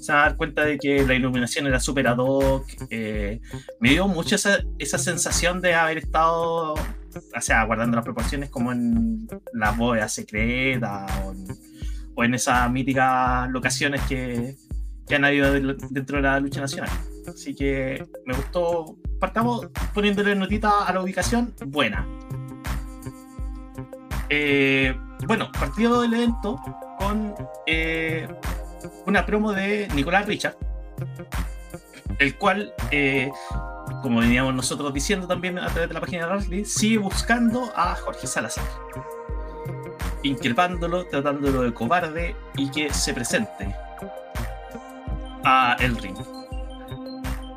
se 0.00 0.12
van 0.12 0.20
a 0.20 0.24
dar 0.24 0.36
cuenta 0.36 0.64
de 0.64 0.78
que 0.78 1.04
la 1.04 1.14
iluminación 1.14 1.66
era 1.66 1.80
súper 1.80 2.06
ad 2.06 2.18
hoc. 2.18 2.66
Eh, 2.90 3.40
me 3.80 3.90
dio 3.90 4.06
mucho 4.06 4.36
esa, 4.36 4.60
esa, 4.78 4.98
sensación 4.98 5.60
de 5.60 5.74
haber 5.74 5.98
estado, 5.98 6.74
o 6.74 7.40
sea, 7.40 7.64
guardando 7.64 7.96
las 7.96 8.04
proporciones 8.04 8.48
como 8.48 8.70
en 8.70 9.26
las 9.52 9.76
bóvedas 9.76 10.12
secretas 10.12 11.10
o 11.24 11.32
en, 11.32 11.46
o 12.14 12.24
en 12.24 12.34
esas 12.34 12.70
míticas 12.70 13.50
locaciones 13.50 14.00
que, 14.02 14.56
que 15.08 15.16
han 15.16 15.24
habido 15.24 15.52
dentro 15.52 16.18
de 16.18 16.22
la 16.22 16.38
lucha 16.38 16.60
nacional. 16.60 16.90
Así 17.28 17.54
que 17.54 18.06
me 18.26 18.34
gustó. 18.34 18.96
Partamos 19.18 19.68
poniéndole 19.94 20.34
notita 20.34 20.84
a 20.86 20.92
la 20.92 21.00
ubicación 21.00 21.54
buena. 21.66 22.06
Eh, 24.28 24.94
bueno, 25.26 25.50
partido 25.52 26.02
del 26.02 26.14
evento 26.14 26.60
con 26.98 27.34
eh, 27.66 28.28
una 29.06 29.24
promo 29.26 29.52
de 29.52 29.88
Nicolás 29.94 30.26
Richard, 30.26 30.56
el 32.18 32.36
cual, 32.36 32.72
eh, 32.90 33.30
como 34.02 34.20
veníamos 34.20 34.54
nosotros 34.54 34.92
diciendo 34.92 35.26
también 35.26 35.58
a 35.58 35.68
través 35.68 35.88
de 35.88 35.94
la 35.94 36.00
página 36.00 36.26
de 36.26 36.32
Wrestling, 36.32 36.64
sigue 36.64 36.98
buscando 36.98 37.72
a 37.76 37.94
Jorge 37.96 38.26
Salazar, 38.26 38.64
increpándolo, 40.22 41.06
tratándolo 41.06 41.62
de 41.62 41.72
cobarde 41.72 42.36
y 42.56 42.70
que 42.70 42.92
se 42.92 43.12
presente 43.14 43.74
a 45.44 45.76
el 45.80 45.96
ring. 45.96 46.16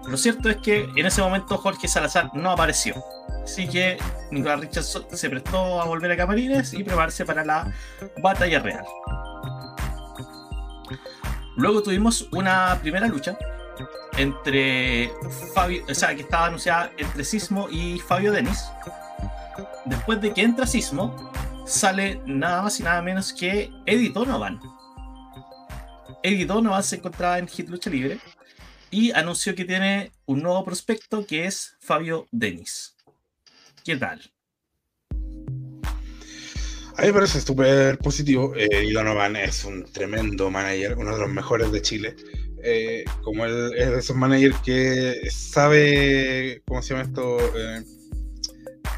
Lo 0.07 0.15
cierto 0.15 0.49
es 0.49 0.57
que 0.57 0.89
en 0.95 1.05
ese 1.05 1.21
momento 1.21 1.57
Jorge 1.57 1.87
Salazar 1.87 2.31
no 2.33 2.51
apareció. 2.51 2.95
Así 3.43 3.67
que 3.67 3.97
Nicolás 4.31 4.61
Richardson 4.61 5.05
se 5.11 5.29
prestó 5.29 5.81
a 5.81 5.85
volver 5.85 6.11
a 6.11 6.17
Camarines 6.17 6.73
y 6.73 6.83
prepararse 6.83 7.25
para 7.25 7.43
la 7.43 7.73
batalla 8.21 8.59
real. 8.59 8.85
Luego 11.57 11.83
tuvimos 11.83 12.27
una 12.31 12.77
primera 12.81 13.07
lucha 13.07 13.37
entre 14.17 15.11
Fabio, 15.53 15.83
o 15.89 15.93
sea, 15.93 16.15
que 16.15 16.21
estaba 16.21 16.47
anunciada 16.47 16.91
entre 16.97 17.23
Sismo 17.23 17.67
y 17.69 17.99
Fabio 17.99 18.31
Denis. 18.31 18.63
Después 19.85 20.21
de 20.21 20.33
que 20.33 20.43
entra 20.43 20.65
Sismo, 20.65 21.31
sale 21.65 22.21
nada 22.25 22.61
más 22.61 22.79
y 22.79 22.83
nada 22.83 23.01
menos 23.01 23.33
que 23.33 23.69
Eddie 23.85 24.11
Donovan. 24.11 24.59
Eddie 26.23 26.45
Donovan 26.45 26.83
se 26.83 26.97
encontraba 26.97 27.39
en 27.39 27.47
Hit 27.47 27.67
Lucha 27.69 27.89
Libre 27.89 28.19
y 28.91 29.11
anunció 29.11 29.55
que 29.55 29.65
tiene 29.65 30.11
un 30.25 30.41
nuevo 30.41 30.63
prospecto 30.63 31.25
que 31.25 31.45
es 31.45 31.75
Fabio 31.79 32.27
Denis. 32.31 32.95
¿Qué 33.83 33.95
tal? 33.95 34.21
A 36.97 37.01
mí 37.01 37.07
me 37.07 37.13
parece 37.13 37.41
súper 37.41 37.99
positivo. 37.99 38.53
Eh, 38.55 38.91
Donovan 38.91 39.35
es 39.35 39.65
un 39.65 39.85
tremendo 39.85 40.49
manager, 40.49 40.97
uno 40.97 41.13
de 41.13 41.21
los 41.21 41.29
mejores 41.29 41.71
de 41.71 41.81
Chile. 41.81 42.15
Eh, 42.63 43.05
como 43.21 43.45
él 43.45 43.71
es 43.77 43.91
de 43.91 43.99
esos 43.99 44.17
que 44.63 45.29
sabe, 45.29 46.63
¿cómo 46.65 46.81
se 46.81 46.95
llama 46.95 47.05
esto? 47.05 47.37
Eh, 47.55 47.83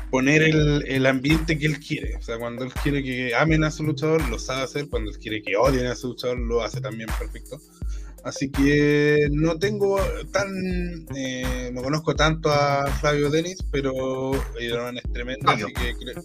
poner 0.10 0.44
el, 0.44 0.86
el, 0.88 1.06
ambiente 1.06 1.60
que 1.60 1.66
él 1.66 1.80
quiere. 1.80 2.16
O 2.16 2.22
sea, 2.22 2.38
cuando 2.38 2.64
él 2.64 2.72
quiere 2.82 3.04
que 3.04 3.36
amen 3.36 3.66
a 3.66 3.72
su 3.72 3.84
luchador, 3.84 4.28
lo 4.30 4.40
sabe 4.40 4.64
hacer. 4.64 4.88
Cuando 4.90 5.12
él 5.12 5.18
quiere 5.18 5.42
que 5.42 5.58
odien 5.58 5.88
a 5.88 5.96
su 5.96 6.08
luchador, 6.08 6.40
lo 6.40 6.64
hace 6.64 6.80
también 6.80 7.10
perfecto. 7.20 7.60
Así 8.24 8.52
que 8.52 9.30
no 9.32 9.58
tengo 9.58 9.98
tan, 10.32 10.50
eh, 11.16 11.72
no 11.74 11.82
conozco 11.82 12.16
tanto 12.16 12.52
a 12.52 12.86
Flavio 13.00 13.30
Denis, 13.30 13.64
pero 13.72 13.94
Donovan 14.70 14.98
es 14.98 15.14
tremendo, 15.14 15.50
así 15.50 15.66
que 15.74 15.96
creo, 15.96 16.24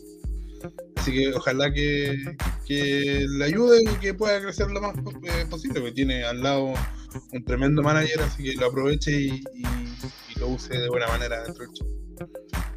Así 0.97 1.13
que 1.13 1.35
ojalá 1.35 1.73
que, 1.73 2.37
que, 2.67 3.27
le 3.29 3.45
ayude 3.45 3.83
y 3.83 3.95
que 4.01 4.15
pueda 4.15 4.41
crecer 4.41 4.71
lo 4.71 4.81
más 4.81 4.97
eh, 4.97 5.47
posible, 5.49 5.81
porque 5.81 5.93
tiene 5.93 6.25
al 6.25 6.43
lado 6.43 6.73
un 7.33 7.45
tremendo 7.45 7.83
manager, 7.83 8.23
así 8.23 8.43
que 8.43 8.55
lo 8.55 8.67
aproveche 8.67 9.13
y, 9.13 9.45
y 10.35 10.41
lo 10.41 10.49
use 10.49 10.79
de 10.79 10.89
buena 10.89 11.07
manera 11.09 11.43
dentro 11.45 11.67
del 11.67 11.75
show. 11.75 12.74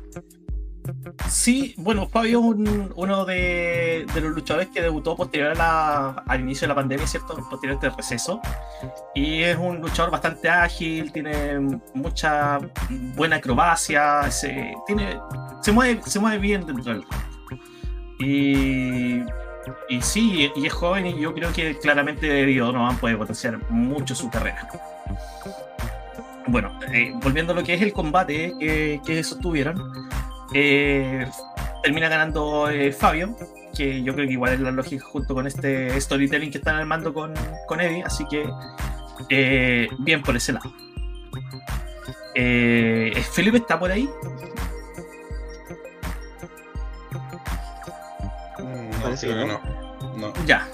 Sí, 1.30 1.76
bueno, 1.78 2.08
Fabio 2.08 2.40
es 2.40 2.46
uno 2.96 3.26
de, 3.26 4.06
los 4.16 4.34
luchadores 4.34 4.70
que 4.70 4.82
debutó 4.82 5.16
posterior 5.16 5.54
al 5.60 6.40
inicio 6.40 6.66
de 6.66 6.70
la 6.70 6.76
pandemia, 6.76 7.08
¿cierto? 7.08 7.36
Posterior 7.50 7.76
este 7.76 7.90
receso. 7.90 8.42
Y 9.16 9.42
es 9.44 9.58
un 9.58 9.82
luchador 9.82 10.12
bastante 10.12 10.50
ágil, 10.50 11.12
tiene 11.12 11.80
mucha 11.94 12.60
buena 13.16 13.38
acrobacia, 13.38 14.30
se, 14.32 14.76
tiene, 14.86 15.20
se, 15.62 15.72
mueve, 15.72 16.02
se 16.06 16.20
mueve 16.20 16.38
bien 16.38 16.66
dentro 16.66 16.94
del 16.94 17.06
y, 18.20 19.22
y 19.90 20.02
sí, 20.02 20.52
y 20.56 20.66
es 20.66 20.74
joven 20.74 21.06
y 21.06 21.20
yo 21.20 21.34
creo 21.34 21.54
que 21.54 21.78
claramente 21.78 22.28
debido 22.28 22.72
no 22.72 22.90
puede 23.00 23.16
potenciar 23.16 23.60
mucho 23.70 24.16
su 24.16 24.30
carrera. 24.30 24.68
Bueno, 26.48 26.80
eh, 26.94 27.12
volviendo 27.22 27.54
a 27.54 27.56
lo 27.56 27.64
que 27.64 27.74
es 27.74 27.82
el 27.82 27.92
combate 27.92 28.54
que, 28.60 29.02
que 29.06 29.24
sostuvieron, 29.24 30.07
eh, 30.54 31.28
termina 31.84 32.10
ganando 32.10 32.70
eh, 32.70 32.92
Fabio, 32.92 33.36
que 33.76 34.04
yo 34.04 34.14
creo 34.14 34.28
que 34.28 34.34
igual 34.34 34.54
es 34.54 34.60
la 34.60 34.72
lógica 34.72 35.04
junto 35.06 35.34
con 35.34 35.48
este 35.48 36.00
storytelling 36.00 36.52
que 36.52 36.58
están 36.58 36.76
armando 36.76 37.14
con, 37.14 37.34
con 37.68 37.82
Eddie, 37.82 38.04
así 38.04 38.26
que 38.28 38.50
eh, 39.30 39.88
bien 40.00 40.22
por 40.22 40.36
ese 40.36 40.54
lado. 40.54 40.72
Felipe 43.32 43.58
está 43.58 43.80
por 43.80 43.92
ahí. 43.92 44.10
Mm, 48.60 49.02
Parece 49.02 49.28
que 49.28 49.34
no. 49.34 49.60
no. 50.18 50.34
Ya, 50.46 50.68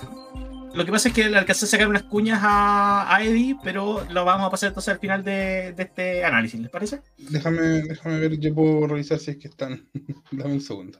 lo 0.73 0.85
que 0.85 0.91
pasa 0.91 1.09
es 1.09 1.13
que 1.13 1.29
le 1.29 1.37
alcancé 1.37 1.65
a 1.65 1.67
sacar 1.67 1.87
unas 1.87 2.03
cuñas 2.03 2.39
a, 2.41 3.19
Eddie, 3.21 3.57
pero 3.63 4.05
lo 4.09 4.25
vamos 4.25 4.47
a 4.47 4.49
pasar 4.49 4.69
entonces 4.69 4.93
al 4.93 4.99
final 4.99 5.23
de, 5.23 5.75
este 5.77 6.25
análisis, 6.25 6.59
¿les 6.59 6.69
parece? 6.69 7.01
Déjame, 7.17 7.83
déjame 7.83 8.19
ver, 8.19 8.39
yo 8.39 8.53
puedo 8.53 8.87
revisar 8.87 9.19
si 9.19 9.31
es 9.31 9.37
que 9.37 9.47
están. 9.47 9.87
Dame 10.31 10.53
un 10.53 10.61
segundo. 10.61 10.99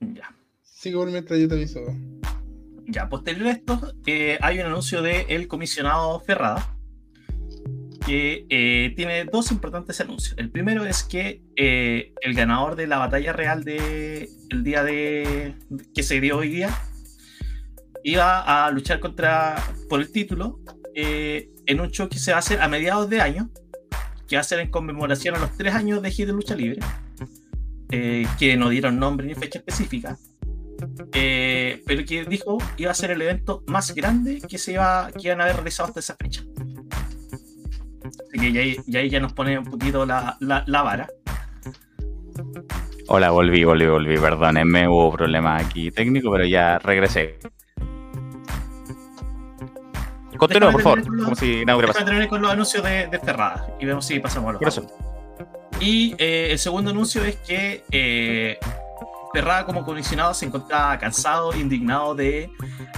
Ya. 0.00 0.34
Sigo 0.62 1.04
mientras 1.06 1.40
yo 1.40 1.48
te 1.48 1.54
aviso. 1.54 1.80
Ya, 2.86 3.08
posterior 3.08 3.48
a 3.48 3.50
esto, 3.50 3.94
eh, 4.06 4.38
hay 4.40 4.60
un 4.60 4.66
anuncio 4.66 5.02
del 5.02 5.26
el 5.28 5.48
comisionado 5.48 6.20
Ferrada, 6.20 6.76
que 8.06 8.46
eh, 8.48 8.92
tiene 8.94 9.24
dos 9.24 9.50
importantes 9.50 10.00
anuncios. 10.00 10.38
El 10.38 10.50
primero 10.50 10.84
es 10.84 11.02
que 11.02 11.42
eh, 11.56 12.14
el 12.20 12.34
ganador 12.34 12.76
de 12.76 12.86
la 12.86 12.98
batalla 12.98 13.32
real 13.32 13.64
del 13.64 14.28
el 14.50 14.62
día 14.62 14.84
de 14.84 15.56
que 15.92 16.04
se 16.04 16.20
dio 16.20 16.38
hoy 16.38 16.50
día 16.50 16.70
iba 18.06 18.66
a 18.66 18.70
luchar 18.70 19.00
contra 19.00 19.56
por 19.88 20.00
el 20.00 20.12
título 20.12 20.60
eh, 20.94 21.50
en 21.66 21.80
un 21.80 21.90
show 21.90 22.08
que 22.08 22.20
se 22.20 22.30
va 22.30 22.36
a 22.36 22.38
hacer 22.38 22.62
a 22.62 22.68
mediados 22.68 23.10
de 23.10 23.20
año, 23.20 23.50
que 24.28 24.36
va 24.36 24.40
a 24.40 24.44
ser 24.44 24.60
en 24.60 24.70
conmemoración 24.70 25.34
a 25.34 25.40
los 25.40 25.56
tres 25.56 25.74
años 25.74 26.00
de 26.00 26.12
Hit 26.12 26.28
de 26.28 26.32
Lucha 26.32 26.54
Libre, 26.54 26.78
eh, 27.90 28.24
que 28.38 28.56
no 28.56 28.68
dieron 28.68 29.00
nombre 29.00 29.26
ni 29.26 29.34
fecha 29.34 29.58
específica, 29.58 30.16
eh, 31.14 31.82
pero 31.84 32.04
que 32.04 32.24
dijo 32.24 32.58
iba 32.76 32.92
a 32.92 32.94
ser 32.94 33.10
el 33.10 33.22
evento 33.22 33.64
más 33.66 33.92
grande 33.92 34.40
que 34.40 34.56
se 34.56 34.74
iba, 34.74 35.10
que 35.10 35.26
iban 35.26 35.40
a 35.40 35.44
haber 35.44 35.56
realizado 35.56 35.88
hasta 35.88 35.98
esa 35.98 36.14
fecha. 36.14 36.44
Así 38.04 38.38
que 38.38 38.52
ya, 38.86 39.00
ahí 39.00 39.10
ya 39.10 39.18
nos 39.18 39.32
pone 39.32 39.58
un 39.58 39.64
poquito 39.64 40.06
la, 40.06 40.36
la, 40.38 40.82
vara. 40.82 41.08
Hola, 43.08 43.30
volví, 43.30 43.64
volví, 43.64 43.86
volví, 43.86 44.16
perdónenme, 44.16 44.86
hubo 44.86 45.10
problemas 45.10 45.64
aquí 45.64 45.90
técnicos, 45.90 46.30
pero 46.32 46.46
ya 46.46 46.78
regresé. 46.78 47.40
Continúa, 50.36 50.72
por 50.72 50.82
favor. 50.82 51.04
como 51.04 51.34
si 51.34 51.64
nada 51.64 51.76
hubiera 51.76 51.92
pasado. 51.92 52.28
con 52.28 52.42
los 52.42 52.50
anuncios 52.50 52.82
de, 52.82 53.06
de 53.06 53.18
Ferrada 53.18 53.68
y 53.80 53.86
vemos 53.86 54.06
si 54.06 54.18
pasamos 54.20 54.56
a 54.56 54.58
los 54.64 54.82
Y 55.80 56.14
eh, 56.18 56.48
el 56.52 56.58
segundo 56.58 56.90
anuncio 56.90 57.24
es 57.24 57.36
que 57.36 57.84
eh, 57.90 58.58
Ferrada 59.32 59.66
como 59.66 59.84
comisionado 59.84 60.32
se 60.34 60.46
encontraba 60.46 60.98
cansado, 60.98 61.54
indignado 61.54 62.14
de 62.14 62.50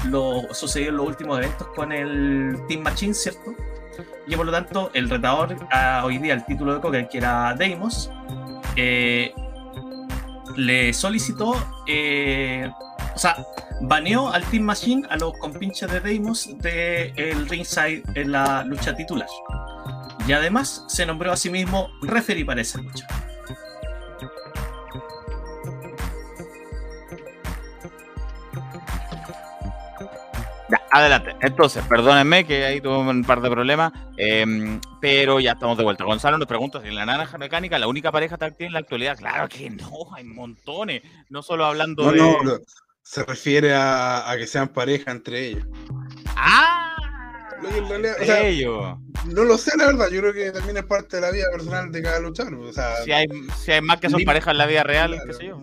lo 0.04 0.42
sucedido 0.52 0.90
en 0.90 0.96
los 0.96 1.06
últimos 1.08 1.38
eventos 1.38 1.66
con 1.74 1.92
el 1.92 2.56
Team 2.68 2.82
Machine, 2.82 3.14
¿cierto? 3.14 3.54
Y 4.26 4.36
por 4.36 4.46
lo 4.46 4.52
tanto, 4.52 4.90
el 4.94 5.08
retador 5.08 5.56
a, 5.70 6.04
hoy 6.04 6.18
día, 6.18 6.34
el 6.34 6.44
título 6.44 6.74
de 6.74 6.80
Cocker, 6.80 7.08
que 7.08 7.18
era 7.18 7.54
Deimos, 7.54 8.10
eh, 8.76 9.32
le 10.56 10.92
solicitó 10.92 11.56
eh, 11.86 12.70
o 13.18 13.20
sea, 13.20 13.44
baneó 13.80 14.28
al 14.32 14.44
Team 14.44 14.62
Machine, 14.62 15.04
a 15.10 15.16
los 15.16 15.36
compinches 15.38 15.90
de 15.90 15.98
Deimos, 15.98 16.56
del 16.58 17.12
el 17.16 17.48
ringside 17.48 18.04
en 18.14 18.30
la 18.30 18.62
lucha 18.62 18.94
titular. 18.94 19.26
Y 20.28 20.30
además 20.30 20.84
se 20.86 21.04
nombró 21.04 21.32
a 21.32 21.36
sí 21.36 21.50
mismo 21.50 21.90
referee 22.02 22.44
para 22.44 22.60
esa 22.60 22.80
lucha. 22.80 23.08
Ya, 30.68 30.80
adelante. 30.92 31.34
Entonces, 31.40 31.82
perdónenme 31.88 32.46
que 32.46 32.66
ahí 32.66 32.80
tuve 32.80 32.98
un 32.98 33.24
par 33.24 33.40
de 33.40 33.50
problemas, 33.50 33.92
em, 34.16 34.80
pero 35.00 35.40
ya 35.40 35.54
estamos 35.54 35.76
de 35.76 35.82
vuelta. 35.82 36.04
Gonzalo 36.04 36.38
nos 36.38 36.46
pregunta 36.46 36.80
si 36.80 36.86
en 36.86 36.94
la 36.94 37.04
naranja 37.04 37.36
mecánica 37.36 37.80
la 37.80 37.88
única 37.88 38.12
pareja 38.12 38.36
táctil 38.36 38.68
en 38.68 38.74
la 38.74 38.78
actualidad. 38.78 39.18
Claro 39.18 39.48
que 39.48 39.70
no, 39.70 40.14
hay 40.14 40.22
montones. 40.22 41.02
No 41.30 41.42
solo 41.42 41.66
hablando 41.66 42.12
de. 42.12 42.18
No, 42.18 42.60
se 43.08 43.24
refiere 43.24 43.72
a, 43.74 44.34
que 44.36 44.46
sean 44.46 44.68
pareja 44.68 45.10
entre 45.10 45.46
ellos. 45.46 45.64
¡Ah! 46.36 46.94
no 49.24 49.44
lo 49.44 49.56
sé, 49.56 49.78
la 49.78 49.86
verdad. 49.86 50.10
Yo 50.10 50.20
creo 50.20 50.34
que 50.34 50.50
también 50.50 50.76
es 50.76 50.84
parte 50.84 51.16
de 51.16 51.22
la 51.22 51.30
vida 51.30 51.46
personal 51.50 51.90
de 51.90 52.02
cada 52.02 52.20
luchador. 52.20 52.54
O 52.56 52.70
sea, 52.70 53.02
si, 53.04 53.12
hay, 53.12 53.26
si 53.64 53.72
hay 53.72 53.80
más 53.80 53.98
que 53.98 54.10
son 54.10 54.22
parejas 54.24 54.52
en 54.52 54.58
la 54.58 54.66
vida 54.66 54.82
real, 54.82 55.18
qué 55.26 55.32
sé 55.32 55.46
yo. 55.46 55.62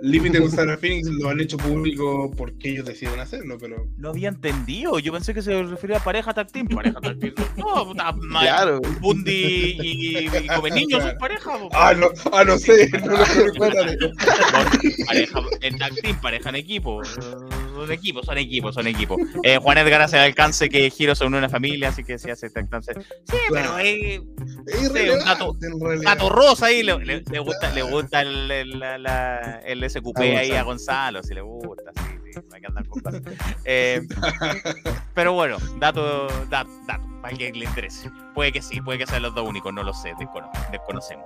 Límite 0.00 0.40
con 0.40 0.50
Sarah 0.50 0.76
Phoenix 0.76 1.08
lo 1.08 1.30
han 1.30 1.40
hecho 1.40 1.56
público 1.56 2.30
porque 2.36 2.70
ellos 2.70 2.86
deciden 2.86 3.20
hacerlo, 3.20 3.56
pero. 3.58 3.86
No 3.96 4.10
había 4.10 4.28
entendido. 4.28 4.98
Yo 4.98 5.12
pensé 5.12 5.34
que 5.34 5.42
se 5.42 5.62
refería 5.62 5.98
a 5.98 6.04
pareja 6.04 6.34
tag 6.34 6.50
team. 6.50 6.68
Pareja 6.68 7.00
tag 7.00 7.18
team. 7.18 7.34
No, 7.56 7.92
Claro. 8.40 8.80
Bundy 9.00 9.76
y, 9.80 10.18
y, 10.18 10.26
y 10.26 10.46
Come 10.54 10.70
Niños 10.70 11.02
son 11.02 11.18
pareja. 11.18 11.50
Ah, 11.72 11.94
no, 11.94 12.08
ah, 12.32 12.44
no 12.44 12.58
sé, 12.58 12.88
no 12.90 13.16
lo 13.16 13.24
recuerdo. 13.24 13.82
Son 13.98 14.12
pareja 15.06 15.40
en 15.62 15.78
tag 15.78 15.94
team, 16.02 16.20
pareja 16.20 16.48
en 16.50 16.56
equipo. 16.56 17.02
Son 17.76 17.92
equipos, 17.92 18.26
son 18.26 18.38
equipos, 18.38 18.74
son 18.74 18.86
equipos. 18.86 19.18
Eh, 19.42 19.58
Juan 19.58 19.78
Edgar 19.78 20.02
hace 20.02 20.16
el 20.16 20.22
alcance 20.24 20.68
que 20.68 20.90
Giro 20.90 21.14
son 21.14 21.34
una 21.34 21.48
familia, 21.48 21.90
así 21.90 22.02
que 22.04 22.18
se 22.18 22.30
hace 22.32 22.46
este 22.46 22.60
alcance. 22.60 22.92
Sí, 23.24 23.36
pero 23.50 23.78
eh, 23.78 24.20
Es 24.66 24.78
Sí, 24.80 24.86
un 24.86 24.94
realidad. 24.94 25.36
Gato 26.02 26.28
Rosa 26.30 26.66
ahí 26.66 26.82
le, 26.82 26.98
le- 27.04 27.22
le 27.30 27.38
gusta, 27.38 27.70
le 27.72 27.82
gusta 27.82 28.20
el, 28.22 28.50
el, 28.50 28.78
la- 28.80 28.98
la- 28.98 29.60
el 29.64 29.88
SQP 29.88 30.18
A 30.18 30.38
ahí 30.40 30.52
a 30.52 30.62
Gonzalo. 30.62 31.22
Si 31.22 31.34
le 31.34 31.40
gusta, 31.42 31.90
sí, 31.94 32.32
sí, 32.34 32.40
hay 32.52 32.60
que 32.60 32.66
andar 32.66 32.86
con 32.86 33.02
cosas. 33.02 33.22
Eh, 33.64 34.00
pero 35.14 35.32
bueno, 35.32 35.58
dato, 35.78 36.26
dato, 36.48 36.70
dato, 36.86 37.04
para 37.22 37.36
quien 37.36 37.58
le 37.58 37.64
interese. 37.64 38.10
Puede 38.34 38.52
que 38.52 38.62
sí, 38.62 38.80
puede 38.80 38.98
que 38.98 39.06
sean 39.06 39.22
los 39.22 39.34
dos 39.34 39.48
únicos, 39.48 39.72
no 39.72 39.82
lo 39.82 39.92
sé, 39.94 40.14
descono- 40.18 40.50
desconocemos. 40.70 41.24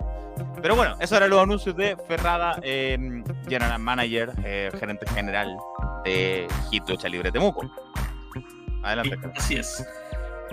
Pero 0.63 0.75
bueno, 0.77 0.97
esos 1.01 1.17
eran 1.17 1.31
los 1.31 1.43
anuncios 1.43 1.77
de 1.77 1.97
Ferrada, 2.09 2.59
eh, 2.63 3.23
General 3.49 3.79
Manager, 3.79 4.33
eh, 4.45 4.71
gerente 4.79 5.07
general 5.15 5.57
de 6.05 6.47
Hit 6.71 6.89
Lucha 6.89 7.09
Libre 7.09 7.31
Temuco. 7.33 7.71
Adelante. 8.83 9.19
Así 9.37 9.57
es. 9.57 9.85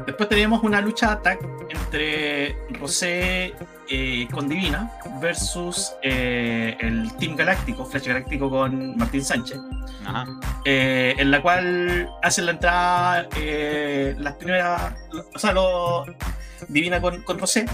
Después 0.05 0.29
teníamos 0.29 0.61
una 0.63 0.79
lucha 0.79 1.19
tag 1.21 1.39
entre 1.69 2.55
Rosé 2.79 3.55
eh, 3.89 4.27
con 4.31 4.47
Divina 4.47 4.91
versus 5.19 5.93
eh, 6.03 6.77
el 6.79 7.11
Team 7.17 7.35
Galáctico, 7.35 7.83
Flash 7.83 8.05
Galáctico 8.05 8.47
con 8.49 8.95
Martín 8.95 9.25
Sánchez, 9.25 9.57
Ajá. 10.05 10.25
eh, 10.65 11.15
en 11.17 11.31
la 11.31 11.41
cual 11.41 12.09
hacen 12.21 12.45
la 12.45 12.51
entrada 12.51 13.27
las 14.17 14.33
primeras, 14.35 14.93
o 15.33 15.39
sea, 15.39 15.51
lo, 15.53 16.05
Divina 16.67 17.01
con, 17.01 17.23
con 17.23 17.39
Rosé. 17.39 17.65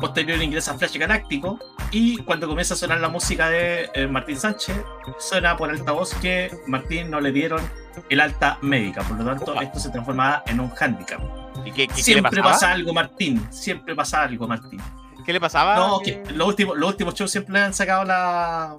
Posterior 0.00 0.42
ingresa 0.42 0.76
Flash 0.78 0.96
Galáctico 0.96 1.58
y 1.90 2.18
cuando 2.18 2.48
comienza 2.48 2.74
a 2.74 2.76
sonar 2.76 3.00
la 3.00 3.08
música 3.08 3.48
de 3.50 3.90
eh, 3.94 4.06
Martín 4.06 4.38
Sánchez, 4.38 4.76
suena 5.18 5.56
por 5.56 5.70
altavoz 5.70 6.14
que 6.14 6.50
Martín 6.66 7.10
no 7.10 7.20
le 7.20 7.32
dieron 7.32 7.60
el 8.08 8.20
alta 8.20 8.58
médica, 8.62 9.02
por 9.02 9.18
lo 9.18 9.24
tanto 9.24 9.52
Opa. 9.52 9.62
esto 9.62 9.78
se 9.78 9.90
transforma 9.90 10.42
en 10.46 10.60
un 10.60 10.72
handicap. 10.78 11.20
¿Y 11.66 11.72
qué, 11.72 11.86
qué- 11.86 11.88
qué 11.88 11.94
le 11.96 12.02
Siempre 12.02 12.42
pasa 12.42 12.72
algo, 12.72 12.92
Martín. 12.94 13.46
Siempre 13.52 13.94
pasa 13.94 14.22
algo, 14.22 14.48
Martín. 14.48 14.80
¿Qué 15.26 15.32
le 15.34 15.40
pasaba? 15.40 15.76
No, 15.76 16.00
que 16.00 16.22
los 16.34 16.48
últimos, 16.48 16.78
los 16.78 16.88
últimos 16.88 17.14
shows 17.14 17.30
siempre 17.30 17.52
le 17.54 17.60
han 17.60 17.74
sacado 17.74 18.04
la, 18.04 18.76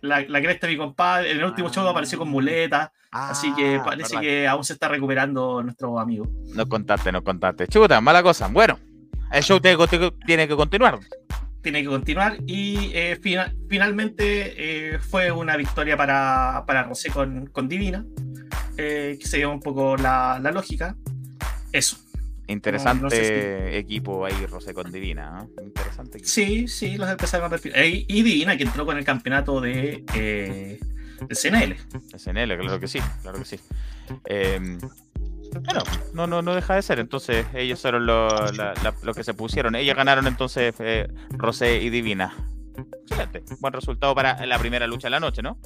la, 0.00 0.20
la 0.22 0.40
cresta 0.42 0.66
a 0.66 0.70
mi 0.70 0.76
compadre. 0.76 1.30
En 1.30 1.38
el 1.38 1.44
último 1.44 1.68
Ah. 1.68 1.72
show 1.72 1.86
apareció 1.86 2.18
con 2.18 2.28
muleta. 2.28 2.90
así 3.12 3.54
que 3.54 3.76
Ah, 3.76 3.82
parece 3.84 4.16
verdad. 4.16 4.20
que 4.22 4.48
aún 4.48 4.64
se 4.64 4.72
está 4.72 4.88
recuperando 4.88 5.62
nuestro 5.62 5.98
amigo. 6.00 6.26
No 6.54 6.66
contaste, 6.68 7.12
no 7.12 7.22
contaste. 7.22 7.66
Chuta, 7.68 8.00
mala 8.00 8.22
cosa. 8.22 8.48
Bueno, 8.48 8.78
el 9.32 9.42
show 9.42 9.60
tiene 9.60 9.76
que, 9.88 10.12
tiene 10.26 10.48
que 10.48 10.56
continuar. 10.56 10.98
Tiene 11.62 11.82
que 11.82 11.88
continuar. 11.88 12.38
Y 12.46 12.90
eh, 12.94 13.18
fina- 13.20 13.52
finalmente 13.68 14.94
eh, 14.94 14.98
fue 14.98 15.30
una 15.32 15.56
victoria 15.56 15.96
para, 15.96 16.64
para 16.66 16.84
Rosé 16.84 17.10
con, 17.10 17.46
con 17.46 17.68
Divina. 17.68 18.04
eh, 18.76 19.16
que 19.20 19.26
se 19.26 19.38
dio 19.38 19.50
un 19.50 19.60
poco 19.60 19.96
la, 19.96 20.38
la 20.42 20.50
lógica. 20.52 20.96
Eso. 21.72 21.96
Interesante 22.46 22.98
No, 23.02 23.02
no 23.04 23.10
sé 23.10 23.76
equipo 23.76 24.24
ahí, 24.24 24.46
Rosé 24.46 24.72
con 24.72 24.90
Divina. 24.90 25.44
¿eh? 25.58 25.62
Interesante 25.64 26.18
equipo. 26.18 26.30
Sí, 26.30 26.66
sí, 26.68 26.96
los 26.96 27.10
empezaron 27.10 27.46
a 27.46 27.50
perfilar. 27.50 27.80
Eh, 27.80 28.04
y 28.08 28.22
Divina, 28.22 28.56
que 28.56 28.62
entró 28.62 28.86
con 28.86 28.96
el 28.96 29.04
campeonato 29.04 29.60
de, 29.60 30.02
eh, 30.14 30.78
de 31.28 31.34
CNL. 31.34 31.76
Claro 32.62 32.80
que 32.80 32.88
sí, 32.88 33.00
claro 33.22 33.38
que 33.40 33.44
sí. 33.44 33.58
Bueno, 35.64 35.82
no, 36.14 36.26
no, 36.26 36.42
no 36.42 36.54
deja 36.54 36.74
de 36.74 36.82
ser. 36.82 36.98
Entonces, 36.98 37.46
ellos 37.54 37.80
fueron 37.80 38.06
los 38.06 38.32
los 39.02 39.16
que 39.16 39.24
se 39.24 39.34
pusieron. 39.34 39.74
Ellos 39.74 39.96
ganaron 39.96 40.26
entonces 40.26 40.74
eh, 40.78 41.08
Rosé 41.30 41.78
y 41.82 41.90
Divina. 41.90 42.34
Excelente. 43.02 43.42
Buen 43.60 43.72
resultado 43.72 44.14
para 44.14 44.44
la 44.46 44.58
primera 44.58 44.86
lucha 44.86 45.06
de 45.08 45.10
la 45.10 45.20
noche, 45.20 45.42
¿no? 45.42 45.58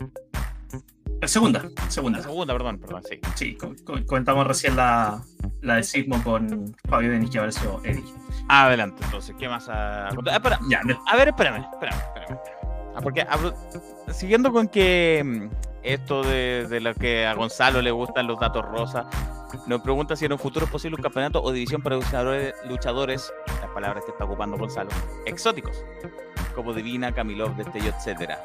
Segunda, 1.24 1.62
segunda. 1.88 2.18
La 2.18 2.24
segunda, 2.24 2.52
perdón, 2.52 2.78
perdón, 2.80 3.02
sí. 3.08 3.20
Sí, 3.36 3.54
co- 3.54 3.74
co- 3.84 4.04
comentamos 4.06 4.44
recién 4.44 4.74
la, 4.74 5.22
la 5.60 5.76
de 5.76 5.84
Sigmo 5.84 6.20
con 6.24 6.74
Fabio 6.88 7.10
Denis 7.12 7.30
que 7.30 7.38
apareció 7.38 7.80
Eddie. 7.84 8.02
Adelante, 8.48 9.04
entonces, 9.04 9.34
¿qué 9.38 9.48
más? 9.48 9.68
a 9.68 10.08
contar? 10.16 10.34
Ah, 10.34 10.36
espera, 10.38 10.58
Ya, 10.68 10.80
A 11.06 11.16
ver, 11.16 11.28
espérame, 11.28 11.62
espérame, 11.72 11.96
espérame. 12.00 12.38
Ah, 12.96 13.00
porque 13.02 13.22
hablo- 13.22 13.54
siguiendo 14.12 14.52
con 14.52 14.66
que 14.66 15.22
mm, 15.24 15.48
esto 15.82 16.22
de, 16.22 16.66
de 16.68 16.80
lo 16.80 16.94
que 16.94 17.26
a 17.26 17.34
Gonzalo 17.34 17.82
le 17.82 17.90
gustan 17.90 18.26
los 18.26 18.38
datos 18.38 18.64
rosas, 18.64 19.06
nos 19.66 19.80
pregunta 19.82 20.16
si 20.16 20.24
en 20.24 20.32
un 20.32 20.38
futuro 20.38 20.64
es 20.66 20.72
posible 20.72 20.96
un 20.96 21.02
campeonato 21.02 21.42
o 21.42 21.52
división 21.52 21.82
para 21.82 21.96
luchadores, 21.96 22.54
luchadores, 22.68 23.32
las 23.60 23.70
palabras 23.70 24.04
que 24.04 24.12
está 24.12 24.24
ocupando 24.24 24.56
Gonzalo, 24.56 24.90
exóticos, 25.26 25.84
como 26.54 26.72
Divina, 26.72 27.12
Camilov, 27.12 27.54
Destello, 27.56 27.92
etcétera. 27.96 28.38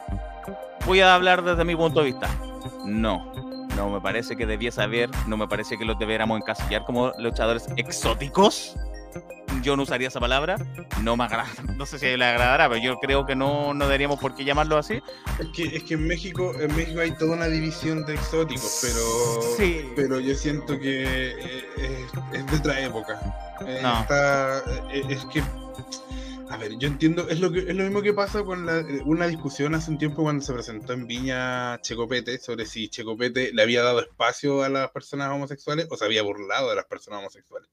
Voy 0.86 1.02
a 1.02 1.16
hablar 1.16 1.44
desde 1.44 1.64
mi 1.64 1.76
punto 1.76 2.02
de 2.02 2.08
vista. 2.08 2.30
No, 2.86 3.32
no 3.76 3.90
me 3.90 4.02
parece 4.02 4.36
que 4.36 4.46
debiese 4.46 4.82
haber, 4.82 5.10
no 5.28 5.38
me 5.38 5.48
parece 5.48 5.78
que 5.78 5.86
los 5.86 5.98
debiéramos 5.98 6.40
encasillar 6.40 6.86
como 6.86 7.12
luchadores 7.20 7.68
exóticos. 7.78 8.76
Yo 9.64 9.76
no 9.76 9.84
usaría 9.84 10.08
esa 10.08 10.20
palabra, 10.20 10.56
no 11.02 11.18
me 11.18 11.24
agrada, 11.26 11.50
no 11.76 11.86
sé 11.86 11.98
si 12.00 12.06
le 12.16 12.24
agradará, 12.26 12.70
pero 12.70 12.82
yo 12.82 13.00
creo 13.00 13.26
que 13.26 13.36
no, 13.36 13.74
no 13.74 13.86
deberíamos 13.86 14.20
por 14.20 14.36
qué 14.36 14.46
llamarlo 14.46 14.78
así. 14.78 15.02
Es 15.40 15.48
que, 15.54 15.64
es 15.76 15.84
que 15.84 15.96
en 15.96 16.06
México, 16.08 16.54
en 16.60 16.74
México 16.76 17.02
hay 17.02 17.12
toda 17.12 17.36
una 17.36 17.48
división 17.48 18.06
de 18.06 18.14
exóticos, 18.14 18.80
pero, 18.82 19.56
Sí. 19.58 19.92
pero 19.96 20.20
yo 20.20 20.36
siento 20.36 20.80
que 20.80 21.04
eh, 21.32 21.66
es, 21.78 22.40
es 22.40 22.46
de 22.52 22.58
otra 22.58 22.80
época. 22.82 23.20
Eh, 23.66 23.80
No. 23.82 24.02
está- 24.02 24.60
eh, 24.94 25.04
es 25.10 25.26
que, 25.26 25.42
a 26.50 26.58
ver, 26.58 26.78
yo 26.78 26.88
entiendo, 26.88 27.28
es 27.28 27.40
lo 27.40 27.52
que 27.52 27.60
es 27.60 27.76
lo 27.76 27.84
mismo 27.84 28.02
que 28.02 28.14
pasa 28.14 28.44
con 28.44 28.66
la- 28.66 28.86
una 29.06 29.28
discusión 29.28 29.74
hace 29.76 29.90
un 29.92 29.98
tiempo 29.98 30.22
cuando 30.24 30.46
se 30.46 30.54
presentó 30.54 30.94
en 30.94 31.08
Viña 31.08 31.82
Checopete 31.82 32.38
sobre 32.38 32.66
si 32.68 32.88
Checopete 32.90 33.52
le 33.54 33.62
había 33.64 33.82
dado 33.84 34.00
espacio 34.00 34.64
a 34.64 34.70
las 34.70 34.92
personas 34.92 35.30
homosexuales 35.32 35.88
o 35.90 35.98
se 35.98 36.06
había 36.06 36.22
burlado 36.22 36.70
de 36.70 36.76
las 36.76 36.86
personas 36.86 37.20
homosexuales. 37.20 37.68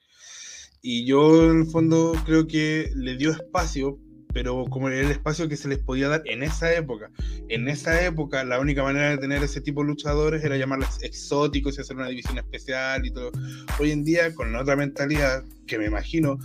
Y 0.86 1.06
yo 1.06 1.50
en 1.50 1.60
el 1.60 1.66
fondo 1.66 2.12
creo 2.26 2.46
que 2.46 2.92
le 2.94 3.16
dio 3.16 3.30
espacio, 3.30 3.98
pero 4.34 4.66
como 4.66 4.90
era 4.90 5.00
el 5.00 5.12
espacio 5.12 5.48
que 5.48 5.56
se 5.56 5.66
les 5.66 5.78
podía 5.78 6.08
dar 6.08 6.22
en 6.26 6.42
esa 6.42 6.74
época. 6.74 7.10
En 7.48 7.68
esa 7.68 8.04
época 8.04 8.44
la 8.44 8.60
única 8.60 8.82
manera 8.82 9.08
de 9.08 9.16
tener 9.16 9.42
ese 9.42 9.62
tipo 9.62 9.80
de 9.80 9.86
luchadores 9.88 10.44
era 10.44 10.58
llamarlos 10.58 11.02
exóticos 11.02 11.78
y 11.78 11.80
hacer 11.80 11.96
una 11.96 12.08
división 12.08 12.36
especial 12.36 13.06
y 13.06 13.10
todo. 13.12 13.32
Hoy 13.80 13.92
en 13.92 14.04
día, 14.04 14.34
con 14.34 14.54
otra 14.54 14.76
mentalidad, 14.76 15.42
que 15.66 15.78
me 15.78 15.86
imagino 15.86 16.38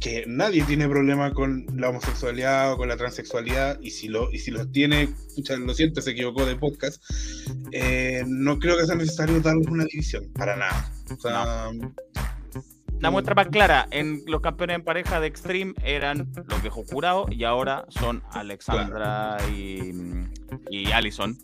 que 0.00 0.24
nadie 0.26 0.62
tiene 0.64 0.86
problema 0.86 1.32
con 1.32 1.64
la 1.74 1.88
homosexualidad 1.88 2.74
o 2.74 2.76
con 2.76 2.88
la 2.88 2.98
transexualidad, 2.98 3.80
y 3.80 3.90
si 3.92 4.08
lo, 4.08 4.30
y 4.30 4.38
si 4.38 4.50
los 4.50 4.70
tiene, 4.70 5.08
pucha, 5.34 5.56
lo 5.56 5.72
siento, 5.72 6.02
se 6.02 6.10
equivocó 6.10 6.44
de 6.44 6.56
podcast, 6.56 7.02
eh, 7.72 8.22
no 8.26 8.58
creo 8.58 8.76
que 8.76 8.84
sea 8.84 8.96
necesario 8.96 9.40
darles 9.40 9.66
una 9.68 9.86
división, 9.86 10.30
para 10.34 10.56
nada. 10.56 10.92
O 11.10 11.16
sea, 11.18 11.70
La 13.00 13.10
muestra 13.10 13.34
más 13.34 13.48
clara, 13.48 13.86
en 13.90 14.22
los 14.26 14.40
campeones 14.40 14.76
en 14.76 14.84
pareja 14.84 15.20
de 15.20 15.26
Extreme 15.26 15.74
eran 15.82 16.30
los 16.46 16.60
viejos 16.62 16.86
jurados 16.90 17.30
y 17.32 17.44
ahora 17.44 17.86
son 17.88 18.22
Alexandra 18.32 19.38
y, 19.50 19.92
y 20.70 20.92
Allison. 20.92 21.36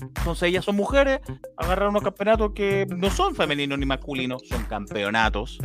Entonces 0.00 0.48
ellas 0.48 0.64
son 0.64 0.76
mujeres, 0.76 1.20
agarraron 1.56 1.90
unos 1.90 2.02
campeonatos 2.02 2.52
que 2.54 2.86
no 2.88 3.10
son 3.10 3.34
femeninos 3.34 3.78
ni 3.78 3.86
masculinos, 3.86 4.42
son 4.48 4.64
campeonatos. 4.64 5.58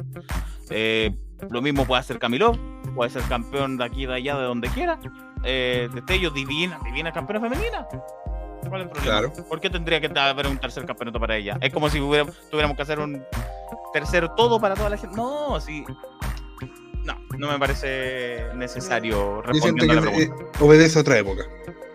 Eh, 0.70 1.16
lo 1.50 1.62
mismo 1.62 1.86
puede 1.86 2.02
hacer 2.02 2.20
Camilo, 2.20 2.52
puede 2.96 3.10
ser 3.10 3.24
campeón 3.24 3.78
de 3.78 3.86
aquí, 3.86 4.06
de 4.06 4.14
allá, 4.16 4.36
de 4.38 4.44
donde 4.44 4.70
quiera. 4.70 5.00
Eh, 5.44 5.90
Destello, 5.94 6.30
divina, 6.32 6.80
divina 6.84 7.12
campeona 7.12 7.42
femenina. 7.42 7.88
¿Cuál 8.68 8.82
es 8.82 8.88
el 8.88 8.92
problema? 8.92 9.20
Claro. 9.20 9.34
¿Por 9.50 9.60
qué 9.60 9.70
tendría 9.70 10.00
que 10.00 10.08
haber 10.20 10.48
un 10.48 10.58
tercer 10.58 10.86
campeonato 10.86 11.20
para 11.20 11.36
ella? 11.36 11.58
Es 11.60 11.74
como 11.74 11.90
si 11.90 12.00
hubiera- 12.00 12.32
tuviéramos 12.50 12.78
que 12.78 12.84
hacer 12.84 13.00
un 13.00 13.24
tercero 13.94 14.32
todo 14.32 14.60
para 14.60 14.76
toda 14.76 14.90
la 14.90 14.98
gente. 14.98 15.16
No, 15.16 15.60
sí. 15.60 15.86
No, 17.04 17.16
no 17.38 17.52
me 17.52 17.60
parece 17.60 18.46
necesario 18.56 19.42
respondiendo 19.42 19.92
a 19.92 19.96
la 20.06 20.10
eh, 20.18 20.28
pregunta. 20.30 20.60
obedece 20.62 20.98
a 20.98 21.02
otra 21.02 21.18
época. 21.18 21.44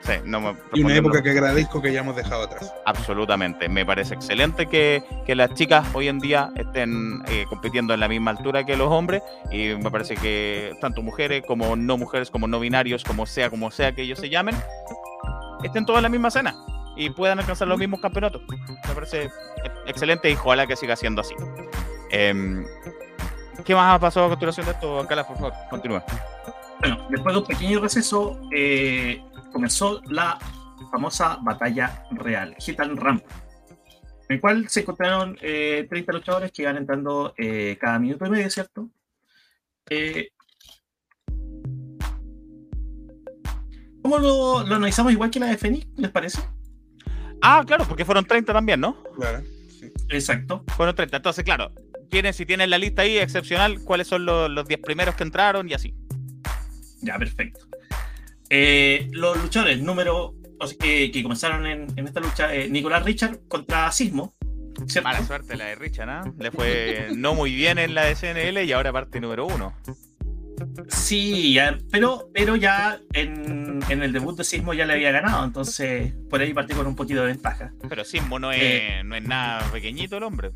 Sí, 0.03 0.13
no 0.25 0.41
me- 0.41 0.55
Y 0.75 0.85
una 0.85 0.97
época 0.97 1.23
que 1.23 1.31
agradezco 1.31 1.81
que 1.83 1.89
hayamos 1.89 2.15
dejado 2.15 2.45
atrás. 2.45 2.73
Absolutamente. 2.87 3.69
Me 3.69 3.85
parece 3.87 4.15
excelente 4.15 4.67
que, 4.67 5.03
que 5.27 5.35
las 5.35 5.53
chicas 5.55 5.87
hoy 5.95 6.09
en 6.09 6.19
día 6.19 6.51
estén 6.57 7.23
eh, 7.29 7.47
compitiendo 7.49 7.95
en 7.95 8.01
la 8.01 8.09
misma 8.09 8.31
altura 8.33 8.65
que 8.65 8.77
los 8.77 8.89
hombres 8.91 9.23
y 9.51 9.75
me 9.75 9.91
parece 9.91 10.15
que 10.15 10.75
tanto 10.81 11.03
mujeres 11.03 11.43
como 11.47 11.75
no 11.75 11.97
mujeres, 11.99 12.31
como 12.31 12.47
no 12.47 12.61
binarios, 12.61 13.03
como 13.03 13.25
sea, 13.27 13.49
como 13.51 13.71
sea 13.71 13.93
que 13.95 14.03
ellos 14.03 14.19
se 14.19 14.29
llamen, 14.29 14.57
estén 15.65 15.85
todos 15.87 15.99
en 15.99 16.03
la 16.05 16.09
misma 16.11 16.31
cena 16.31 16.55
y 16.97 17.11
puedan 17.11 17.39
alcanzar 17.39 17.67
los 17.69 17.79
mismos 17.79 18.01
campeonatos. 18.01 18.43
Me 18.89 18.95
parece 18.95 19.25
e- 19.25 19.31
excelente 19.87 20.31
y 20.31 20.35
ojalá 20.35 20.67
que 20.67 20.77
siga 20.77 20.97
siendo 20.97 21.21
así. 21.23 21.35
Em, 22.11 22.65
¿Qué 23.65 23.75
más 23.75 23.95
ha 23.95 23.99
pasado 23.99 24.27
a 24.27 24.29
continuación 24.31 24.67
de 24.67 24.73
esto, 24.73 25.07
Cala, 25.09 25.27
por 25.27 25.37
favor? 25.37 25.53
Continúa. 25.69 26.05
Bueno, 26.81 27.07
después 27.11 27.35
de 27.35 27.41
un 27.41 27.47
pequeño 27.47 27.81
receso, 27.81 28.41
eh, 28.55 29.23
comenzó 29.53 30.01
la 30.07 30.39
famosa 30.91 31.39
batalla 31.43 32.05
real, 32.13 32.57
and 32.79 32.99
Run, 32.99 33.23
en 34.29 34.37
el 34.37 34.41
cual 34.41 34.69
se 34.69 34.81
encontraron 34.81 35.37
30 35.37 36.13
luchadores 36.13 36.53
que 36.53 36.63
iban 36.63 36.77
entrando 36.77 37.35
cada 37.81 37.99
minuto 37.99 38.27
y 38.27 38.31
medio, 38.31 38.49
¿cierto? 38.49 38.89
¿Cómo 44.03 44.19
lo, 44.19 44.65
lo, 44.65 44.77
analizamos 44.77 45.13
igual 45.13 45.31
que 45.31 45.41
la 45.41 45.47
de 45.47 45.59
Fenix? 45.59 45.87
¿Les 45.97 46.11
parece? 46.11 46.41
Ah, 47.43 47.63
claro, 47.67 47.85
porque 47.87 48.05
fueron 48.05 48.25
30 48.25 48.53
también, 48.53 48.81
¿no? 48.81 49.03
Claro. 49.17 49.43
Exacto. 50.09 50.65
Fueron 50.77 50.95
30. 50.95 51.17
Entonces, 51.19 51.45
claro, 51.45 51.73
tienen, 52.09 52.35
si 52.35 52.47
tienen 52.47 52.71
la 52.71 52.79
lista 52.79 53.03
ahí 53.03 53.19
excepcional, 53.19 53.81
cuáles 53.85 54.07
son 54.07 54.25
los, 54.25 54.51
los 54.51 54.67
10 54.67 54.81
primeros 54.81 55.15
que 55.15 55.25
entraron 55.25 55.69
y 55.69 55.75
así. 55.75 55.95
Ya, 57.01 57.19
perfecto. 57.19 57.67
Eh, 58.51 59.09
los 59.13 59.41
luchadores, 59.41 59.81
número 59.81 60.35
que, 60.79 61.11
que 61.11 61.23
comenzaron 61.23 61.67
en, 61.67 61.87
en, 61.97 62.07
esta 62.07 62.21
lucha, 62.21 62.55
eh, 62.55 62.69
Nicolás 62.69 63.05
Richard 63.05 63.41
contra 63.49 63.91
Sismo. 63.93 64.35
¿cierto? 64.87 65.09
Mala 65.09 65.25
suerte 65.25 65.57
la 65.57 65.67
de 65.67 65.75
Richard, 65.75 66.07
¿no? 66.07 66.35
Le 66.39 66.51
fue 66.51 67.09
no 67.15 67.35
muy 67.35 67.55
bien 67.55 67.79
en 67.79 67.95
la 67.95 68.05
de 68.05 68.15
CNL 68.15 68.65
y 68.65 68.73
ahora 68.73 68.93
parte 68.93 69.21
número 69.21 69.47
uno. 69.47 69.75
Sí, 70.89 71.55
ya, 71.55 71.79
pero, 71.91 72.31
pero 72.33 72.57
ya 72.57 73.01
en, 73.13 73.81
en, 73.89 74.03
el 74.03 74.13
debut 74.13 74.37
de 74.37 74.45
Sismo 74.45 74.75
ya 74.75 74.87
le 74.87 74.95
había 74.95 75.11
ganado, 75.11 75.45
entonces 75.45 76.15
por 76.31 76.41
ahí 76.41 76.55
partí 76.55 76.75
con 76.75 76.87
un 76.87 76.97
poquito 76.97 77.21
de 77.21 77.29
ventaja. 77.29 77.73
Pero 77.89 78.05
Sismo 78.05 78.39
no 78.39 78.53
es, 78.53 78.61
eh, 78.63 79.03
no 79.05 79.17
es 79.17 79.23
nada 79.23 79.71
pequeñito 79.71 80.17
el 80.17 80.23
hombre. 80.23 80.53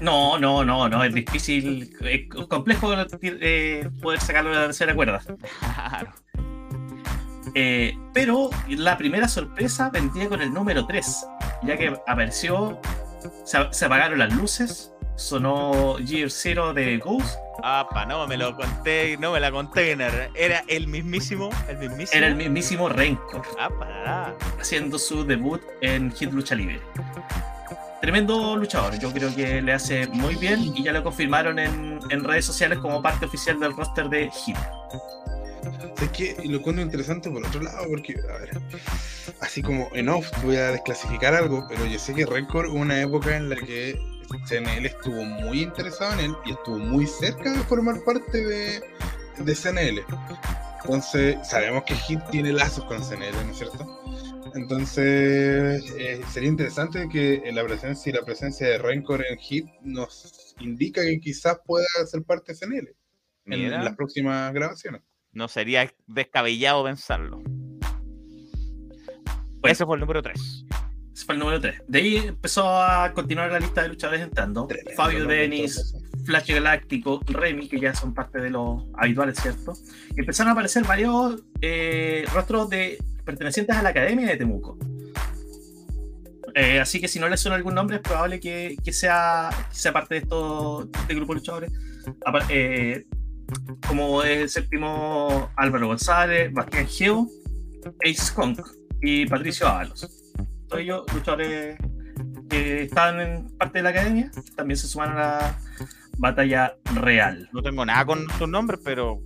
No, 0.00 0.38
no, 0.38 0.64
no, 0.64 0.88
no, 0.88 1.04
es 1.04 1.14
difícil, 1.14 1.94
es 2.00 2.28
complejo 2.48 2.92
eh, 3.22 3.88
poder 4.02 4.20
sacarlo 4.20 4.50
de 4.50 4.56
la 4.56 4.64
tercera 4.66 4.94
cuerda. 4.94 5.20
Claro. 5.60 6.12
Eh, 7.54 7.96
pero 8.12 8.50
la 8.68 8.98
primera 8.98 9.28
sorpresa 9.28 9.88
vendía 9.90 10.28
con 10.28 10.42
el 10.42 10.52
número 10.52 10.86
3, 10.86 11.26
ya 11.62 11.76
que 11.78 11.94
apareció, 12.06 12.80
se, 13.44 13.58
se 13.70 13.84
apagaron 13.86 14.18
las 14.18 14.34
luces, 14.34 14.92
sonó 15.16 15.98
Year 15.98 16.30
Zero 16.30 16.72
de 16.72 16.98
Ghost. 16.98 17.38
Apa, 17.62 18.04
no 18.04 18.26
me 18.26 18.36
lo 18.36 18.54
conté, 18.54 19.16
no 19.16 19.32
me 19.32 19.40
la 19.40 19.50
conté, 19.50 19.92
era 19.92 20.62
el 20.68 20.86
mismísimo, 20.86 21.50
el 21.68 21.78
mismísimo. 21.78 22.18
Era 22.18 22.26
el 22.28 22.36
mismísimo 22.36 22.88
Rencor. 22.88 23.42
Apa, 23.58 24.34
haciendo 24.60 24.98
su 24.98 25.24
debut 25.24 25.62
en 25.80 26.12
Hit 26.12 26.32
Lucha 26.32 26.54
Libre. 26.54 26.80
Tremendo 28.02 28.56
luchador, 28.56 28.98
yo 28.98 29.10
creo 29.10 29.34
que 29.34 29.62
le 29.62 29.72
hace 29.72 30.06
muy 30.08 30.36
bien 30.36 30.60
y 30.76 30.84
ya 30.84 30.92
lo 30.92 31.02
confirmaron 31.02 31.58
en, 31.58 31.98
en 32.10 32.24
redes 32.24 32.44
sociales 32.44 32.78
como 32.78 33.02
parte 33.02 33.24
oficial 33.24 33.58
del 33.58 33.74
roster 33.74 34.08
de 34.10 34.30
Hit. 34.30 34.56
Es 36.00 36.10
que 36.10 36.36
lo 36.44 36.58
encuentro 36.58 36.84
interesante 36.84 37.30
por 37.30 37.44
otro 37.44 37.62
lado, 37.62 37.86
porque, 37.88 38.14
a 38.30 38.38
ver, 38.38 38.60
así 39.40 39.62
como 39.62 39.88
en 39.94 40.10
off 40.10 40.30
voy 40.44 40.56
a 40.56 40.72
desclasificar 40.72 41.34
algo, 41.34 41.66
pero 41.68 41.86
yo 41.86 41.98
sé 41.98 42.14
que 42.14 42.26
Rencor 42.26 42.66
hubo 42.66 42.78
una 42.78 43.00
época 43.00 43.34
en 43.34 43.48
la 43.48 43.56
que 43.56 43.98
CNL 44.46 44.86
estuvo 44.86 45.24
muy 45.24 45.62
interesado 45.62 46.14
en 46.14 46.20
él 46.20 46.36
y 46.44 46.52
estuvo 46.52 46.78
muy 46.78 47.06
cerca 47.06 47.52
de 47.52 47.58
formar 47.64 48.02
parte 48.04 48.44
de, 48.44 48.82
de 49.38 49.54
CNL. 49.54 50.04
Entonces, 50.82 51.36
sabemos 51.48 51.84
que 51.84 51.94
Hit 51.94 52.20
tiene 52.30 52.52
lazos 52.52 52.84
con 52.84 53.02
CNL, 53.02 53.34
¿no 53.44 53.50
es 53.50 53.58
cierto? 53.58 54.02
Entonces, 54.54 55.94
eh, 55.98 56.20
sería 56.30 56.48
interesante 56.48 57.08
que 57.10 57.42
la 57.52 57.64
presencia 57.64 58.10
y 58.10 58.12
la 58.14 58.24
presencia 58.24 58.66
de 58.68 58.78
Rencor 58.78 59.24
en 59.26 59.36
Hit 59.38 59.66
nos 59.82 60.54
indica 60.60 61.02
que 61.02 61.20
quizás 61.20 61.58
pueda 61.64 61.86
ser 62.06 62.22
parte 62.22 62.52
de 62.52 62.58
CNL 62.58 62.96
en, 63.46 63.70
las 63.70 63.96
próximas 63.96 64.52
grabaciones. 64.54 65.02
No 65.32 65.48
sería 65.48 65.92
descabellado 66.06 66.84
pensarlo. 66.84 67.42
Ese 69.62 69.84
fue 69.84 69.96
el 69.96 70.00
número 70.00 70.22
3. 70.22 70.64
Ese 71.16 71.24
fue 71.24 71.34
el 71.34 71.38
número 71.38 71.58
3. 71.62 71.82
De 71.88 71.98
ahí 71.98 72.16
empezó 72.16 72.68
a 72.68 73.10
continuar 73.14 73.50
la 73.50 73.58
lista 73.58 73.82
de 73.82 73.88
luchadores 73.88 74.20
entrando. 74.20 74.68
Fabio 74.94 75.26
Denis, 75.26 75.94
Flash 76.26 76.52
Galáctico, 76.52 77.22
Remy, 77.26 77.70
que 77.70 77.80
ya 77.80 77.94
son 77.94 78.12
parte 78.12 78.38
de 78.38 78.50
los 78.50 78.82
habituales, 78.92 79.38
¿cierto? 79.40 79.72
Y 80.14 80.20
empezaron 80.20 80.50
a 80.50 80.52
aparecer 80.52 80.84
varios 80.84 81.42
eh, 81.62 82.26
rostros 82.34 82.68
de 82.68 83.02
pertenecientes 83.24 83.74
a 83.74 83.82
la 83.82 83.88
Academia 83.88 84.26
de 84.26 84.36
Temuco. 84.36 84.76
Eh, 86.54 86.80
así 86.80 87.00
que 87.00 87.08
si 87.08 87.18
no 87.18 87.30
les 87.30 87.40
suena 87.40 87.56
algún 87.56 87.74
nombre, 87.74 87.96
es 87.96 88.02
probable 88.02 88.38
que, 88.38 88.76
que 88.84 88.92
sea, 88.92 89.48
que 89.70 89.74
sea 89.74 89.94
parte 89.94 90.16
de 90.16 90.20
estos 90.20 90.92
de 90.92 90.98
este 90.98 91.14
grupo 91.14 91.32
de 91.32 91.38
luchadores. 91.40 91.72
Eh, 92.50 93.06
como 93.88 94.22
es 94.22 94.38
el 94.38 94.48
séptimo 94.50 95.50
Álvaro 95.56 95.86
González, 95.86 96.52
Bastián 96.52 96.86
Geo, 96.86 97.26
Ace 98.04 98.34
Kong 98.34 98.60
y 99.00 99.24
Patricio 99.24 99.66
Ábalos 99.66 100.25
todos 100.68 100.82
ellos 100.82 101.04
luchadores 101.12 101.78
que 102.48 102.82
estaban 102.82 103.20
en 103.20 103.58
parte 103.58 103.78
de 103.78 103.82
la 103.82 103.90
academia, 103.90 104.30
también 104.54 104.78
se 104.78 104.86
suman 104.86 105.10
a 105.10 105.14
la 105.14 105.58
batalla 106.18 106.76
real. 106.94 107.48
No 107.52 107.62
tengo 107.62 107.84
nada 107.84 108.04
con 108.04 108.26
sus 108.38 108.48
nombres, 108.48 108.80
pero 108.84 109.20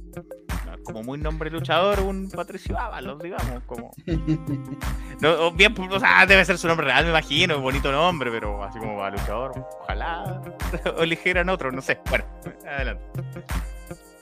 como 0.84 1.02
muy 1.02 1.18
nombre 1.18 1.50
luchador, 1.50 2.00
un 2.00 2.30
Patricio 2.30 2.78
Ábalos, 2.78 3.18
digamos, 3.22 3.62
como. 3.66 3.92
No, 5.20 5.52
bien, 5.52 5.74
o 5.78 6.00
sea, 6.00 6.24
debe 6.24 6.42
ser 6.46 6.56
su 6.56 6.66
nombre 6.66 6.86
real, 6.86 7.04
me 7.04 7.10
imagino, 7.10 7.58
un 7.58 7.62
bonito 7.62 7.92
nombre, 7.92 8.30
pero 8.30 8.64
así 8.64 8.78
como 8.78 8.96
va 8.96 9.10
luchador, 9.10 9.52
ojalá 9.82 10.40
o 10.96 11.02
eligieran 11.02 11.50
otro, 11.50 11.70
no 11.70 11.82
sé. 11.82 12.00
Bueno, 12.08 12.24
adelante. 12.66 13.04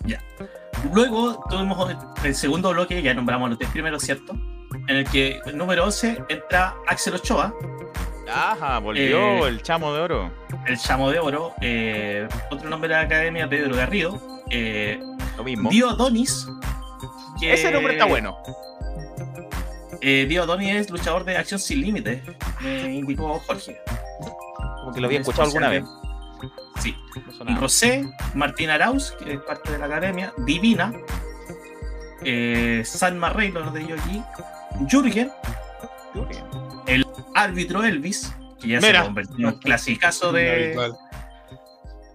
Ya. 0.04 0.20
Luego 0.92 1.44
tuvimos 1.48 1.96
el 2.24 2.34
segundo 2.34 2.70
bloque, 2.70 3.00
ya 3.00 3.14
nombramos 3.14 3.48
los 3.48 3.58
tres 3.58 3.70
primeros, 3.70 4.02
¿cierto? 4.02 4.34
En 4.88 4.96
el 4.96 5.04
que 5.08 5.40
el 5.44 5.56
número 5.56 5.84
11 5.84 6.24
entra 6.28 6.74
Axel 6.86 7.14
Ochoa. 7.14 7.54
Ajá, 8.30 8.78
volvió 8.78 9.46
eh, 9.46 9.48
el 9.48 9.62
chamo 9.62 9.92
de 9.92 10.00
oro. 10.00 10.30
El 10.66 10.78
chamo 10.78 11.10
de 11.10 11.18
oro. 11.18 11.54
Eh, 11.60 12.26
otro 12.50 12.68
nombre 12.68 12.88
de 12.88 12.94
la 12.94 13.02
academia, 13.02 13.48
Pedro 13.48 13.76
Garrido. 13.76 14.20
Eh, 14.50 14.98
Lo 15.36 15.44
mismo. 15.44 15.70
Dio 15.70 15.92
Donis. 15.94 16.46
Ese 17.40 17.70
nombre 17.70 17.92
está 17.92 18.06
bueno. 18.06 18.36
Dio 20.00 20.46
Donis 20.46 20.74
es 20.74 20.90
luchador 20.90 21.24
de 21.24 21.36
Acción 21.36 21.60
Sin 21.60 21.80
Límites, 21.80 22.22
me 22.60 22.94
indicó 22.94 23.40
Jorge. 23.46 23.80
Como 24.80 24.92
que 24.92 25.00
lo 25.00 25.06
había 25.06 25.20
escuchado 25.20 25.44
alguna 25.44 25.68
vez. 25.68 25.84
Sí. 26.80 26.96
Rosé, 27.58 28.08
Martín 28.34 28.70
Arauz, 28.70 29.12
que 29.12 29.34
es 29.34 29.40
parte 29.40 29.72
de 29.72 29.78
la 29.78 29.86
academia, 29.86 30.32
Divina, 30.38 30.92
San 32.84 33.18
Marrey, 33.18 33.50
lo 33.50 33.70
de 33.70 33.82
ellos 33.82 34.00
allí, 34.04 34.22
Jürgen, 34.88 35.30
el 36.86 37.06
árbitro 37.34 37.82
Elvis, 37.84 38.32
que 38.60 38.68
ya 38.68 38.80
se 38.80 38.94
convirtió 38.94 39.36
en 39.36 39.54
un 39.54 39.60
clasicazo 39.60 40.32
de 40.32 40.76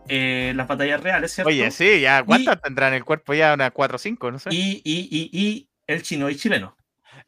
eh, 0.08 0.54
las 0.56 0.68
batallas 0.68 1.01
reales, 1.01 1.32
¿cierto? 1.32 1.49
Oye, 1.49 1.72
sí, 1.72 2.01
ya, 2.01 2.24
¿cuántas 2.24 2.62
tendrán 2.62 2.89
en 2.93 2.97
el 2.97 3.06
cuerpo? 3.06 3.34
Ya 3.34 3.54
unas 3.54 3.72
4 3.72 3.95
o 3.95 3.99
5, 3.99 4.32
no 4.32 4.39
sé. 4.39 4.49
Y, 4.51 4.82
y, 4.84 5.08
y, 5.10 5.30
y 5.32 5.70
el 5.88 6.04
chino 6.04 6.30
y 6.30 6.36
chileno. 6.36 6.76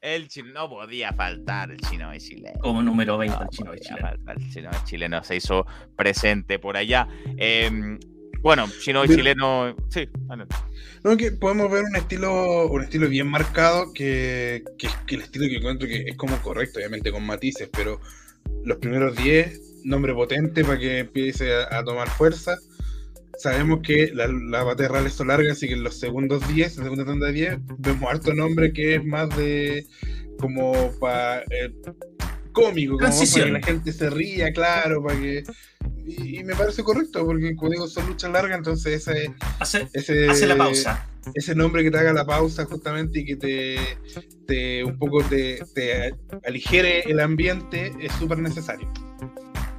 El 0.01 0.27
chino, 0.27 0.53
no 0.53 0.69
podía 0.69 1.13
faltar 1.13 1.71
el 1.71 1.79
chino 1.79 2.13
y 2.13 2.19
chileno. 2.19 2.59
Como 2.59 2.83
número 2.83 3.17
20 3.17 3.43
el 3.43 3.49
chino 3.49 3.73
y 3.73 3.79
chileno. 3.79 4.09
el 4.27 4.51
chino 4.51 4.69
y 4.71 4.85
chileno 4.85 5.23
se 5.23 5.37
hizo 5.37 5.65
presente 5.95 6.59
por 6.59 6.77
allá. 6.77 7.07
Eh, 7.37 7.97
bueno, 8.45 8.67
chino 8.79 9.03
y 9.03 9.07
chileno, 9.07 9.75
sí. 9.89 10.07
No, 11.03 11.17
que 11.17 11.31
podemos 11.31 11.71
ver 11.71 11.83
un 11.83 11.95
estilo, 11.95 12.67
un 12.67 12.83
estilo 12.83 13.09
bien 13.09 13.25
marcado 13.25 13.91
que, 13.91 14.63
que, 14.77 15.15
el 15.15 15.21
estilo 15.21 15.47
que 15.47 15.55
encuentro 15.55 15.87
que 15.87 16.03
es 16.09 16.15
como 16.15 16.39
correcto, 16.43 16.77
obviamente 16.77 17.11
con 17.11 17.25
matices, 17.25 17.67
pero 17.75 17.99
los 18.63 18.77
primeros 18.77 19.15
10, 19.15 19.85
nombre 19.85 20.13
potente 20.13 20.63
para 20.63 20.77
que 20.77 20.99
empiece 20.99 21.55
a, 21.55 21.83
tomar 21.83 22.07
fuerza. 22.07 22.59
Sabemos 23.39 23.79
que 23.81 24.11
la, 24.13 24.27
la 24.27 24.61
batalla 24.61 24.89
real 24.89 25.07
es 25.07 25.19
larga, 25.21 25.51
así 25.51 25.67
que 25.67 25.73
en 25.73 25.83
los 25.83 25.99
segundos 25.99 26.47
10, 26.47 26.73
en 26.73 26.77
la 26.77 26.83
segunda 26.83 27.05
tanda 27.05 27.25
de 27.25 27.33
10, 27.33 27.57
vemos 27.79 28.11
harto 28.11 28.31
nombre 28.35 28.71
que 28.73 28.93
es 28.93 29.03
más 29.03 29.35
de 29.35 29.87
como 30.37 30.91
para 30.99 31.39
eh, 31.49 31.73
cómico, 32.51 32.99
como 32.99 33.09
para 33.11 33.45
que 33.45 33.51
la 33.51 33.63
gente 33.63 33.91
se 33.91 34.07
ría, 34.11 34.53
claro, 34.53 35.03
para 35.03 35.19
que 35.19 35.43
y, 36.05 36.43
me 36.43 36.55
parece 36.55 36.83
correcto, 36.83 37.25
porque 37.25 37.55
como 37.55 37.71
digo, 37.71 37.87
son 37.87 38.07
luchas 38.07 38.31
largas, 38.31 38.57
entonces 38.57 39.07
ese, 39.07 39.33
hace, 39.59 39.87
ese, 39.93 40.29
hace 40.29 40.47
la 40.47 40.55
pausa. 40.55 41.07
Ese 41.33 41.55
nombre 41.55 41.83
que 41.83 41.89
te 41.89 41.97
haga 41.97 42.13
la 42.13 42.25
pausa 42.25 42.65
justamente 42.65 43.19
y 43.19 43.25
que 43.25 43.35
te, 43.35 43.77
te 44.45 44.83
un 44.83 44.99
poco 44.99 45.23
te, 45.23 45.63
te, 45.73 46.13
aligere 46.45 47.01
el 47.09 47.19
ambiente 47.19 47.91
es 47.99 48.11
súper 48.13 48.37
necesario. 48.37 48.87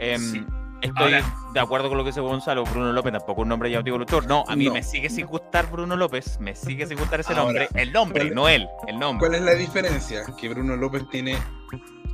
Em, 0.01 0.45
estoy 0.83 1.13
de 1.55 1.61
acuerdo 1.61 1.89
con 1.89 1.99
lo 1.99 2.05
que 2.05 2.11
dice 2.11 2.21
Gonzalo. 2.21 2.65
Bruno 2.65 2.93
López 2.93 3.13
tampoco 3.13 3.43
un 3.43 3.49
nombre 3.49 3.71
llamativo 3.71 3.99
luchador. 3.99 4.27
No, 4.27 4.45
a 4.49 4.57
mí 4.57 4.69
me 4.69 4.83
sigue 4.83 5.09
sin 5.09 5.27
gustar 5.27 5.71
Bruno 5.71 5.95
López. 5.95 6.39
Me 6.41 6.57
sigue 6.57 6.87
sin 6.87 6.99
gustar 6.99 7.21
ese 7.21 7.35
nombre. 7.35 7.69
El 7.75 7.93
nombre, 7.93 8.31
no 8.31 8.49
él. 8.49 8.67
El 8.89 8.99
nombre. 8.99 9.29
¿Cuál 9.29 9.39
es 9.39 9.43
la 9.43 9.55
diferencia? 9.55 10.25
Que 10.39 10.49
Bruno 10.49 10.77
López 10.77 11.05
tiene 11.11 11.39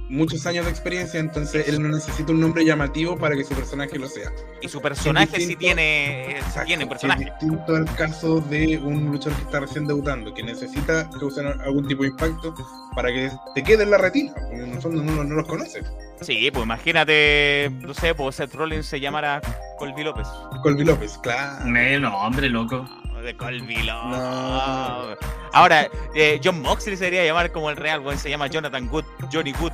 muchos 0.09 0.45
años 0.47 0.65
de 0.67 0.71
experiencia, 0.71 1.19
entonces 1.21 1.67
él 1.69 1.83
no 1.83 1.89
necesita 1.89 2.33
un 2.33 2.41
nombre 2.41 2.65
llamativo 2.65 3.17
para 3.17 3.35
que 3.37 3.45
su 3.45 3.55
personaje 3.55 3.99
lo 3.99 4.09
sea. 4.09 4.31
Y 4.61 4.69
su 4.69 4.81
personaje 4.81 5.41
sí 5.41 5.57
tiene, 5.57 6.33
Exacto, 6.39 6.65
tiene 6.67 6.85
que 6.85 6.91
personaje. 6.91 7.25
Es 7.25 7.31
distinto 7.41 7.75
al 7.77 7.85
caso 7.97 8.41
de 8.41 8.79
un 8.79 9.07
luchador 9.11 9.39
que 9.39 9.45
está 9.45 9.61
recién 9.61 9.87
debutando, 9.87 10.35
que 10.35 10.43
necesita 10.43 11.09
causar 11.11 11.47
algún 11.65 11.87
tipo 11.89 12.03
de 12.03 12.11
impacto 12.11 12.55
para 12.95 13.09
que 13.09 13.31
te 13.55 13.63
quede 13.63 13.85
en 13.85 13.91
la 13.91 13.99
retina, 13.99 14.33
porque 14.35 14.57
en 14.65 14.73
el 14.73 14.81
fondo 14.81 15.03
no, 15.03 15.25
no 15.25 15.35
los 15.35 15.47
conoce. 15.47 15.81
Sí, 16.21 16.51
pues 16.53 16.65
imagínate, 16.65 17.71
no 17.81 17.95
sé, 17.95 18.15
pues 18.15 18.37
Seth 18.37 18.55
Rollins 18.55 18.87
se 18.87 19.01
llamara 19.01 19.41
Colby 19.79 20.05
López. 20.05 20.29
Colby 20.63 20.85
López, 20.85 21.19
claro. 21.23 21.65
Me- 21.67 21.99
No, 21.99 22.17
hombre, 22.19 22.49
loco. 22.49 22.87
De 23.23 23.37
Colby 23.37 23.77
López. 23.83 23.87
No. 23.87 25.17
Ahora, 25.53 25.89
eh, 26.15 26.41
John 26.43 26.61
Moxley 26.63 26.97
se 26.97 27.05
debería 27.05 27.25
llamar 27.25 27.53
como 27.53 27.71
el 27.71 27.77
real, 27.77 28.01
weón, 28.01 28.19
se 28.19 28.29
llama 28.31 28.47
Jonathan 28.49 28.89
Good, 28.89 29.05
Johnny 29.33 29.53
Good. 29.53 29.73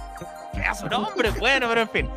¿Qué 0.54 0.60
es 0.70 0.78
su 0.78 0.88
nombre? 0.88 1.30
Bueno, 1.38 1.68
pero 1.68 1.82
en 1.82 1.88
fin. 1.90 2.10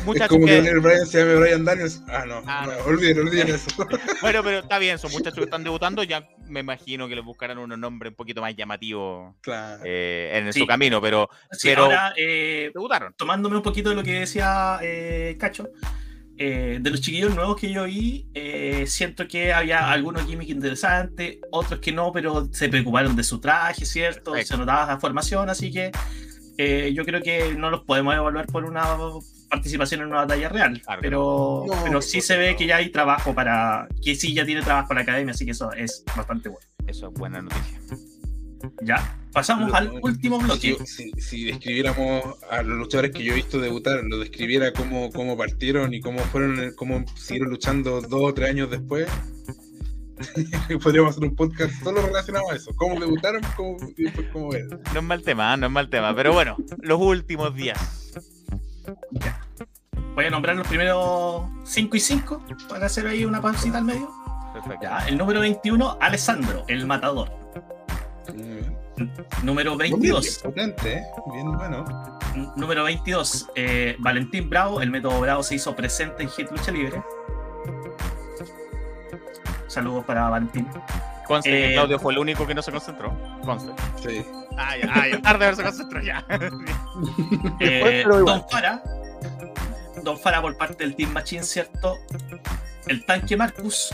Es 0.00 0.04
Muchachos 0.04 0.28
como 0.28 0.46
que 0.46 0.56
Daniel 0.56 0.80
Bryan 0.80 1.06
se 1.06 1.18
llame 1.18 1.34
Brian 1.36 1.64
Daniels. 1.64 2.02
Ah, 2.08 2.24
no, 2.26 2.42
Ah, 2.46 2.64
no, 2.66 2.72
no. 2.72 2.84
olviden, 2.84 3.18
olviden 3.20 3.48
eso. 3.54 3.70
bueno, 4.22 4.42
pero 4.42 4.58
está 4.60 4.78
bien, 4.78 4.98
son 4.98 5.10
muchachos 5.12 5.34
que 5.38 5.44
están 5.44 5.64
debutando, 5.64 6.02
ya 6.02 6.26
me 6.46 6.60
imagino 6.60 7.06
que 7.08 7.14
les 7.16 7.24
buscarán 7.24 7.58
unos 7.58 7.78
nombres 7.78 8.10
un 8.12 8.16
poquito 8.16 8.40
más 8.40 8.54
llamativos 8.56 9.34
claro. 9.42 9.82
eh, 9.84 10.30
en 10.34 10.52
Sí. 10.52 10.60
su 10.60 10.66
camino, 10.66 11.00
pero 11.00 11.28
Sí, 11.52 11.68
Pero- 11.68 11.84
ahora, 11.84 12.12
eh, 12.16 12.70
debutaron. 12.72 13.12
tomándome 13.14 13.56
un 13.56 13.62
poquito 13.62 13.90
de 13.90 13.96
lo 13.96 14.02
que 14.02 14.20
decía 14.20 14.78
eh, 14.82 15.36
Cacho, 15.38 15.68
eh, 16.40 16.78
de 16.80 16.90
los 16.90 17.00
chiquillos 17.00 17.34
nuevos 17.34 17.56
que 17.56 17.72
yo 17.72 17.84
vi, 17.84 18.28
eh, 18.32 18.84
siento 18.86 19.26
que 19.26 19.52
había 19.52 19.90
algunos 19.90 20.24
gimmicks 20.24 20.52
interesantes, 20.52 21.38
otros 21.50 21.80
que 21.80 21.90
no, 21.90 22.12
pero 22.12 22.48
se 22.52 22.68
preocuparon 22.68 23.16
de 23.16 23.24
su 23.24 23.40
traje, 23.40 23.84
¿cierto? 23.84 24.30
Perfecto. 24.30 24.54
Se 24.54 24.58
notaba 24.58 24.86
la 24.86 25.00
formación, 25.00 25.50
así 25.50 25.72
que 25.72 25.90
eh, 26.56 26.92
yo 26.94 27.04
creo 27.04 27.22
que 27.22 27.54
no 27.54 27.70
los 27.70 27.82
podemos 27.82 28.14
evaluar 28.14 28.46
por 28.46 28.64
una 28.64 28.84
participación 29.50 30.02
en 30.02 30.08
una 30.08 30.18
batalla 30.18 30.48
real, 30.48 30.80
Claro 30.80 31.00
que 31.00 31.08
pero, 31.08 31.64
no. 31.66 31.74
No, 31.74 31.84
pero 31.84 32.02
sí 32.02 32.20
se 32.20 32.36
ve 32.36 32.50
supuesto. 32.50 32.58
que 32.58 32.66
ya 32.66 32.76
hay 32.76 32.90
trabajo 32.90 33.34
para, 33.34 33.88
que 34.00 34.14
sí 34.14 34.32
ya 34.32 34.46
tiene 34.46 34.62
trabajo 34.62 34.94
la 34.94 35.00
academia, 35.00 35.34
así 35.34 35.44
que 35.44 35.50
eso 35.50 35.72
es 35.72 36.04
bastante 36.16 36.50
bueno. 36.50 36.68
Eso 36.86 37.08
es 37.08 37.14
buena 37.14 37.42
noticia. 37.42 37.80
Ya, 38.82 39.18
pasamos 39.38 39.68
Lo- 39.68 39.76
al 39.76 40.00
último 40.02 40.38
bloque. 40.40 40.76
Si, 40.84 41.12
si- 41.12 41.20
si 41.20 41.44
describiéramos 41.44 42.24
a 42.50 42.60
los 42.62 42.76
luchadores 42.76 43.12
que 43.12 43.22
yo 43.22 43.32
he 43.32 43.36
visto 43.36 43.60
debutar, 43.60 44.02
lo 44.02 44.18
describiera 44.18 44.72
cómo, 44.72 45.10
cómo 45.12 45.36
partieron 45.36 45.94
y 45.94 46.00
cómo 46.00 46.18
fueron, 46.18 46.72
cómo 46.76 47.04
siguieron 47.14 47.50
luchando 47.50 48.00
dos 48.00 48.20
o 48.30 48.34
tres 48.34 48.50
años 48.50 48.68
después, 48.68 49.06
podríamos 50.82 51.10
hacer 51.12 51.22
un 51.28 51.36
podcast 51.36 51.72
solo 51.84 52.02
relacionado 52.02 52.50
a 52.50 52.56
eso. 52.56 52.72
Cómo 52.74 52.98
debutaron 52.98 53.40
cómo, 53.56 53.76
y 53.96 54.02
después 54.02 54.26
cómo 54.32 54.48
ven. 54.50 54.68
No 54.92 54.98
es 54.98 55.02
mal 55.06 55.22
tema, 55.22 55.56
no 55.56 55.66
es 55.66 55.72
mal 55.72 55.88
tema, 55.88 56.14
pero 56.16 56.32
bueno, 56.32 56.56
los 56.80 57.00
últimos 57.00 57.54
días. 57.54 57.78
Voy 60.16 60.24
a 60.24 60.30
nombrar 60.30 60.56
los 60.56 60.66
primeros 60.66 61.42
5 61.64 61.96
y 61.96 62.00
5 62.00 62.44
para 62.68 62.86
hacer 62.86 63.06
ahí 63.06 63.24
una 63.24 63.40
pausita 63.40 63.78
al 63.78 63.84
medio. 63.84 64.10
Perfecto. 64.52 64.80
Ya, 64.82 65.06
el 65.06 65.16
número 65.16 65.38
21, 65.40 65.96
Alessandro, 66.00 66.64
el 66.66 66.86
matador. 66.86 67.30
Número 69.42 69.72
Muy 69.76 69.90
22, 69.90 70.22
bien, 70.22 70.34
potente, 70.42 70.92
¿eh? 70.94 71.02
bien 71.32 71.52
bueno. 71.52 71.84
número 72.56 72.84
22, 72.84 73.50
eh, 73.54 73.96
Valentín 73.98 74.48
Bravo, 74.50 74.80
el 74.80 74.90
método 74.90 75.20
Bravo 75.20 75.42
se 75.42 75.56
hizo 75.56 75.74
presente 75.76 76.22
en 76.22 76.28
Hit 76.30 76.50
Lucha 76.50 76.70
Libre. 76.70 77.02
Saludos 79.66 80.04
para 80.04 80.28
Valentín. 80.30 80.66
Conste 81.26 81.50
que 81.50 81.70
Eh, 81.70 81.72
Claudio 81.74 81.98
fue 81.98 82.12
el 82.14 82.18
único 82.18 82.46
que 82.46 82.54
no 82.54 82.62
se 82.62 82.72
concentró. 82.72 83.14
Conste. 83.44 83.72
Sí. 84.02 84.24
Ah, 84.56 84.76
ya, 84.76 84.90
ah, 84.92 85.08
ya, 85.08 85.20
tarde, 85.22 85.38
pero 85.40 85.56
se 85.56 85.62
concentró 85.62 86.02
ya. 86.02 86.24
Eh. 87.60 88.04
Don 88.06 88.48
Fara, 88.48 88.82
Don 90.02 90.18
Fara 90.18 90.40
por 90.40 90.56
parte 90.56 90.84
del 90.84 90.96
Team 90.96 91.12
Machine, 91.12 91.42
¿cierto? 91.42 91.96
El 92.86 93.04
tanque 93.04 93.36
Marcus 93.36 93.90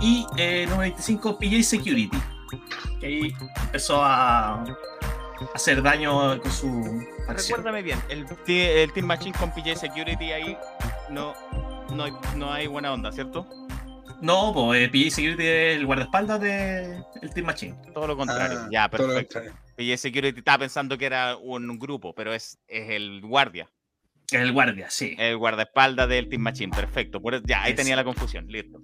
y 0.00 0.26
eh, 0.36 0.64
número 0.68 0.82
25, 0.82 1.38
PJ 1.38 1.62
Security. 1.62 2.18
Que 3.00 3.06
ahí 3.06 3.34
empezó 3.66 4.02
a 4.04 4.64
hacer 5.54 5.82
daño 5.82 6.40
con 6.40 6.50
su 6.52 6.68
acción. 7.28 7.58
Recuérdame 7.60 7.82
bien, 7.82 7.98
el, 8.08 8.26
el 8.46 8.92
Team 8.92 9.06
Machine 9.06 9.36
con 9.38 9.52
PJ 9.52 9.76
Security 9.76 10.32
ahí 10.32 10.56
no, 11.10 11.32
no, 11.94 12.04
hay, 12.04 12.12
no 12.36 12.52
hay 12.52 12.66
buena 12.66 12.92
onda, 12.92 13.10
¿cierto? 13.12 13.46
No, 14.20 14.52
pues 14.52 14.82
eh, 14.82 14.88
PJ 14.90 15.10
Security 15.14 15.46
es 15.46 15.76
el 15.78 15.86
guardaespaldas 15.86 16.40
del 16.40 17.02
Team 17.34 17.46
Machine. 17.46 17.74
Todo 17.94 18.06
lo 18.08 18.16
contrario. 18.16 18.58
Ah, 18.64 18.68
ya, 18.70 18.88
perfecto. 18.90 19.40
PJ 19.76 19.96
Security 19.96 20.38
estaba 20.40 20.58
pensando 20.58 20.98
que 20.98 21.06
era 21.06 21.36
un 21.38 21.78
grupo, 21.78 22.14
pero 22.14 22.34
es, 22.34 22.58
es 22.68 22.90
el 22.90 23.22
guardia, 23.22 23.70
Es 24.30 24.40
el 24.40 24.52
guardia, 24.52 24.90
sí. 24.90 25.16
el 25.18 25.38
guardaespaldas 25.38 26.06
del 26.06 26.28
Team 26.28 26.42
Machine. 26.42 26.70
Perfecto. 26.76 27.22
Por, 27.22 27.42
ya, 27.46 27.62
ahí 27.62 27.70
Es- 27.70 27.76
tenía 27.76 27.96
la 27.96 28.04
confusión. 28.04 28.46
Listo. 28.46 28.82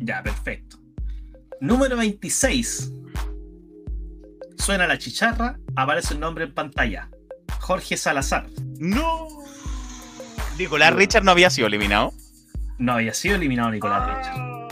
Ya, 0.00 0.22
perfecto. 0.22 0.76
Número 1.64 1.96
26. 1.96 2.92
Suena 4.58 4.86
la 4.86 4.98
chicharra, 4.98 5.58
aparece 5.76 6.12
el 6.12 6.20
nombre 6.20 6.44
en 6.44 6.52
pantalla. 6.52 7.08
Jorge 7.60 7.96
Salazar. 7.96 8.46
¡No! 8.78 9.28
Nicolás 10.58 10.92
Richard 10.94 11.24
no 11.24 11.30
había 11.30 11.48
sido 11.48 11.66
eliminado. 11.66 12.12
No 12.76 12.92
había 12.92 13.14
sido 13.14 13.36
eliminado 13.36 13.70
Nicolás 13.70 14.06
Richard. 14.08 14.68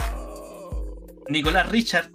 Nicolás 1.31 1.69
Richard 1.71 2.11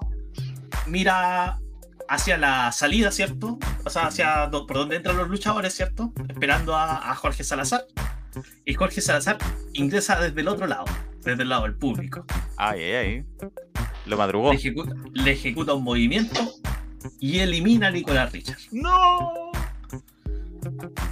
mira 0.86 1.60
hacia 2.08 2.38
la 2.38 2.72
salida, 2.72 3.10
¿cierto? 3.12 3.58
O 3.84 3.90
sea, 3.90 4.06
hacia 4.06 4.46
do- 4.46 4.68
por 4.68 4.78
donde 4.78 4.96
entran 4.98 5.18
los 5.18 5.28
luchadores, 5.28 5.74
¿cierto? 5.74 6.14
Esperando 6.30 6.76
a, 6.76 7.10
a 7.12 7.16
Jorge 7.16 7.44
Salazar. 7.44 7.86
Y 8.64 8.76
Jorge 8.76 9.02
Salazar 9.02 9.40
ingresa 9.74 10.20
desde 10.20 10.40
el 10.42 10.48
otro 10.48 10.68
lado, 10.68 10.86
desde 11.24 11.42
el 11.42 11.50
lado 11.50 11.64
del 11.64 11.74
público. 11.76 12.26
Ay, 12.58 12.84
ay, 12.84 12.94
ay. 12.96 13.26
Lo 14.08 14.18
madrugó. 14.18 14.52
Le 14.52 14.58
ejecuta, 14.58 14.96
le 15.14 15.32
ejecuta 15.32 15.74
un 15.74 15.84
movimiento 15.84 16.54
y 17.20 17.40
elimina 17.40 17.88
a 17.88 17.92
Nicolás 17.92 18.32
Richard. 18.32 18.60
¡No! 18.72 19.52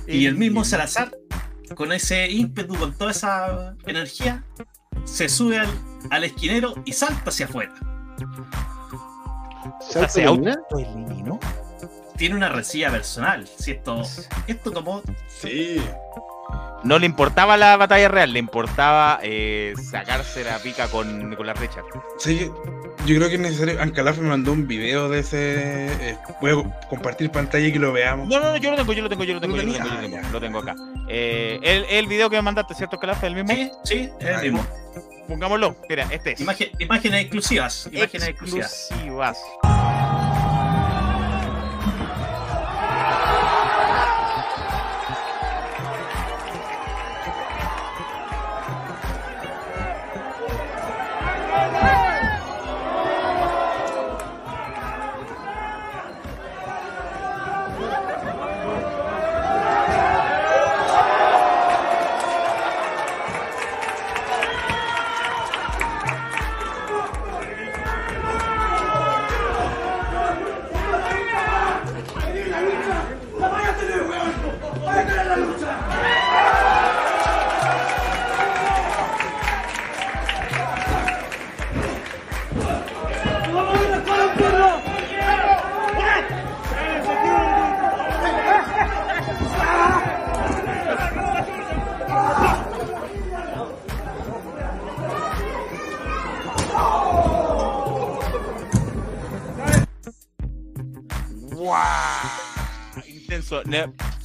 Y 0.08 0.26
el 0.26 0.36
mismo 0.36 0.64
Salazar, 0.64 1.12
con 1.76 1.92
ese 1.92 2.30
ímpetu, 2.30 2.76
con 2.76 2.98
toda 2.98 3.12
esa 3.12 3.76
energía, 3.86 4.44
se 5.04 5.30
sube 5.30 5.60
al, 5.60 5.70
al 6.10 6.24
esquinero 6.24 6.74
y 6.86 6.94
salta 6.94 7.30
hacia 7.30 7.46
afuera. 7.46 7.74
O 9.64 9.82
sea, 9.82 10.08
¿Salto 10.08 10.14
se 10.14 10.24
autoeliminó. 10.26 11.40
Tiene 12.18 12.36
una 12.36 12.50
resilla 12.50 12.90
personal. 12.92 13.46
Si 13.58 13.72
esto, 13.72 14.04
esto 14.48 14.72
tomó 14.72 15.02
Sí. 15.28 15.82
No 16.84 17.00
le 17.00 17.08
importaba 17.08 17.58
la 17.58 17.78
batalla 17.78 18.08
real, 18.10 18.32
le 18.32 18.38
importaba 18.38 19.20
eh, 19.24 19.74
sacarse 19.90 20.44
la 20.44 20.60
pica 20.60 20.88
con 20.88 21.32
Nicolás 21.32 21.60
Richard. 21.60 21.84
Sí, 22.20 22.52
yo 23.08 23.16
creo 23.16 23.28
que 23.28 23.36
es 23.36 23.40
necesario. 23.40 23.82
Ancalaf 23.82 24.20
me 24.20 24.30
mandó 24.30 24.52
un 24.52 24.68
video 24.68 25.10
de 25.10 25.20
ese. 25.20 25.88
eh, 26.12 26.18
voy 26.42 26.52
a 26.52 26.88
compartir 26.88 27.32
pantalla 27.32 27.66
y 27.66 27.74
que 27.74 27.80
lo 27.80 27.92
veamos. 27.92 28.28
No, 28.28 28.40
no, 28.40 28.52
no, 28.52 28.58
yo 28.58 28.70
lo 28.70 28.78
tengo, 28.78 28.94
yo 28.94 29.02
lo 29.02 29.10
tengo, 29.10 29.24
yo 29.24 29.34
lo 29.34 29.42
tengo, 29.42 29.56
¿Lo 29.58 29.64
yo 29.64 29.68
lo 29.70 29.74
tengo, 29.74 29.88
yo 29.90 29.96
lo 29.96 30.02
tengo, 30.02 30.18
Ah, 30.24 30.30
lo 30.32 30.40
tengo 30.40 30.60
acá. 30.60 30.76
Eh, 31.08 31.60
el, 31.64 31.86
el 31.90 32.06
video 32.08 32.30
que 32.30 32.36
me 32.36 32.44
mandaste, 32.44 32.76
¿cierto, 32.76 33.00
Calaf? 33.00 33.24
¿El 33.24 33.34
mismo? 33.34 33.50
Sí, 33.50 33.72
sí, 33.84 34.10
es 34.20 34.28
el 34.28 34.42
mismo. 34.52 34.68
Pongámoslo. 35.28 35.76
Mira, 35.90 36.06
este 36.12 36.34
es. 36.34 36.40
Imagen- 36.42 36.70
imágenes 36.78 37.22
exclusivas. 37.22 37.90
Imágenes 37.92 38.28
exclusivas. 38.30 38.92
exclusivas. 38.92 39.38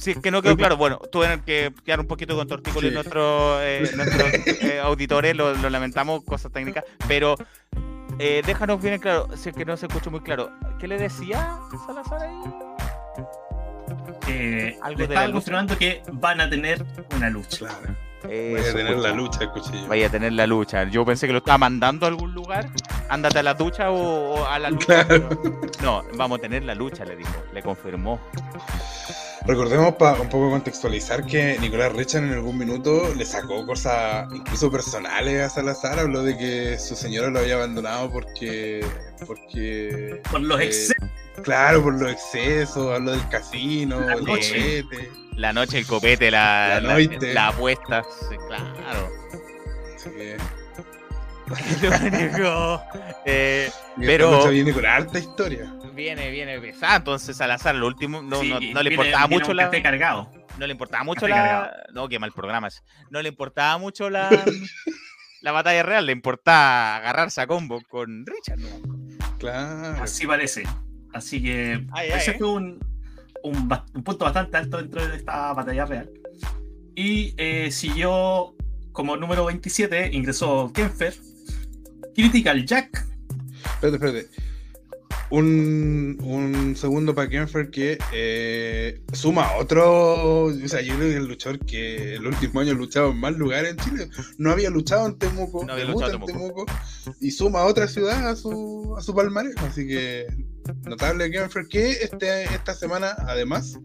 Si 0.01 0.11
es 0.11 0.17
que 0.17 0.31
no 0.31 0.41
quedó 0.41 0.57
claro, 0.57 0.77
bueno, 0.77 0.97
tuvieron 1.11 1.41
que 1.41 1.71
quedar 1.85 1.99
un 1.99 2.07
poquito 2.07 2.35
con 2.35 2.47
tortícolis 2.47 2.89
Sí. 2.89 2.95
nuestros, 2.95 3.59
eh, 3.61 3.87
nuestros 3.95 4.33
eh, 4.63 4.79
auditores, 4.83 5.35
lo, 5.35 5.53
lo 5.53 5.69
lamentamos, 5.69 6.23
cosas 6.23 6.51
técnicas, 6.51 6.83
pero 7.07 7.35
eh, 8.17 8.41
déjanos 8.43 8.81
bien 8.81 8.95
en 8.95 8.99
claro, 8.99 9.27
si 9.37 9.49
es 9.49 9.55
que 9.55 9.63
no 9.63 9.77
se 9.77 9.85
escuchó 9.85 10.09
muy 10.09 10.21
claro, 10.21 10.49
¿qué 10.79 10.87
le 10.87 10.97
decía 10.97 11.59
Salazar 11.85 12.23
ahí? 12.23 12.35
Eh, 14.27 14.75
Algo 14.81 15.01
le 15.01 15.07
de 15.07 15.13
la 15.13 15.19
estaba 15.21 15.33
confirmando 15.33 15.77
que 15.77 16.01
van 16.13 16.41
a 16.41 16.49
tener 16.49 16.83
una 17.15 17.29
lucha. 17.29 17.57
Claro. 17.59 17.95
Eh, 18.29 18.55
Voy 18.57 18.61
a 18.69 18.73
tener 18.73 18.97
la 18.97 19.11
lucha, 19.11 19.39
el 19.43 19.49
cuchillo. 19.51 19.87
Vaya 19.87 20.07
a 20.07 20.09
tener 20.09 20.33
la 20.33 20.47
lucha. 20.47 20.83
Yo 20.85 21.05
pensé 21.05 21.27
que 21.27 21.33
lo 21.33 21.39
estaba 21.39 21.57
mandando 21.57 22.05
a 22.05 22.09
algún 22.09 22.33
lugar. 22.33 22.69
Ándate 23.09 23.39
a 23.39 23.43
la 23.43 23.53
ducha 23.55 23.91
o, 23.91 24.35
o 24.35 24.45
a 24.47 24.57
la 24.59 24.69
lucha. 24.71 25.05
Claro. 25.05 25.29
No, 25.83 26.03
vamos 26.15 26.39
a 26.39 26.41
tener 26.41 26.63
la 26.63 26.73
lucha, 26.75 27.03
le 27.05 27.15
dijo. 27.15 27.33
Le 27.53 27.61
confirmó. 27.63 28.19
Recordemos 29.45 29.95
para 29.95 30.21
un 30.21 30.29
poco 30.29 30.51
contextualizar 30.51 31.25
que 31.25 31.57
Nicolás 31.59 31.91
Richard 31.93 32.23
en 32.25 32.33
algún 32.33 32.57
minuto 32.59 33.11
le 33.15 33.25
sacó 33.25 33.65
cosas 33.65 34.27
incluso 34.33 34.69
personales 34.71 35.41
a 35.41 35.49
Salazar, 35.49 35.97
habló 35.99 36.21
de 36.21 36.37
que 36.37 36.77
su 36.77 36.95
señora 36.95 37.29
lo 37.29 37.39
había 37.39 37.55
abandonado 37.55 38.11
porque 38.11 38.85
porque 39.25 40.21
Por 40.29 40.41
los 40.41 40.59
Eh, 40.61 40.65
excesos. 40.65 40.95
claro, 41.43 41.81
por 41.81 41.99
los 41.99 42.11
excesos, 42.11 42.93
habló 42.95 43.11
del 43.11 43.27
casino, 43.29 43.99
La 43.99 44.13
el 44.13 44.25
noche. 44.25 44.83
copete. 44.83 45.11
La 45.35 45.53
noche, 45.53 45.79
el 45.79 45.87
copete, 45.87 46.29
la, 46.29 46.79
La 46.79 46.99
la, 47.33 47.47
apuesta. 47.47 48.03
Sí, 48.29 48.35
claro. 48.47 49.09
Así 49.95 50.09
que 50.11 50.37
Lo 51.81 52.17
único, 52.17 52.81
eh, 53.25 53.71
Pero- 53.97 54.47
viene 54.49 54.71
con 54.71 54.85
harta 54.85 55.17
historia. 55.19 55.73
Viene, 55.95 56.29
viene 56.31 56.59
pesada. 56.59 56.97
Entonces 56.97 57.35
Salazar, 57.37 57.75
lo 57.75 57.87
último, 57.87 58.21
no, 58.21 58.41
Sí, 58.41 58.49
no, 58.49 58.59
no 58.59 58.83
le 58.83 58.89
importaba 58.91 59.27
viene 59.27 59.41
mucho 59.43 59.53
la. 59.53 59.63
café 59.65 59.81
cargado. 59.81 60.31
No 60.57 60.65
le 60.67 60.71
importaba 60.73 61.03
mucho 61.03 61.27
la. 61.27 61.35
cargado. 61.35 61.71
No, 61.93 62.09
qué 62.09 62.19
mal 62.19 62.31
programas. 62.31 62.83
No 63.09 63.21
le 63.21 63.29
importaba 63.29 63.77
mucho 63.77 64.09
la. 64.09 64.29
la 65.41 65.51
batalla 65.51 65.83
real. 65.83 66.05
Le 66.05 66.11
importaba 66.11 66.97
agarrarse 66.97 67.41
a 67.41 67.47
combo 67.47 67.81
con 67.89 68.25
Richard. 68.25 68.59
¿no? 68.59 69.37
Claro. 69.37 70.03
Así 70.03 70.25
parece. 70.27 70.63
Así 71.13 71.41
que 71.41 71.85
Ay, 71.91 72.09
ese 72.09 72.31
ay. 72.31 72.37
fue 72.37 72.47
un, 72.47 72.79
un 73.43 74.03
punto 74.03 74.25
bastante 74.25 74.55
alto 74.57 74.77
dentro 74.77 75.05
de 75.05 75.17
esta 75.17 75.51
batalla 75.53 75.85
real. 75.85 76.09
Y 76.95 77.33
eh, 77.37 77.69
siguió 77.71 78.55
como 78.91 79.17
número 79.17 79.45
27, 79.45 80.09
ingresó 80.13 80.71
Kenfer, 80.73 81.15
Critical 82.13 82.65
Jack, 82.65 83.05
Espérate, 83.63 83.95
espérate. 83.95 84.50
Un, 85.31 86.17
un 86.21 86.75
segundo 86.75 87.15
para 87.15 87.29
Kenfer 87.29 87.71
que 87.71 87.97
eh, 88.13 89.01
suma 89.13 89.55
otro. 89.55 90.43
O 90.45 90.53
sea, 90.67 90.81
yo 90.81 90.95
creo 90.95 91.09
que 91.09 91.15
el 91.15 91.25
luchador 91.25 91.59
que 91.65 92.15
el 92.15 92.27
último 92.27 92.59
año 92.59 92.71
ha 92.71 92.75
luchado 92.75 93.11
en 93.11 93.17
más 93.17 93.33
lugares 93.35 93.71
en 93.71 93.77
Chile. 93.77 94.09
No 94.37 94.51
había 94.51 94.69
luchado 94.69 95.07
en 95.07 95.17
Temuco. 95.17 95.65
No 95.65 95.73
había 95.73 95.85
luchado 95.85 96.15
en 96.15 96.21
en 96.21 96.25
Temuco. 96.25 96.65
Y 97.21 97.31
suma 97.31 97.63
otra 97.63 97.87
ciudad 97.87 98.29
a 98.29 98.35
su, 98.35 98.93
a 98.97 99.01
su 99.01 99.15
palmarés. 99.15 99.55
Así 99.57 99.87
que 99.87 100.27
notable 100.83 101.31
Kenfer 101.31 101.67
que 101.67 101.91
este, 101.91 102.43
esta 102.43 102.73
semana, 102.73 103.15
además, 103.25 103.79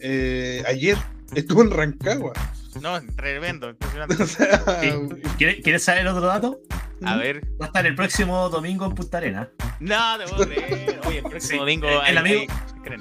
eh, 0.00 0.62
ayer 0.66 0.96
estuvo 1.34 1.62
en 1.62 1.70
Rancagua. 1.70 2.32
No, 2.80 3.00
tremendo. 3.16 3.70
impresionante. 3.70 4.16
O 4.22 4.26
sea, 4.26 4.80
Sí. 4.80 4.90
¿Quieres, 5.36 5.56
quieres 5.62 5.82
saber 5.84 6.06
otro 6.06 6.26
dato? 6.26 6.60
A 7.04 7.16
ver. 7.16 7.42
Va 7.60 7.66
a 7.66 7.68
estar 7.68 7.86
el 7.86 7.94
próximo 7.94 8.48
domingo 8.48 8.84
en 8.86 8.94
Punta 8.94 9.18
Arena. 9.18 9.48
No, 9.78 10.18
te 10.18 10.26
puedo 10.26 10.46
creer. 10.48 11.00
Oye, 11.06 11.18
el 11.18 11.24
próximo 11.24 11.40
Sí, 11.52 11.56
domingo. 11.58 11.86
el 12.06 12.18
amigo- 12.18 12.52
creen. 12.82 13.00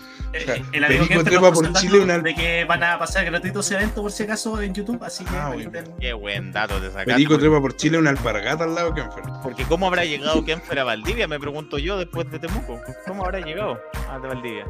El 0.73 0.84
amigo 0.84 1.51
por 1.53 1.73
Chile 1.73 1.99
una- 2.01 2.19
de 2.19 2.36
que 2.36 2.65
van 2.65 2.84
a 2.84 2.99
pasar 2.99 3.25
gratuito 3.25 3.61
ese 3.61 3.73
evento 3.75 4.03
por 4.03 4.11
si 4.11 4.23
acaso 4.23 4.61
en 4.61 4.73
YouTube, 4.75 5.03
así 5.03 5.23
que 5.25 5.36
Ah, 5.36 5.49
bueno. 5.51 5.71
Qué 5.99 6.13
buen 6.13 6.51
dato 6.51 6.75
te 6.80 6.88
sacaste. 6.89 7.11
Perico 7.13 7.30
porque- 7.34 7.41
trepa 7.47 7.59
por 7.61 7.75
Chile 7.75 7.97
una 7.97 8.11
alpargata 8.11 8.65
al 8.65 8.75
lado 8.75 8.91
de 8.91 9.01
Kenfer. 9.01 9.23
Porque 9.41 9.63
¿cómo 9.63 9.88
habrá 9.88 10.05
llegado 10.05 10.45
Kenfer 10.45 10.78
a 10.80 10.84
Valdivia? 10.84 11.28
Me 11.28 11.39
pregunto 11.39 11.80
yo 11.80 11.97
después 11.97 12.30
de 12.30 12.38
Temuco. 12.38 12.80
¿Cómo 13.07 13.25
habrá 13.25 13.39
llegado 13.39 13.80
a 14.11 14.19
de 14.19 14.28
Valdivia? 14.28 14.65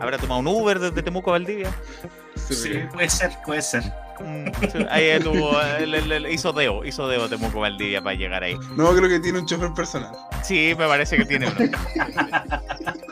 ¿Habrá 0.00 0.18
tomado 0.18 0.38
un 0.40 0.46
Uber 0.46 0.78
desde 0.78 1.02
Temuco 1.02 1.30
a 1.30 1.32
Valdivia? 1.32 1.70
Sí, 2.54 2.80
puede 2.92 3.08
ser, 3.10 3.30
puede 3.44 3.62
ser. 3.62 3.82
Mm, 4.20 4.46
ahí 4.90 5.04
estuvo, 5.10 5.60
él- 5.78 5.94
él- 5.94 6.10
él 6.12 6.26
hizo 6.26 6.52
deo, 6.52 6.84
hizo 6.84 7.06
deo 7.06 7.28
Temuco 7.28 7.60
Valdivia 7.60 8.02
para 8.02 8.16
llegar 8.16 8.42
ahí. 8.42 8.56
No, 8.76 8.92
creo 8.94 9.08
que 9.08 9.20
tiene 9.20 9.38
un 9.38 9.46
chofer 9.46 9.72
personal. 9.74 10.10
Sí, 10.42 10.74
me 10.76 10.86
parece 10.88 11.16
que 11.16 11.24
tiene 11.24 11.46
uno. 11.46 11.70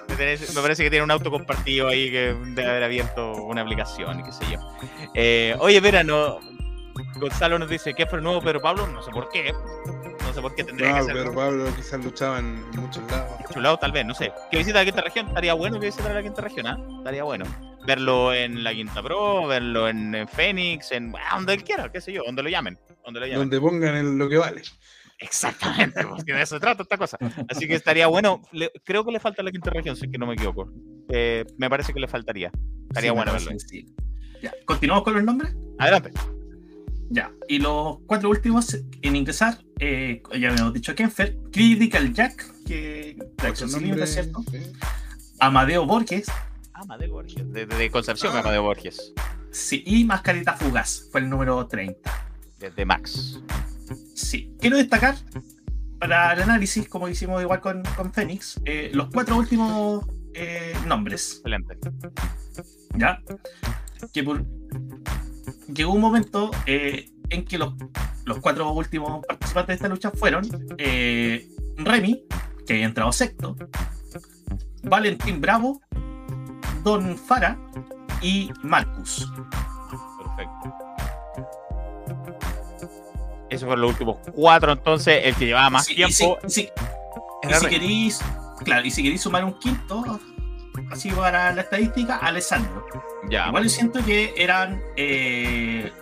Me 0.08 0.16
parece- 0.62 0.82
que 0.82 0.90
tiene 0.90 1.02
un 1.04 1.10
auto 1.10 1.30
compartido 1.30 1.88
ahí 1.88 2.10
que 2.10 2.34
debe 2.54 2.68
haber 2.68 2.82
abierto 2.84 3.32
una 3.44 3.60
aplicación 3.62 4.20
y 4.20 4.22
qué 4.24 4.32
sé 4.32 4.44
yo. 4.50 4.58
Eh, 5.14 5.54
oye, 5.60 5.78
Vera, 5.80 6.02
no, 6.02 6.38
Gonzalo 7.16 7.58
nos 7.58 7.68
dice 7.68 7.94
que 7.94 8.06
fue 8.06 8.20
nuevo 8.20 8.40
Pedro 8.40 8.60
Pablo, 8.62 8.86
no 8.86 9.02
sé 9.02 9.10
por 9.10 9.28
qué. 9.30 9.52
No 10.26 10.32
sé 10.34 10.40
por 10.42 10.54
qué 10.54 10.64
tendría 10.64 10.92
que 10.94 10.98
No, 11.00 11.04
ser. 11.06 11.14
Pedro 11.14 11.34
Pablo 11.34 11.64
quizás 11.76 12.04
luchaba 12.04 12.38
en 12.40 12.68
muchos 12.72 13.02
lados. 13.10 13.32
Chulado, 13.52 13.76
tal 13.78 13.92
vez, 13.92 14.04
no 14.04 14.14
sé. 14.14 14.32
Que 14.50 14.58
visita 14.58 14.78
la 14.80 14.84
quinta 14.84 15.00
región, 15.02 15.28
estaría 15.28 15.54
bueno 15.54 15.78
que 15.80 15.86
visitara 15.86 16.14
la 16.14 16.22
quinta 16.22 16.42
región, 16.42 16.66
¿ah? 16.66 16.78
Estaría 16.98 17.22
bueno. 17.24 17.44
Verlo 17.86 18.34
en 18.34 18.64
la 18.64 18.72
quinta 18.74 19.02
pro, 19.02 19.46
verlo 19.46 19.88
en, 19.88 20.14
en 20.14 20.26
Phoenix, 20.28 20.90
en 20.92 21.14
ah, 21.16 21.36
donde 21.36 21.54
él 21.54 21.62
quiera, 21.64 21.90
qué 21.92 22.00
sé 22.00 22.12
yo, 22.12 22.22
donde 22.26 22.42
lo 22.42 22.48
llamen. 22.48 22.76
Donde 23.04 23.20
lo 23.20 23.26
llamen. 23.26 23.38
Donde 23.48 23.60
pongan 23.60 23.94
el- 23.94 24.18
lo 24.18 24.28
que 24.28 24.36
vale. 24.38 24.62
Exactamente, 25.18 26.04
porque 26.06 26.34
de 26.34 26.42
eso 26.42 26.58
trata 26.60 26.82
esta 26.82 26.98
cosa. 26.98 27.16
Así 27.48 27.66
que 27.66 27.74
estaría 27.74 28.06
bueno. 28.08 28.42
le- 28.52 28.70
creo 28.84 29.04
que 29.04 29.12
le 29.12 29.20
falta 29.20 29.42
la 29.42 29.50
quinta 29.52 29.70
región, 29.70 29.96
si 29.96 30.06
es 30.06 30.12
que 30.12 30.18
no 30.18 30.26
me 30.26 30.34
equivoco. 30.34 30.70
Eh, 31.08 31.44
me 31.58 31.70
parece 31.70 31.92
que 31.94 32.00
le 32.00 32.08
faltaría. 32.08 32.50
Estaría 32.88 33.10
Sí, 33.10 33.16
bueno 33.16 33.32
verlo. 33.32 33.50
sí. 33.58 33.86
Ya, 34.42 34.52
¿Continuamos 34.66 35.04
con 35.04 35.14
los 35.14 35.24
nombres? 35.24 35.54
Adelante. 35.78 36.10
Ya, 37.08 37.30
y 37.48 37.58
los 37.58 37.98
cuatro 38.06 38.28
últimos 38.30 38.76
en 39.02 39.16
ingresar, 39.16 39.62
eh, 39.78 40.22
ya 40.38 40.50
habíamos 40.50 40.72
dicho 40.74 40.94
Kenfer, 40.94 41.36
Critical 41.52 42.12
Jack, 42.12 42.52
que 42.66 43.16
límites, 43.42 43.70
nombre, 43.72 44.06
¿cierto? 44.06 44.42
sí. 44.50 44.58
Amadeo 45.38 45.86
Borges, 45.86 46.26
Amadeo 46.72 47.12
Borges. 47.12 47.52
De, 47.52 47.66
de 47.66 47.90
Concepción, 47.90 48.32
Ah. 48.34 48.40
Amadeo 48.40 48.62
Borges. 48.62 49.12
sí, 49.52 49.82
y 49.86 50.04
Mascarita 50.04 50.54
Fugaz, 50.54 51.08
fue 51.12 51.20
el 51.20 51.30
número 51.30 51.64
30. 51.66 52.10
Desde 52.58 52.84
Max. 52.84 53.38
Sí, 54.14 54.52
quiero 54.60 54.76
destacar 54.76 55.14
para 56.00 56.32
el 56.32 56.42
análisis, 56.42 56.88
como 56.88 57.08
hicimos 57.08 57.40
igual 57.42 57.60
con, 57.60 57.82
con 57.96 58.12
Fénix, 58.12 58.60
eh, 58.64 58.90
los 58.92 59.08
cuatro 59.12 59.36
últimos 59.36 60.04
eh, 60.34 60.74
nombres, 60.86 61.36
Excelente. 61.36 61.78
¿ya? 62.96 63.22
Que 64.12 64.22
por- 64.24 64.44
llegó 65.72 65.92
un 65.92 66.00
momento 66.00 66.50
eh, 66.66 67.10
en 67.30 67.44
que 67.44 67.58
los, 67.58 67.74
los 68.24 68.38
cuatro 68.38 68.70
últimos 68.72 69.24
participantes 69.26 69.66
de 69.68 69.74
esta 69.74 69.88
lucha 69.88 70.10
fueron 70.12 70.46
eh, 70.78 71.48
Remy, 71.76 72.22
que 72.66 72.74
había 72.74 72.86
entrado 72.86 73.12
sexto, 73.12 73.56
Valentín 74.82 75.40
Bravo, 75.40 75.80
Don 76.82 77.16
Fara 77.18 77.58
y 78.22 78.50
Marcus. 78.62 79.30
Perfecto. 80.18 80.74
Esos 83.48 83.66
fueron 83.66 83.80
los 83.82 83.90
últimos 83.92 84.18
cuatro, 84.34 84.72
entonces. 84.72 85.20
El 85.24 85.34
que 85.36 85.46
llevaba 85.46 85.70
más 85.70 85.84
Sí, 85.86 85.94
tiempo. 85.94 86.38
y 86.46 86.50
si- 86.50 86.68
y 87.48 87.54
si 87.54 87.66
queréis, 87.66 88.20
claro, 88.64 88.84
y 88.86 88.90
si 88.90 89.02
queréis 89.02 89.20
sumar 89.22 89.44
un 89.44 89.56
quinto, 89.58 90.18
así 90.90 91.10
para 91.10 91.52
la 91.52 91.62
estadística, 91.62 92.16
Alessandro. 92.16 92.86
Ya. 93.30 93.48
Igual 93.48 93.64
yo 93.64 93.68
siento 93.70 94.04
que 94.04 94.34
eran. 94.36 94.82
eh, 94.96 95.92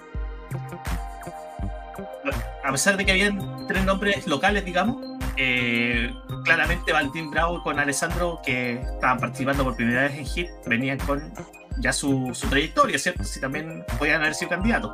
a 2.62 2.72
pesar 2.72 2.96
de 2.96 3.04
que 3.04 3.12
habían 3.12 3.66
tres 3.66 3.84
nombres 3.84 4.26
locales, 4.26 4.64
digamos, 4.64 4.96
eh, 5.36 6.10
claramente 6.44 6.92
Valentín 6.92 7.30
Bravo 7.30 7.62
con 7.62 7.78
Alessandro, 7.78 8.40
que 8.44 8.80
estaban 8.80 9.18
participando 9.18 9.64
por 9.64 9.76
primera 9.76 10.02
vez 10.02 10.14
en 10.14 10.26
HIT, 10.26 10.48
venían 10.66 10.98
con 10.98 11.32
ya 11.78 11.92
su, 11.92 12.30
su 12.34 12.48
trayectoria, 12.48 12.98
¿cierto? 12.98 13.24
Si 13.24 13.40
también 13.40 13.84
podían 13.98 14.22
haber 14.22 14.34
sido 14.34 14.50
candidatos. 14.50 14.92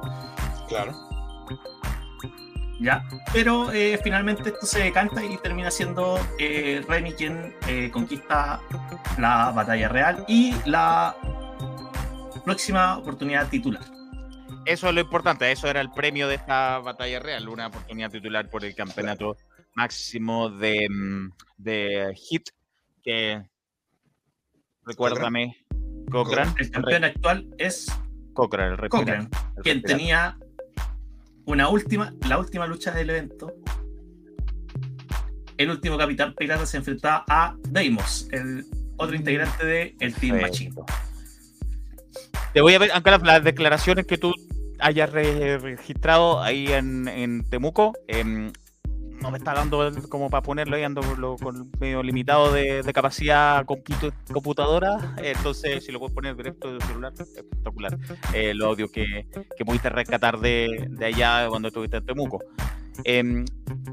Claro. 0.68 0.92
¿Ya? 2.80 3.04
Pero 3.32 3.70
eh, 3.72 3.98
finalmente 4.02 4.48
esto 4.48 4.66
se 4.66 4.80
decanta 4.80 5.24
y 5.24 5.36
termina 5.38 5.70
siendo 5.70 6.18
eh, 6.38 6.82
Remy 6.88 7.12
quien 7.12 7.54
eh, 7.68 7.90
conquista 7.92 8.60
la 9.18 9.52
batalla 9.52 9.88
real 9.88 10.24
y 10.26 10.54
la 10.64 11.14
próxima 12.44 12.98
oportunidad 12.98 13.48
titular. 13.48 13.84
Eso 14.64 14.88
es 14.88 14.94
lo 14.94 15.00
importante, 15.00 15.50
eso 15.50 15.68
era 15.68 15.80
el 15.80 15.90
premio 15.90 16.28
de 16.28 16.34
esta 16.36 16.78
batalla 16.78 17.20
real, 17.20 17.48
una 17.48 17.68
oportunidad 17.68 18.10
titular 18.10 18.48
por 18.48 18.64
el 18.64 18.74
campeonato 18.74 19.36
máximo 19.74 20.50
de, 20.50 20.86
mm, 20.88 21.30
de 21.56 22.14
Hit, 22.16 22.50
que 23.02 23.42
recuérdame, 24.84 25.56
Cochran, 26.10 26.54
El 26.58 26.70
campeón 26.70 27.04
actual 27.04 27.48
es 27.58 27.86
Cochran, 28.34 28.72
el 28.72 28.88
Cochran, 28.88 29.30
quien 29.62 29.82
tenía 29.82 30.36
una 31.50 31.68
última, 31.68 32.14
la 32.28 32.38
última 32.38 32.66
lucha 32.66 32.90
del 32.92 33.10
evento. 33.10 33.52
El 35.56 35.70
último 35.70 35.98
capitán 35.98 36.34
pirata 36.34 36.64
se 36.64 36.78
enfrentaba 36.78 37.24
a 37.28 37.54
Deimos, 37.68 38.28
el 38.32 38.64
otro 38.96 39.14
integrante 39.14 39.66
de 39.66 39.94
el 40.00 40.14
Team 40.14 40.40
Machine. 40.40 40.74
Te 42.54 42.60
voy 42.62 42.74
a 42.74 42.78
ver, 42.78 42.90
Ancalaf, 42.92 43.22
las 43.22 43.44
declaraciones 43.44 44.06
que 44.06 44.16
tú 44.18 44.34
hayas 44.78 45.10
re- 45.10 45.58
registrado 45.58 46.42
ahí 46.42 46.68
en, 46.68 47.06
en 47.08 47.44
Temuco. 47.48 47.92
em, 48.08 48.52
no 49.20 49.30
me 49.30 49.38
está 49.38 49.54
dando 49.54 49.90
como 50.08 50.30
para 50.30 50.42
ponerlo 50.42 50.76
ahí, 50.76 50.82
ando 50.82 51.02
lo- 51.16 51.36
con 51.36 51.70
medio 51.78 52.02
limitado 52.02 52.52
de, 52.52 52.82
capacidad 52.92 53.64
computadora. 54.32 55.14
Entonces, 55.22 55.84
si 55.84 55.92
lo 55.92 55.98
puedes 55.98 56.14
poner 56.14 56.36
directo 56.36 56.72
de 56.74 56.84
celular, 56.86 57.12
espectacular. 57.18 57.98
Eh, 58.34 58.52
los 58.54 58.68
audios 58.68 58.90
que, 58.90 59.26
que 59.56 59.64
pudiste 59.64 59.88
rescatar 59.90 60.38
de, 60.40 60.86
de 60.90 61.06
allá 61.06 61.46
cuando 61.48 61.68
estuviste 61.68 61.98
en 61.98 62.06
Temuco. 62.06 62.40
Em, 63.04 63.44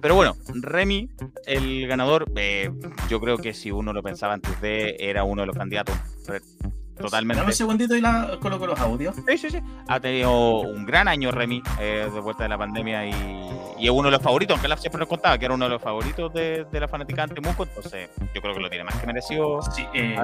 pero 0.02 0.16
bueno, 0.16 0.36
Remy, 0.54 1.10
el 1.46 1.88
ganador, 1.88 2.26
eh, 2.36 2.72
yo 3.10 3.20
creo 3.22 3.38
que 3.38 3.54
si 3.54 3.72
uno 3.72 3.94
lo 3.94 4.04
pensaba 4.04 4.34
antes 4.34 4.60
de, 4.60 4.98
era 5.00 5.24
uno 5.24 5.42
de 5.44 5.48
los 5.48 5.56
candidatos. 5.56 5.96
Totalmente. 7.00 7.40
Dame 7.40 7.52
un 7.52 7.56
segundito 7.56 7.96
y 7.96 8.02
la 8.02 8.38
coloco 8.42 8.66
los 8.68 8.80
audios. 8.80 9.16
Sí, 9.28 9.38
sí, 9.38 9.50
sí. 9.50 9.60
Ha 9.88 10.00
tenido 10.00 10.62
un 10.62 10.86
gran 10.86 11.08
año 11.08 11.32
Remy 11.32 11.62
eh, 11.80 12.10
de 12.12 12.20
vuelta 12.20 12.44
de 12.44 12.50
la 12.50 12.58
pandemia 12.58 13.06
y, 13.06 13.12
y 13.80 13.86
es 13.86 13.92
uno 13.92 14.08
de 14.08 14.12
los 14.12 14.22
favoritos, 14.22 14.56
aunque 14.56 14.68
la 14.68 14.78
siempre 14.78 15.00
nos 15.00 15.08
contaba 15.08 15.38
que 15.38 15.46
era 15.46 15.54
uno 15.54 15.66
de 15.66 15.72
los 15.72 15.82
favoritos 15.82 16.34
de, 16.34 16.66
de 16.72 16.80
la 16.80 16.88
fanática 16.88 17.28
de 17.28 17.36
Temuco, 17.36 17.64
entonces 17.64 18.10
yo 18.34 18.42
creo 18.42 18.54
que 18.54 18.60
lo 18.60 18.70
tiene 18.70 18.84
más 18.84 18.96
que 18.96 19.08
merecido. 19.08 19.62
Sí, 19.74 19.86
eh. 19.94 20.18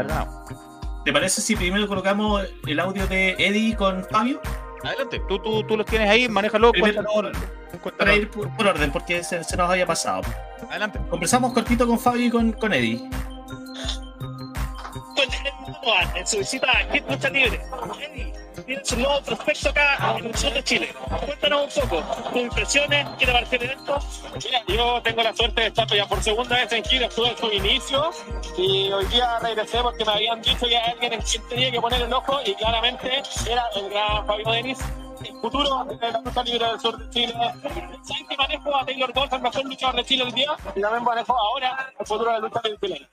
¿Te 1.05 1.11
parece 1.11 1.41
si 1.41 1.55
primero 1.55 1.87
colocamos 1.87 2.43
el 2.65 2.79
audio 2.79 3.05
de 3.07 3.35
Eddie 3.37 3.75
con 3.75 4.03
Fabio? 4.05 4.41
Adelante, 4.83 5.21
tú, 5.27 5.39
tú, 5.39 5.63
tú 5.63 5.77
los 5.77 5.85
tienes 5.85 6.09
ahí, 6.09 6.27
manéjalo, 6.27 6.71
Primero, 6.71 7.03
cuéntanos. 7.03 7.37
para 7.97 8.15
ir 8.15 8.29
por, 8.29 8.49
por 8.55 8.67
orden, 8.67 8.91
porque 8.91 9.23
se, 9.23 9.43
se 9.43 9.55
nos 9.57 9.69
había 9.69 9.85
pasado. 9.85 10.21
Adelante. 10.69 10.99
Conversamos 11.09 11.53
cortito 11.53 11.87
con 11.87 11.99
Fabio 11.99 12.25
y 12.25 12.29
con, 12.29 12.51
con 12.53 12.73
Eddie. 12.73 13.09
En 16.15 16.27
su 16.27 16.37
visita 16.37 16.71
a 16.71 16.87
Kit 16.89 17.09
Lucha 17.09 17.29
Libre. 17.29 17.61
Eddie, 17.99 18.33
tienes 18.65 18.91
un 18.93 19.01
nuevo 19.01 19.21
prospecto 19.21 19.69
acá 19.69 20.15
en 20.17 20.25
el 20.27 20.35
sur 20.35 20.53
de 20.53 20.63
Chile. 20.63 20.93
Cuéntanos 21.25 21.77
un 21.77 21.89
poco 21.89 22.01
tus 22.31 22.41
impresiones, 22.41 23.07
qué 23.19 23.25
te 23.25 23.31
pareció 23.31 23.59
el 23.59 23.65
evento. 23.65 23.99
Mira, 24.45 24.63
yo 24.67 25.01
tengo 25.01 25.23
la 25.23 25.35
suerte 25.35 25.61
de 25.61 25.67
estar 25.67 25.87
ya 25.87 26.05
por 26.07 26.23
segunda 26.23 26.55
vez 26.55 26.71
en 26.71 26.83
Chile, 26.83 27.05
estuve 27.05 27.29
en 27.29 27.37
su 27.37 27.51
inicio 27.51 28.11
y 28.57 28.91
hoy 28.93 29.05
día 29.07 29.39
regresé 29.39 29.81
porque 29.81 30.05
me 30.05 30.13
habían 30.13 30.41
dicho 30.41 30.65
que 30.65 30.77
alguien 30.77 31.13
en 31.13 31.21
quien 31.21 31.47
tenía 31.49 31.71
que 31.71 31.81
poner 31.81 32.01
el 32.01 32.13
ojo 32.13 32.39
y 32.45 32.55
claramente 32.55 33.21
era 33.49 33.65
el 33.75 33.89
gran 33.89 34.25
Fabio 34.25 34.51
Denis, 34.51 34.79
el 35.19 35.41
futuro 35.41 35.85
de 35.85 36.11
la 36.11 36.19
lucha 36.19 36.43
libre 36.43 36.67
del 36.67 36.79
sur 36.79 36.97
de 36.97 37.09
Chile. 37.09 37.33
¿Saben 37.33 38.27
que 38.29 38.37
manejo 38.37 38.75
a 38.75 38.85
Taylor 38.85 39.13
Golf, 39.13 39.33
el 39.33 39.41
mejor 39.41 39.65
luchador 39.65 39.95
de 39.97 40.05
Chile 40.05 40.23
hoy 40.23 40.31
día? 40.31 40.55
Y 40.75 40.81
también 40.81 41.03
manejo 41.03 41.37
ahora 41.37 41.93
el 41.99 42.05
futuro 42.05 42.31
de 42.31 42.39
la 42.39 42.47
lucha 42.47 42.61
libre 42.63 42.79
chilena. 42.81 43.07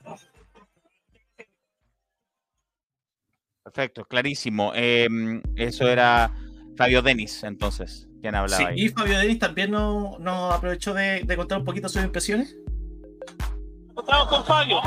Perfecto, 3.63 4.05
clarísimo. 4.05 4.71
Eh, 4.75 5.07
eso 5.55 5.87
era 5.87 6.33
Fabio 6.77 7.01
Denis, 7.01 7.43
entonces, 7.43 8.07
quien 8.21 8.35
hablaba 8.35 8.57
Sí, 8.57 8.63
ahí. 8.67 8.85
y 8.85 8.89
Fabio 8.89 9.19
Denis 9.19 9.39
también 9.39 9.71
nos 9.71 10.19
no 10.19 10.51
aprovechó 10.51 10.93
de, 10.93 11.23
de 11.23 11.37
contar 11.37 11.59
un 11.59 11.65
poquito 11.65 11.87
sus 11.89 12.03
impresiones. 12.03 12.55
Encontramos 13.89 14.27
con 14.29 14.43
Fabio, 14.45 14.79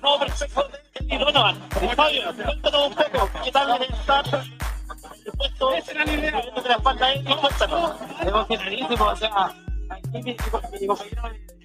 prospecto 0.00 0.68
de 0.68 1.04
Eddie 1.04 1.18
Donovan. 1.18 1.56
Y 1.82 1.94
Fabio, 1.94 2.22
cuéntanos 2.34 2.88
un 2.88 2.94
poco, 2.94 3.30
¿qué 3.44 3.50
tal 3.52 3.82
estar 3.82 4.24
el 5.26 5.32
puesto 5.32 5.74
ese 5.74 5.90
era 5.92 6.04
la 6.06 6.12
idea, 6.12 6.30
de 6.30 6.68
la 6.68 6.74
espalda 6.76 7.12
Eddie? 7.12 7.36
Cuéntanos. 7.36 7.92
emocionadísimo, 8.22 9.04
o 9.04 9.16
sea, 9.16 9.54
aquí 9.90 10.22
mi 10.22 10.36
compañero 10.36 10.96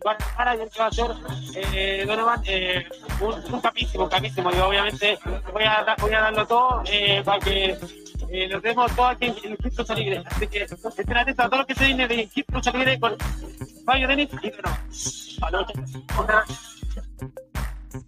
Y 0.05 0.77
va 0.79 0.85
a 0.85 0.91
ser 0.91 1.07
eh, 1.55 2.03
Donovan, 2.05 2.41
eh, 2.45 2.85
un, 3.21 3.53
un 3.53 3.59
capísimo, 3.61 4.03
un 4.03 4.09
capísimo. 4.09 4.51
Yo 4.51 4.67
obviamente 4.67 5.17
voy 5.51 5.63
a, 5.63 5.95
voy 5.99 6.13
a 6.13 6.21
darlo 6.21 6.45
todo 6.45 6.83
eh, 6.91 7.23
para 7.25 7.39
que 7.39 7.75
eh, 8.29 8.47
lo 8.47 8.61
demos 8.61 8.95
todo 8.95 9.07
aquí 9.07 9.25
en 9.25 9.51
el 9.53 9.57
Kit 9.57 9.75
Lucha 9.77 9.95
Libre. 9.95 10.23
Así 10.25 10.47
que 10.47 10.63
estén 10.63 11.17
atentos 11.17 11.45
a 11.45 11.49
todo 11.49 11.61
lo 11.61 11.65
que 11.65 11.73
se 11.73 11.85
viene 11.87 12.07
de 12.07 12.27
Kit 12.27 12.45
Lucha 12.51 12.71
Libre 12.71 12.99
con 12.99 13.15
Fabio 13.85 14.07
Denis 14.07 14.29
y 14.43 14.51
Donovan. 14.51 14.79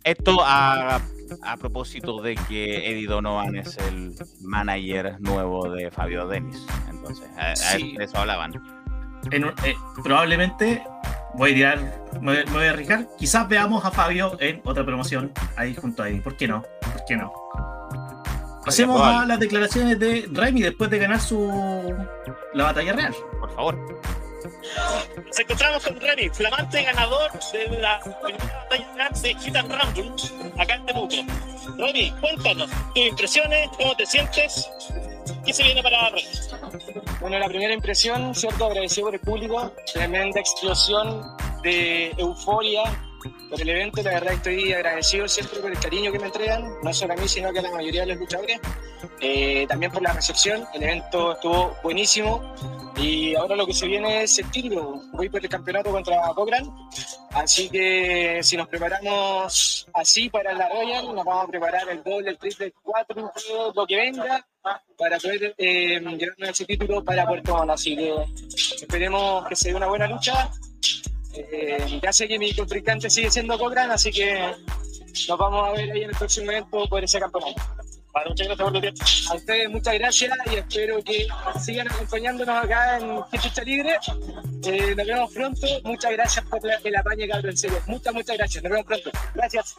Esto 0.03 0.37
a, 0.43 0.97
a 1.41 1.57
propósito 1.57 2.21
de 2.21 2.35
que 2.35 2.91
Eddie 2.91 3.07
Donovan 3.07 3.55
es 3.55 3.75
el 3.77 4.13
manager 4.41 5.19
nuevo 5.19 5.69
de 5.71 5.89
Fabio 5.89 6.27
Denis. 6.27 6.63
Entonces, 6.89 7.27
a- 7.37 7.55
Sí. 7.55 7.95
de 7.97 8.03
eso 8.03 8.17
hablaban. 8.19 8.53
En 9.31 9.45
eh, 9.45 9.75
probablemente 10.03 10.83
voy 11.37 11.51
a 11.51 11.55
tirar, 11.55 11.79
me, 12.21 12.33
voy- 12.35 12.45
me 12.45 12.51
voy 12.51 12.65
a 12.67 12.69
arriesgar. 12.71 13.07
Quizás 13.17 13.47
veamos 13.47 13.85
a 13.85 13.91
Fabio 13.91 14.35
en 14.39 14.61
otra 14.65 14.85
promoción 14.85 15.31
ahí 15.55 15.75
junto 15.75 16.03
a 16.03 16.09
Eddie. 16.09 16.21
¿Por 16.21 16.35
qué 16.37 16.47
no? 16.47 16.63
¿Por 16.81 17.05
qué 17.07 17.15
no? 17.15 17.31
Pasemos 18.65 19.01
a 19.01 19.25
las 19.25 19.39
declaraciones 19.39 19.97
de 19.97 20.27
Remy 20.29 20.61
después 20.61 20.89
de 20.89 20.99
ganar 20.99 21.21
su 21.21 21.95
la 22.53 22.63
batalla 22.65 22.91
real. 22.93 23.15
Por 23.39 23.55
favor. 23.55 23.77
Nos 25.25 25.39
encontramos 25.39 25.83
con 25.85 25.99
Remy, 25.99 26.29
flamante 26.29 26.83
ganador 26.83 27.31
de 27.53 27.79
la 27.79 27.99
primera 27.99 28.57
batalla 28.69 28.93
real 28.95 29.21
de 29.21 29.35
Hit 29.35 29.55
and 29.55 29.71
Rumble 29.71 30.11
acá 30.61 30.75
en 30.75 30.85
Temuco. 30.85 31.15
Remy, 31.77 32.13
cuéntanos 32.19 32.69
tus 32.93 33.05
impresiones, 33.05 33.69
cómo 33.77 33.95
te 33.95 34.05
sientes, 34.05 34.69
qué 35.45 35.53
se 35.53 35.63
viene 35.63 35.81
para 35.83 36.09
Remy. 36.09 36.23
Bueno, 37.19 37.39
la 37.39 37.47
primera 37.47 37.73
impresión, 37.73 38.33
¿cierto? 38.35 38.65
Agradecido 38.65 39.07
por 39.07 39.15
el 39.15 39.21
público, 39.21 39.71
tremenda 39.93 40.39
explosión 40.39 41.35
de 41.63 42.11
euforia 42.17 42.83
por 43.49 43.61
el 43.61 43.69
evento. 43.69 44.01
La 44.03 44.11
verdad 44.11 44.33
estoy 44.33 44.73
agradecido 44.73 45.27
siempre 45.27 45.59
por 45.59 45.71
el 45.71 45.79
cariño 45.79 46.11
que 46.11 46.19
me 46.19 46.25
entregan, 46.25 46.63
no 46.83 46.93
solo 46.93 47.13
a 47.13 47.15
mí, 47.15 47.27
sino 47.27 47.51
que 47.51 47.59
a 47.59 47.61
la 47.63 47.71
mayoría 47.71 48.01
de 48.01 48.07
los 48.07 48.17
luchadores. 48.17 48.59
Eh, 49.21 49.65
también 49.67 49.91
por 49.91 50.01
la 50.01 50.13
recepción, 50.13 50.65
el 50.73 50.83
evento 50.83 51.33
estuvo 51.33 51.75
buenísimo. 51.83 52.53
Y 52.97 53.35
ahora 53.35 53.55
lo 53.55 53.67
que 53.67 53.73
se 53.73 53.85
viene 53.85 54.23
es 54.23 54.41
título. 54.51 55.01
Voy 55.13 55.29
por 55.29 55.43
el 55.43 55.49
campeonato 55.49 55.91
contra 55.91 56.33
Cochrane. 56.33 56.69
Así 57.31 57.69
que 57.69 58.39
si 58.41 58.57
nos 58.57 58.67
preparamos 58.67 59.87
así 59.93 60.29
para 60.29 60.53
la 60.53 60.67
Royal, 60.69 61.13
nos 61.13 61.23
vamos 61.23 61.43
a 61.43 61.47
preparar 61.47 61.87
el 61.89 62.03
doble, 62.03 62.31
el 62.31 62.37
triple, 62.37 62.67
el 62.67 62.73
cuatro, 62.81 63.31
lo 63.75 63.85
que 63.85 63.95
venga 63.95 64.45
para 64.97 65.17
poder 65.19 65.53
eh, 65.57 65.99
llevarnos 65.99 66.49
ese 66.49 66.65
título 66.65 67.03
para 67.03 67.25
Puerto 67.27 67.55
Montt. 67.55 67.71
Así 67.71 67.95
que 67.95 68.13
esperemos 68.81 69.47
que 69.47 69.55
se 69.55 69.69
dé 69.69 69.75
una 69.75 69.87
buena 69.87 70.07
lucha. 70.07 70.49
Eh, 71.33 71.99
ya 72.01 72.11
sé 72.11 72.27
que 72.27 72.39
mi 72.39 72.53
contrincante 72.55 73.09
sigue 73.09 73.29
siendo 73.29 73.57
Cochrane, 73.59 73.93
así 73.93 74.11
que 74.11 74.51
nos 75.29 75.37
vamos 75.37 75.67
a 75.67 75.71
ver 75.73 75.91
ahí 75.91 76.03
en 76.03 76.09
el 76.09 76.15
próximo 76.15 76.51
evento 76.51 76.87
por 76.89 77.03
ese 77.03 77.19
campeonato. 77.19 77.61
Vale, 78.13 78.29
muchas 78.29 78.47
gracias 78.47 78.63
por 78.65 78.73
tu 78.73 78.81
tiempo. 78.81 79.05
A 79.29 79.35
ustedes 79.35 79.69
muchas 79.69 79.93
gracias 79.93 80.31
y 80.51 80.55
espero 80.55 81.03
que 81.03 81.27
sigan 81.63 81.87
acompañándonos 81.91 82.63
acá 82.65 82.97
en 82.97 83.07
Lucha 83.15 83.63
Libre. 83.63 83.95
Eh, 84.65 84.95
nos 84.95 85.05
vemos 85.05 85.31
pronto. 85.33 85.67
Muchas 85.83 86.11
gracias 86.13 86.45
por 86.45 86.63
la- 86.65 86.79
el 86.83 86.95
apañe, 86.95 87.27
cabrón. 87.27 87.51
En 87.51 87.57
serio. 87.57 87.79
Muchas, 87.85 88.13
muchas 88.15 88.37
gracias. 88.37 88.63
Nos 88.63 88.71
vemos 88.71 88.87
pronto. 88.87 89.11
Gracias. 89.35 89.75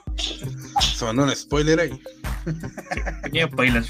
Se 0.97 1.05
mandó 1.05 1.25
un 1.25 1.35
spoiler 1.35 1.81
ahí. 1.81 2.01
Pequeño 3.25 3.49
spoiler. 3.49 3.83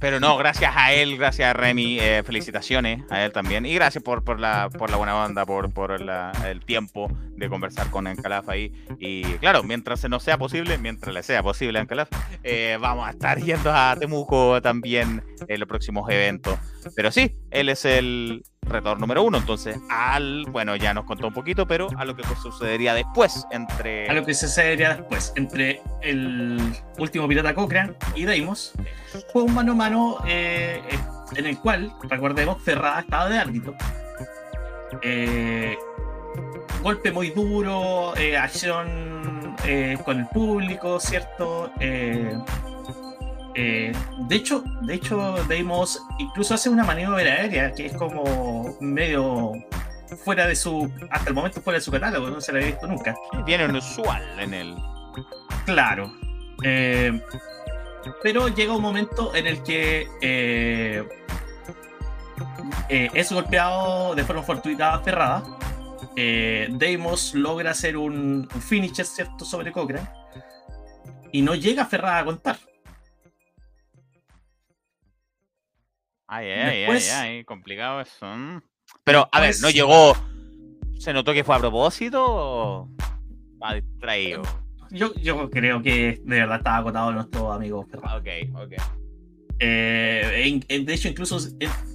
Pero 0.00 0.18
no, 0.18 0.36
gracias 0.38 0.72
a 0.74 0.92
él, 0.94 1.18
gracias 1.18 1.50
a 1.50 1.52
Remy, 1.52 1.98
eh, 2.00 2.22
felicitaciones 2.24 3.02
a 3.10 3.22
él 3.24 3.32
también. 3.32 3.66
Y 3.66 3.74
gracias 3.74 4.02
por, 4.02 4.24
por, 4.24 4.40
la, 4.40 4.70
por 4.70 4.90
la 4.90 4.96
buena 4.96 5.14
onda, 5.24 5.44
por, 5.44 5.72
por 5.72 6.00
la- 6.00 6.32
el 6.48 6.64
tiempo 6.64 7.12
de 7.36 7.48
conversar 7.50 7.90
con 7.90 8.06
Encalaf 8.06 8.48
ahí. 8.48 8.72
Y 8.98 9.22
claro, 9.34 9.62
mientras 9.62 10.08
nos 10.08 10.22
sea 10.22 10.38
posible, 10.38 10.78
mientras 10.78 11.12
le 11.14 11.22
sea 11.22 11.42
posible 11.42 11.78
a 11.78 11.82
Encalaf, 11.82 12.08
eh, 12.42 12.78
vamos 12.80 13.06
a 13.06 13.10
estar 13.10 13.38
yendo 13.42 13.70
a 13.72 13.94
Temuco 14.00 14.62
también 14.62 15.22
en 15.46 15.60
los 15.60 15.68
próximos 15.68 16.08
eventos. 16.10 16.58
Pero 16.96 17.10
sí, 17.10 17.36
él 17.50 17.68
es 17.68 17.84
el 17.84 18.42
retorno 18.62 19.00
número 19.00 19.22
uno. 19.22 19.38
Entonces, 19.38 19.78
al, 19.88 20.44
bueno, 20.50 20.76
ya 20.76 20.94
nos 20.94 21.04
contó 21.04 21.28
un 21.28 21.34
poquito, 21.34 21.66
pero 21.66 21.88
a 21.96 22.04
lo 22.04 22.14
que 22.16 22.22
sucedería 22.42 22.94
después 22.94 23.46
entre... 23.50 24.08
A 24.08 24.12
lo 24.12 24.24
que 24.24 24.34
sucedería 24.34 24.94
después 24.94 25.32
entre 25.36 25.82
el 26.02 26.72
último 26.98 27.28
pirata 27.28 27.54
Cochrane 27.54 27.94
y 28.14 28.24
Deimos 28.24 28.72
fue 29.32 29.42
un 29.42 29.54
mano 29.54 29.72
a 29.72 29.74
mano 29.74 30.18
eh, 30.26 30.82
eh, 30.88 30.98
en 31.36 31.46
el 31.46 31.58
cual, 31.58 31.92
recordemos, 32.02 32.62
Ferrada 32.62 33.00
estaba 33.00 33.28
de 33.28 33.38
árbitro. 33.38 33.74
Eh, 35.02 35.76
golpe 36.82 37.12
muy 37.12 37.30
duro, 37.30 38.16
eh, 38.16 38.36
acción 38.36 39.56
eh, 39.64 39.98
con 40.04 40.18
el 40.20 40.26
público, 40.28 40.98
¿cierto? 40.98 41.70
Eh, 43.54 43.92
de 44.28 44.36
hecho, 44.36 44.62
de 44.82 44.94
hecho, 44.94 45.42
Deimos 45.48 46.00
incluso 46.18 46.54
hace 46.54 46.68
una 46.68 46.84
maniobra 46.84 47.22
aérea 47.22 47.72
que 47.72 47.86
es 47.86 47.92
como 47.94 48.76
medio 48.80 49.52
fuera 50.24 50.46
de 50.46 50.56
su, 50.56 50.90
hasta 51.10 51.28
el 51.28 51.34
momento 51.34 51.60
fuera 51.60 51.78
de 51.78 51.84
su 51.84 51.90
catálogo, 51.90 52.30
no 52.30 52.40
se 52.40 52.52
la 52.52 52.58
había 52.58 52.70
visto 52.70 52.86
nunca. 52.86 53.14
Viene 53.44 53.64
inusual 53.64 54.22
en 54.38 54.54
el... 54.54 54.76
Claro. 55.66 56.12
Eh, 56.62 57.20
pero 58.22 58.48
llega 58.48 58.74
un 58.74 58.82
momento 58.82 59.34
en 59.34 59.46
el 59.46 59.62
que 59.62 60.08
eh, 60.20 61.04
es 62.88 63.32
golpeado 63.32 64.14
de 64.14 64.24
forma 64.24 64.42
fortuita 64.42 64.94
a 64.94 65.00
Ferrada. 65.00 65.42
Deimos 66.16 67.34
logra 67.34 67.70
hacer 67.70 67.96
un, 67.96 68.48
un 68.52 68.62
finisher 68.62 69.06
cierto 69.06 69.44
sobre 69.44 69.72
Cochrane 69.72 70.08
y 71.32 71.42
no 71.42 71.54
llega 71.54 71.86
Ferrada 71.86 72.18
a 72.18 72.24
contar. 72.24 72.56
Ay, 76.32 76.46
ay, 76.48 76.78
Después- 76.78 77.12
ay, 77.12 77.28
ay, 77.38 77.44
complicado 77.44 78.00
eso. 78.00 78.24
mm. 78.24 78.60
Pero, 79.02 79.28
a 79.32 79.40
ver, 79.40 79.54
¿no 79.60 79.68
llegó? 79.70 80.14
¿Se 80.98 81.12
notó 81.12 81.32
que 81.32 81.42
fue 81.42 81.56
a 81.56 81.58
propósito 81.58 82.24
o 82.24 82.88
va 83.60 83.74
distraído? 83.74 84.42
Yo, 84.90 85.12
yo 85.14 85.50
creo 85.50 85.82
que 85.82 86.20
de 86.22 86.40
verdad 86.40 86.58
estaba 86.58 86.76
agotado 86.76 87.12
nuestro 87.12 87.52
amigo. 87.52 87.80
Ok, 87.80 88.28
ok. 88.54 88.72
Eh, 89.62 90.60
de 90.68 90.94
hecho, 90.94 91.08
incluso, 91.08 91.38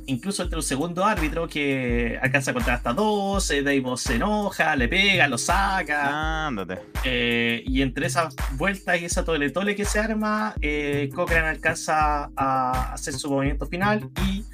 incluso 0.05 0.43
entre 0.43 0.57
un 0.57 0.63
segundo 0.63 1.03
árbitro 1.03 1.47
que 1.47 2.17
alcanza 2.21 2.51
a 2.51 2.53
contar 2.53 2.75
hasta 2.75 2.93
dos, 2.93 3.49
eh, 3.49 3.63
Deimos 3.63 4.01
se 4.01 4.15
enoja, 4.15 4.75
le 4.75 4.87
pega, 4.87 5.27
lo 5.27 5.37
saca. 5.39 6.45
Ándate. 6.47 6.79
eh, 7.03 7.63
y 7.65 7.81
entre 7.81 8.05
esas 8.05 8.35
vueltas 8.53 9.01
y 9.01 9.05
esa 9.05 9.25
tole 9.25 9.49
tole 9.49 9.75
que 9.75 9.83
se 9.85 9.99
arma, 9.99 10.53
eh, 10.61 11.09
Cochran 11.15 11.45
alcanza 11.45 12.29
a 12.35 12.93
hacer 12.93 13.15
su 13.15 13.31
movimiento 13.31 13.65
final 13.65 14.09
y 14.27 14.45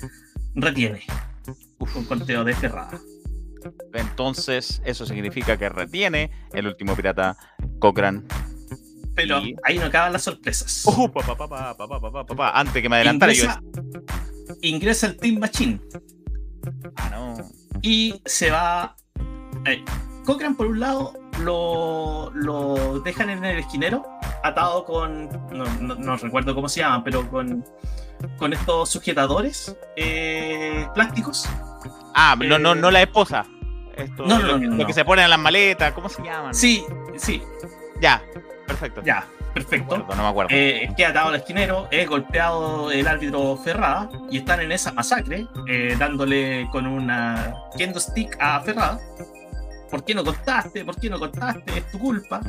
retiene 0.56 1.02
un 1.80 2.06
conteo 2.06 2.44
de 2.46 2.56
Ferrada. 2.56 2.98
Entonces, 3.94 4.82
eso 4.86 5.06
significa 5.06 5.58
que 5.58 5.70
retiene 5.70 6.32
el 6.54 6.66
último 6.66 6.96
pirata 6.96 7.36
Cochrane 7.80 8.22
pero 9.16 9.40
y... 9.40 9.56
ahí 9.64 9.78
no 9.78 9.86
acaban 9.86 10.14
las 10.14 10.24
sorpresas. 10.24 10.84
Uh, 10.92 11.12
pa, 11.12 11.22
pa, 11.22 12.26
pa, 12.26 12.52
Antes 12.60 12.82
que 12.82 12.90
me 12.90 12.98
adelantara 12.98 13.34
ingresa, 13.34 13.62
yo. 13.74 14.56
Ingresa 14.62 15.08
el 15.08 15.18
Team 15.18 15.40
Machine. 15.40 15.80
Ah, 16.96 17.10
no. 17.12 17.52
Y 17.82 18.22
se 18.26 18.52
va. 18.52 18.96
Eh, 19.66 19.84
Cochran, 20.26 20.56
por 20.56 20.68
un 20.68 20.80
lado, 20.80 21.14
lo, 21.40 22.32
lo, 22.36 23.00
dejan 23.00 23.30
en 23.30 23.44
el 23.44 23.60
esquinero, 23.60 24.06
atado 24.44 24.86
con. 24.86 25.30
No, 25.52 25.66
no, 25.80 25.96
no 25.96 26.18
recuerdo 26.18 26.54
cómo 26.54 26.70
se 26.70 26.82
llaman, 26.82 27.04
pero 27.04 27.30
con, 27.30 27.66
con 28.38 28.54
estos 28.54 28.90
sujetadores 28.90 29.76
eh, 29.96 30.88
plásticos. 30.94 31.48
Ah, 32.14 32.38
eh, 32.40 32.48
no, 32.48 32.60
no, 32.60 32.74
eh, 32.74 32.76
no 32.76 32.92
la 32.92 33.02
esposa. 33.02 33.46
Esto, 33.96 34.26
no, 34.26 34.40
no, 34.40 34.48
lo, 34.48 34.60
no, 34.60 34.76
lo 34.76 34.86
que 34.86 34.94
se 34.94 35.04
ponen 35.04 35.26
en 35.26 35.32
las 35.32 35.40
maletas, 35.40 35.92
¿cómo 35.94 36.10
se 36.10 36.24
llaman? 36.24 36.54
Sí, 36.54 36.84
sí. 37.18 37.42
Ya 38.00 38.22
perfecto. 38.72 39.02
ya, 39.04 39.26
No 39.40 39.54
perfecto. 39.54 39.96
acuerdo, 39.96 40.16
no 40.16 40.24
me 40.24 40.30
acuerdo. 40.30 40.50
Eh, 40.54 40.90
queda 40.98 41.10
atado 41.10 41.30
al 41.30 41.36
esquinero, 41.36 41.88
es 41.92 42.08
golpeado 42.08 42.92
el 42.92 43.08
árbitro 43.08 43.58
Ferrada 43.58 44.10
y 44.30 44.38
están 44.40 44.62
en 44.62 44.72
esa 44.72 44.92
masacre, 44.92 45.48
eh, 45.68 45.96
dándole 46.00 46.68
con 46.72 46.88
una 46.88 47.54
kendo 47.78 48.00
stick 48.00 48.36
a 48.40 48.60
Ferrada. 48.62 49.00
¿Por 49.90 50.04
qué 50.06 50.16
no 50.16 50.24
contaste? 50.24 50.86
¿Por 50.86 50.96
qué 51.00 51.10
no 51.10 51.20
contaste? 51.20 51.78
Es 51.78 51.92
tu 51.92 52.00
culpa. 52.00 52.40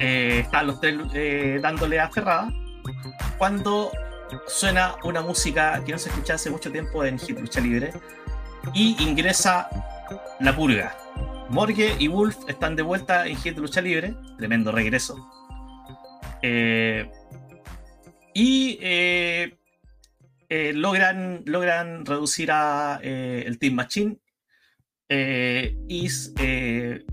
Eh, 0.00 0.40
están 0.40 0.66
los 0.66 0.80
tres 0.80 0.96
eh, 1.14 1.58
dándole 1.62 2.00
a 2.00 2.08
Ferrada. 2.10 2.50
Cuando 3.38 3.90
suena 4.46 4.96
una 5.04 5.20
música 5.22 5.80
que 5.84 5.92
no 5.92 5.98
se 5.98 6.08
escucha 6.08 6.34
hace 6.34 6.50
mucho 6.50 6.70
tiempo 6.70 7.04
en 7.04 7.18
Hit 7.18 7.38
Lucha 7.38 7.60
Libre 7.60 7.92
y 8.74 8.96
ingresa 9.02 9.68
la 10.40 10.54
purga. 10.54 10.96
Morgue 11.50 11.94
y 11.98 12.08
Wolf 12.08 12.36
están 12.48 12.74
de 12.76 12.82
vuelta 12.82 13.26
en 13.26 13.36
Hit 13.36 13.56
Lucha 13.58 13.80
Libre. 13.80 14.14
Tremendo 14.38 14.72
regreso. 14.72 15.16
Eh, 16.46 17.10
y 18.34 18.78
eh, 18.82 19.56
eh, 20.50 20.72
logran, 20.74 21.42
logran 21.46 22.04
reducir 22.04 22.50
a 22.52 22.98
el 23.02 23.58
Team 23.58 23.74
Machine 23.74 24.18
y 25.08 26.08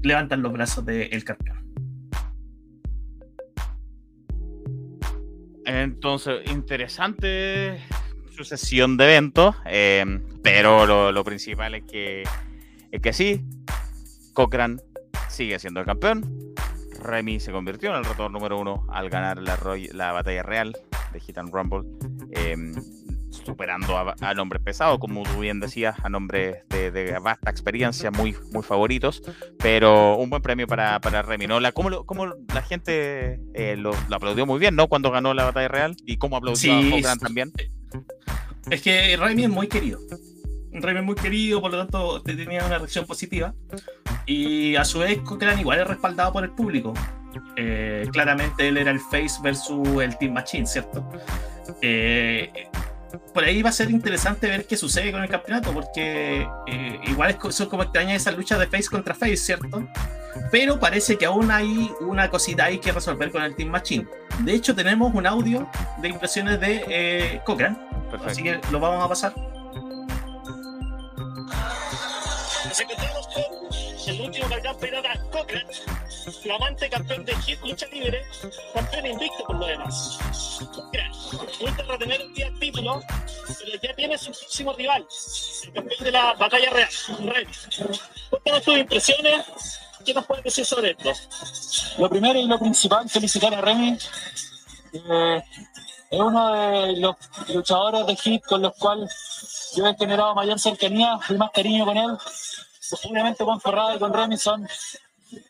levantan 0.01 0.41
los 0.41 0.51
brazos 0.51 0.85
del 0.85 1.23
campeón. 1.23 1.59
Entonces, 5.65 6.41
interesante 6.51 7.79
sucesión 8.35 8.97
de 8.97 9.03
eventos, 9.05 9.55
pero 10.43 10.85
lo, 10.85 11.11
lo 11.11 11.23
principal 11.23 11.75
es 11.75 11.83
que, 11.83 12.23
es 12.91 13.01
que 13.01 13.13
sí, 13.13 13.43
Cochrane 14.33 14.77
sigue 15.29 15.59
siendo 15.59 15.79
el 15.79 15.85
campeón. 15.85 16.53
Remy 17.03 17.39
se 17.39 17.51
convirtió 17.51 17.89
en 17.89 17.95
el 17.97 18.05
rotor 18.05 18.29
número 18.31 18.59
uno 18.59 18.85
al 18.89 19.09
ganar 19.09 19.39
la, 19.41 19.55
Roy- 19.55 19.89
la 19.91 20.11
batalla 20.11 20.43
real 20.43 20.77
de 21.13 21.19
Hit 21.19 21.37
and 21.39 21.51
Rumble, 21.51 21.81
eh, 22.31 22.55
superando 23.31 23.97
a, 23.97 24.13
a 24.21 24.33
nombres 24.35 24.61
pesados, 24.61 24.99
como 24.99 25.23
tú 25.23 25.39
bien 25.39 25.59
decías, 25.59 25.95
a 26.03 26.09
nombres 26.09 26.57
de, 26.69 26.91
de 26.91 27.17
vasta 27.17 27.49
experiencia, 27.49 28.11
muy, 28.11 28.35
muy 28.51 28.61
favoritos, 28.61 29.23
pero 29.57 30.15
un 30.17 30.29
buen 30.29 30.43
premio 30.43 30.67
para, 30.67 30.99
para 31.01 31.23
Remy, 31.23 31.47
¿no? 31.47 31.59
La, 31.59 31.71
cómo 31.71 31.89
la 31.89 32.61
gente 32.61 33.39
eh, 33.55 33.75
lo, 33.77 33.91
lo 34.09 34.15
aplaudió 34.15 34.45
muy 34.45 34.59
bien, 34.59 34.75
¿no? 34.75 34.87
Cuando 34.87 35.09
ganó 35.09 35.33
la 35.33 35.45
batalla 35.45 35.69
real 35.69 35.95
y 36.05 36.17
cómo 36.17 36.37
aplaudió 36.37 36.57
Sí, 36.57 36.69
a 36.69 36.91
Cochrane 36.91 37.15
sí. 37.15 37.19
también. 37.25 37.51
Es 38.69 38.81
que 38.83 39.17
Remy 39.17 39.45
es 39.45 39.49
muy 39.49 39.67
querido. 39.67 39.99
Remy 40.73 40.99
es 40.99 41.05
muy 41.05 41.15
querido, 41.15 41.61
por 41.61 41.71
lo 41.71 41.77
tanto 41.79 42.21
te- 42.21 42.35
tenía 42.35 42.65
una 42.65 42.77
reacción 42.77 43.05
positiva. 43.05 43.53
Y 44.25 44.75
a 44.75 44.85
su 44.85 44.99
vez 44.99 45.19
Cochran 45.19 45.59
igual 45.59 45.79
es 45.79 45.87
respaldado 45.87 46.31
por 46.33 46.43
el 46.43 46.51
público. 46.51 46.93
Eh, 47.55 48.07
claramente 48.11 48.67
él 48.67 48.77
era 48.77 48.91
el 48.91 48.99
face 48.99 49.41
versus 49.41 49.87
el 50.01 50.17
Team 50.17 50.33
Machine, 50.33 50.65
¿cierto? 50.65 51.07
Eh, 51.81 52.51
por 53.33 53.43
ahí 53.43 53.61
va 53.61 53.69
a 53.69 53.73
ser 53.73 53.89
interesante 53.91 54.47
ver 54.47 54.65
qué 54.65 54.77
sucede 54.77 55.11
con 55.11 55.21
el 55.23 55.29
campeonato, 55.29 55.71
porque 55.73 56.47
eh, 56.67 56.99
igual 57.07 57.31
es 57.41 57.55
son 57.55 57.67
como 57.69 57.83
extrañas 57.83 58.21
esas 58.21 58.35
luchas 58.37 58.59
de 58.59 58.67
face 58.67 58.87
contra 58.89 59.13
face, 59.13 59.37
¿cierto? 59.37 59.83
Pero 60.49 60.79
parece 60.79 61.17
que 61.17 61.25
aún 61.25 61.51
hay 61.51 61.91
una 62.01 62.29
cosita 62.29 62.65
ahí 62.65 62.77
que 62.77 62.91
resolver 62.91 63.31
con 63.31 63.43
el 63.43 63.55
Team 63.55 63.69
Machine. 63.69 64.07
De 64.39 64.53
hecho, 64.53 64.73
tenemos 64.73 65.13
un 65.13 65.27
audio 65.27 65.69
de 66.01 66.07
impresiones 66.09 66.59
de 66.59 66.83
eh, 66.87 67.41
Cochran, 67.45 67.77
así 68.25 68.41
Perfecto. 68.43 68.67
que 68.67 68.71
lo 68.71 68.79
vamos 68.79 69.03
a 69.03 69.09
pasar. 69.09 69.33
Nos 72.71 72.79
encontramos 72.79 73.27
con 73.27 74.13
el 74.13 74.21
último 74.21 74.47
campeón 74.47 74.77
pirata 74.79 75.19
Cochran, 75.29 75.67
flamante 76.41 76.89
campeón 76.89 77.25
de 77.25 77.35
Lucha 77.65 77.85
Libre, 77.87 78.25
campeón 78.73 79.07
invicto 79.07 79.43
por 79.43 79.57
lo 79.57 79.65
demás. 79.65 80.17
Cochran, 80.73 81.11
vuelve 81.59 81.81
a 81.81 81.85
retener 81.85 82.21
el 82.21 82.33
día 82.33 82.45
del 82.45 82.59
título, 82.59 83.01
pero 83.45 83.81
ya 83.83 83.93
tiene 83.93 84.17
su 84.17 84.31
próximo 84.31 84.71
rival, 84.71 85.05
el 85.65 85.73
campeón 85.73 86.03
de 86.05 86.11
la 86.13 86.33
batalla 86.35 86.69
real, 86.69 86.89
Red. 87.19 87.47
Cuéntanos 88.29 88.63
tus 88.63 88.77
impresiones, 88.77 89.45
¿qué 90.05 90.13
nos 90.13 90.25
puedes 90.25 90.45
decir 90.45 90.65
sobre 90.65 90.91
esto? 90.91 91.11
Lo 91.97 92.09
primero 92.09 92.39
y 92.39 92.45
lo 92.45 92.57
principal, 92.57 93.09
felicitar 93.09 93.53
a 93.53 93.59
Remy. 93.59 93.97
Eh, 94.93 95.43
es 96.09 96.19
uno 96.21 96.53
de 96.53 96.95
los 97.01 97.17
luchadores 97.49 98.07
de 98.07 98.15
hit 98.15 98.45
con 98.45 98.61
los 98.61 98.73
cuales 98.77 99.11
yo 99.75 99.87
he 99.87 99.95
generado 99.95 100.35
mayor 100.35 100.59
cercanía 100.59 101.19
y 101.29 101.33
más 101.33 101.51
cariño 101.51 101.85
con 101.85 101.97
él. 101.97 102.17
Obviamente 103.03 103.45
con 103.45 103.61
Ferrada 103.61 103.95
y 103.95 103.99
con 103.99 104.13
Remy 104.13 104.37
son 104.37 104.67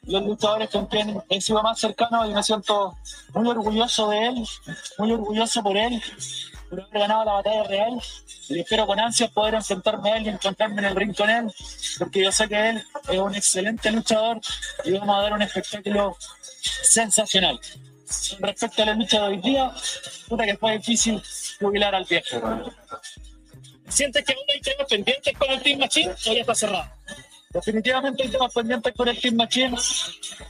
los 0.03 0.23
luchadores 0.23 0.69
con 0.69 0.85
quien 0.85 1.21
he 1.29 1.41
sido 1.41 1.61
más 1.63 1.79
cercano 1.79 2.25
y 2.25 2.33
me 2.33 2.43
siento 2.43 2.97
muy 3.33 3.47
orgulloso 3.49 4.09
de 4.09 4.27
él, 4.27 4.47
muy 4.99 5.11
orgulloso 5.11 5.63
por 5.63 5.75
él, 5.75 6.01
por 6.69 6.81
haber 6.81 6.99
ganado 6.99 7.25
la 7.25 7.33
batalla 7.33 7.63
real. 7.63 8.01
Y 8.49 8.59
espero 8.59 8.85
con 8.85 8.99
ansias 8.99 9.31
poder 9.31 9.55
enfrentarme 9.55 10.11
a 10.11 10.17
él 10.17 10.25
y 10.25 10.29
encontrarme 10.29 10.81
en 10.81 10.85
el 10.85 10.95
ring 10.95 11.15
con 11.15 11.29
él, 11.29 11.51
porque 11.97 12.23
yo 12.23 12.31
sé 12.31 12.47
que 12.47 12.69
él 12.69 12.83
es 13.09 13.19
un 13.19 13.33
excelente 13.33 13.91
luchador 13.91 14.39
y 14.83 14.91
vamos 14.91 15.17
a 15.17 15.21
dar 15.21 15.33
un 15.33 15.41
espectáculo 15.41 16.17
sensacional. 16.83 17.59
Respecto 18.39 18.83
a 18.83 18.85
la 18.87 18.93
lucha 18.93 19.21
de 19.21 19.27
hoy 19.29 19.37
día, 19.37 19.71
puta 20.27 20.45
que 20.45 20.57
fue 20.57 20.77
difícil 20.77 21.23
jubilar 21.59 21.95
al 21.95 22.03
viejo. 22.03 22.37
¿Sientes 23.91 24.23
que 24.23 24.33
aún 24.33 24.45
hay 24.53 24.61
temas 24.61 24.87
pendientes 24.87 25.37
con 25.37 25.51
el 25.51 25.61
Team 25.61 25.79
Machine 25.79 26.11
o 26.11 26.33
ya 26.33 26.41
está 26.41 26.55
cerrado? 26.55 26.89
Definitivamente 27.49 28.23
hay 28.23 28.29
temas 28.29 28.53
pendientes 28.53 28.93
con 28.95 29.07
el 29.09 29.19
Team 29.19 29.35
Machine. 29.35 29.77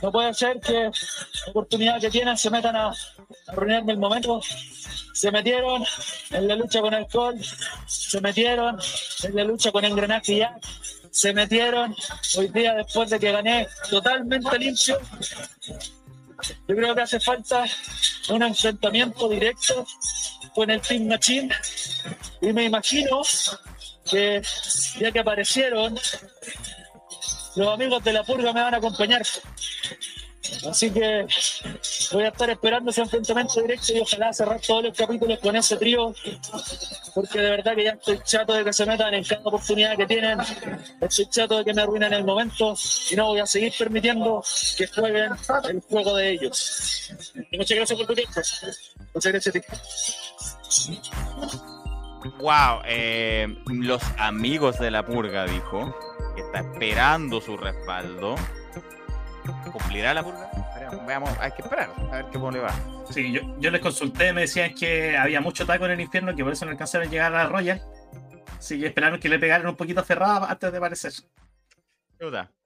No 0.02 0.12
puede 0.12 0.34
ser 0.36 0.60
que 0.60 0.74
la 0.84 0.92
oportunidad 1.48 2.00
que 2.00 2.12
tienen 2.12 2.38
se 2.38 2.52
metan 2.52 2.76
a, 2.76 2.90
a 2.90 2.96
arruinarme 3.48 3.94
el 3.94 3.98
momento. 3.98 4.40
Se 5.14 5.32
metieron 5.32 5.84
en 6.30 6.48
la 6.48 6.56
lucha 6.56 6.82
con 6.82 6.94
alcohol, 6.94 7.36
se 7.88 8.22
metieron 8.22 8.80
en 9.24 9.36
la 9.36 9.44
lucha 9.44 9.72
con 9.72 9.84
engranaje 9.84 10.38
ya, 10.38 10.58
se 11.10 11.34
metieron 11.34 11.96
hoy 12.38 12.48
día 12.48 12.76
después 12.76 13.10
de 13.10 13.20
que 13.20 13.32
gané 13.32 13.68
totalmente 13.90 14.58
limpio. 14.60 15.00
Yo 16.68 16.76
creo 16.76 16.96
que 16.96 17.02
hace 17.02 17.20
falta 17.20 17.66
un 18.30 18.44
enfrentamiento 18.44 19.28
directo 19.28 19.86
con 20.54 20.70
el 20.70 20.82
Team 20.82 21.08
Machine 21.08 21.50
y 22.42 22.54
me 22.54 22.66
imagino 22.66 23.22
que 24.10 24.42
ya 25.00 25.12
que 25.12 25.20
aparecieron 25.20 25.98
los 27.56 27.68
amigos 27.68 28.04
de 28.04 28.14
la 28.14 28.24
purga 28.24 28.54
me 28.54 28.62
van 28.62 28.74
a 28.74 28.78
acompañar. 28.78 29.24
Así 30.70 30.92
que 30.92 31.26
voy 32.12 32.24
a 32.24 32.30
estar 32.30 32.50
esperando 32.50 32.92
ese 32.92 33.02
enfrentamiento 33.02 33.62
directo 33.62 33.94
y 33.94 34.00
ojalá 34.00 34.34
cerrar 34.34 34.60
todos 34.60 34.84
los 34.84 34.98
capítulos 34.98 35.40
con 35.40 35.56
ese 35.56 35.78
trío, 35.78 36.14
porque 37.16 37.40
de 37.40 37.50
verdad 37.52 37.76
que 37.76 37.84
ya 37.84 37.92
estoy 37.92 38.20
chato 38.24 38.54
de 38.54 38.66
que 38.66 38.74
se 38.74 38.86
metan 38.86 39.14
en 39.14 39.24
cada 39.24 39.42
oportunidad 39.44 39.96
que 39.96 40.06
tienen, 40.06 40.40
estoy 41.00 41.30
chato 41.30 41.58
de 41.58 41.66
que 41.66 41.74
me 41.74 41.82
arruinen 41.84 42.14
el 42.14 42.26
momento 42.26 42.76
y 43.10 43.16
no 43.16 43.28
voy 43.28 43.40
a 43.40 43.46
seguir 43.46 43.74
permitiendo 43.78 44.44
que 44.78 44.88
jueguen 44.88 45.32
el 45.70 45.82
juego 45.82 46.16
de 46.16 46.32
ellos. 46.32 47.14
Y 47.52 47.58
muchas 47.58 47.78
gracias 47.78 47.98
por 47.98 48.08
tu 48.08 48.16
tiempo. 48.16 48.42
Muchas 49.14 49.32
gracias 49.32 49.56
a 49.56 49.60
ti. 49.60 49.66
Wow, 52.40 52.82
eh, 52.86 53.48
los 53.68 54.02
amigos 54.18 54.80
de 54.80 54.92
la 54.92 55.06
purga 55.06 55.46
dijo 55.46 55.96
que 56.36 56.42
está 56.42 56.60
esperando 56.60 57.42
su 57.42 57.58
respaldo. 57.58 58.36
¿Cumplirá 59.72 60.14
la 60.14 60.24
purga? 60.24 60.50
Veamos, 61.08 61.30
hay 61.40 61.52
que 61.52 61.62
esperar 61.62 61.90
a 62.12 62.16
ver 62.18 62.26
qué 62.26 62.34
cómo 62.34 62.52
le 62.52 62.60
va. 62.60 62.74
Sí, 63.10 63.32
yo, 63.32 63.42
yo 63.60 63.72
les 63.72 63.82
consulté, 63.82 64.34
me 64.34 64.42
decían 64.42 64.74
que 64.76 65.18
había 65.18 65.42
mucho 65.42 65.66
taco 65.66 65.86
en 65.86 65.92
el 65.92 66.02
infierno, 66.02 66.36
que 66.36 66.44
por 66.44 66.54
eso 66.54 66.66
no 66.66 66.72
alcanzaron 66.72 67.08
a 67.08 67.12
llegar 67.12 67.34
a 67.34 67.44
la 67.44 67.50
Royal. 67.50 67.82
Así 68.58 68.80
que 68.80 68.88
esperaron 68.88 69.20
que 69.20 69.30
le 69.30 69.40
pegaran 69.40 69.68
un 69.68 69.76
poquito 69.76 70.04
cerrada 70.04 70.48
antes 70.50 70.72
de 70.72 70.78
aparecer. 70.78 71.14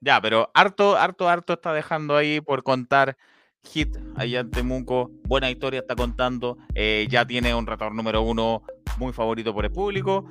Ya, 0.00 0.20
pero 0.20 0.50
harto, 0.52 0.96
harto, 0.96 1.28
harto 1.28 1.54
está 1.54 1.72
dejando 1.72 2.16
ahí 2.16 2.40
por 2.40 2.62
contar. 2.62 3.16
Hit 3.66 3.96
allá 4.16 4.40
en 4.40 4.50
Temuco, 4.50 5.10
buena 5.24 5.50
historia 5.50 5.80
está 5.80 5.94
contando. 5.96 6.56
eh, 6.74 7.06
ya 7.10 7.26
tiene 7.26 7.54
un 7.54 7.66
retador 7.66 7.94
número 7.94 8.22
uno 8.22 8.62
muy 8.98 9.12
favorito 9.12 9.52
por 9.54 9.64
el 9.64 9.72
público. 9.72 10.28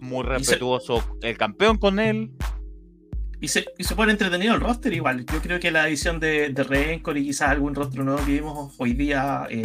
Muy 0.00 0.22
se- 0.24 0.28
respetuoso 0.30 1.02
el 1.22 1.36
campeón 1.38 1.78
con 1.78 1.98
él. 1.98 2.30
Y 3.40 3.48
se, 3.48 3.66
y 3.76 3.84
se 3.84 3.94
pone 3.94 4.12
entretenido 4.12 4.54
el 4.54 4.60
roster 4.60 4.92
igual. 4.94 5.26
Yo 5.26 5.40
creo 5.42 5.60
que 5.60 5.70
la 5.70 5.86
edición 5.88 6.18
de, 6.20 6.48
de 6.50 6.62
Rencor 6.62 7.18
y 7.18 7.24
quizás 7.24 7.50
algún 7.50 7.74
roster 7.74 8.02
nuevo 8.02 8.24
que 8.24 8.32
vimos 8.32 8.74
hoy 8.78 8.94
día 8.94 9.46
eh, 9.50 9.62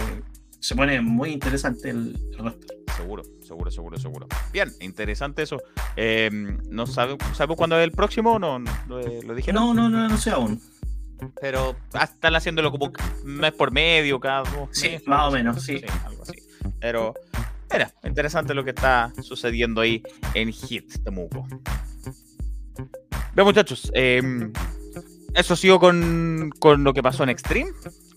se 0.59 0.75
pone 0.75 0.99
muy 0.99 1.31
interesante 1.31 1.89
el, 1.89 2.17
el 2.33 2.37
roster. 2.37 2.77
Seguro, 2.97 3.23
seguro, 3.41 3.71
seguro, 3.71 3.97
seguro. 3.97 4.27
Bien, 4.51 4.69
interesante 4.81 5.43
eso. 5.43 5.57
Eh, 5.95 6.29
no 6.69 6.85
sabe, 6.85 7.15
¿Sabemos 7.33 7.55
cuándo 7.55 7.77
es 7.79 7.83
el 7.85 7.91
próximo? 7.91 8.37
No, 8.39 8.59
lo, 8.59 8.99
lo 9.21 9.33
dije. 9.35 9.53
No, 9.53 9.73
no, 9.73 9.89
no, 9.89 10.07
no 10.09 10.17
sé 10.17 10.31
aún. 10.31 10.61
Pero 11.39 11.75
están 12.01 12.35
haciéndolo 12.35 12.71
como 12.71 12.91
mes 13.23 13.51
por 13.53 13.71
medio, 13.71 14.19
cada 14.19 14.39
dos 14.43 14.69
Sí, 14.71 14.89
meses, 14.89 15.07
más 15.07 15.27
o 15.27 15.31
menos, 15.31 15.63
sí. 15.63 15.81
algo 16.05 16.23
así. 16.23 16.33
Pero, 16.79 17.13
mira, 17.71 17.91
interesante 18.03 18.53
lo 18.53 18.63
que 18.63 18.71
está 18.71 19.11
sucediendo 19.21 19.81
ahí 19.81 20.01
en 20.33 20.51
Hit 20.51 21.03
Temuco. 21.03 21.47
Bien, 23.33 23.45
muchachos, 23.45 23.91
eh, 23.93 24.21
eso 25.33 25.55
sigo 25.55 25.79
con, 25.79 26.51
con 26.59 26.83
lo 26.83 26.93
que 26.93 27.01
pasó 27.03 27.23
en 27.23 27.29
Extreme, 27.29 27.71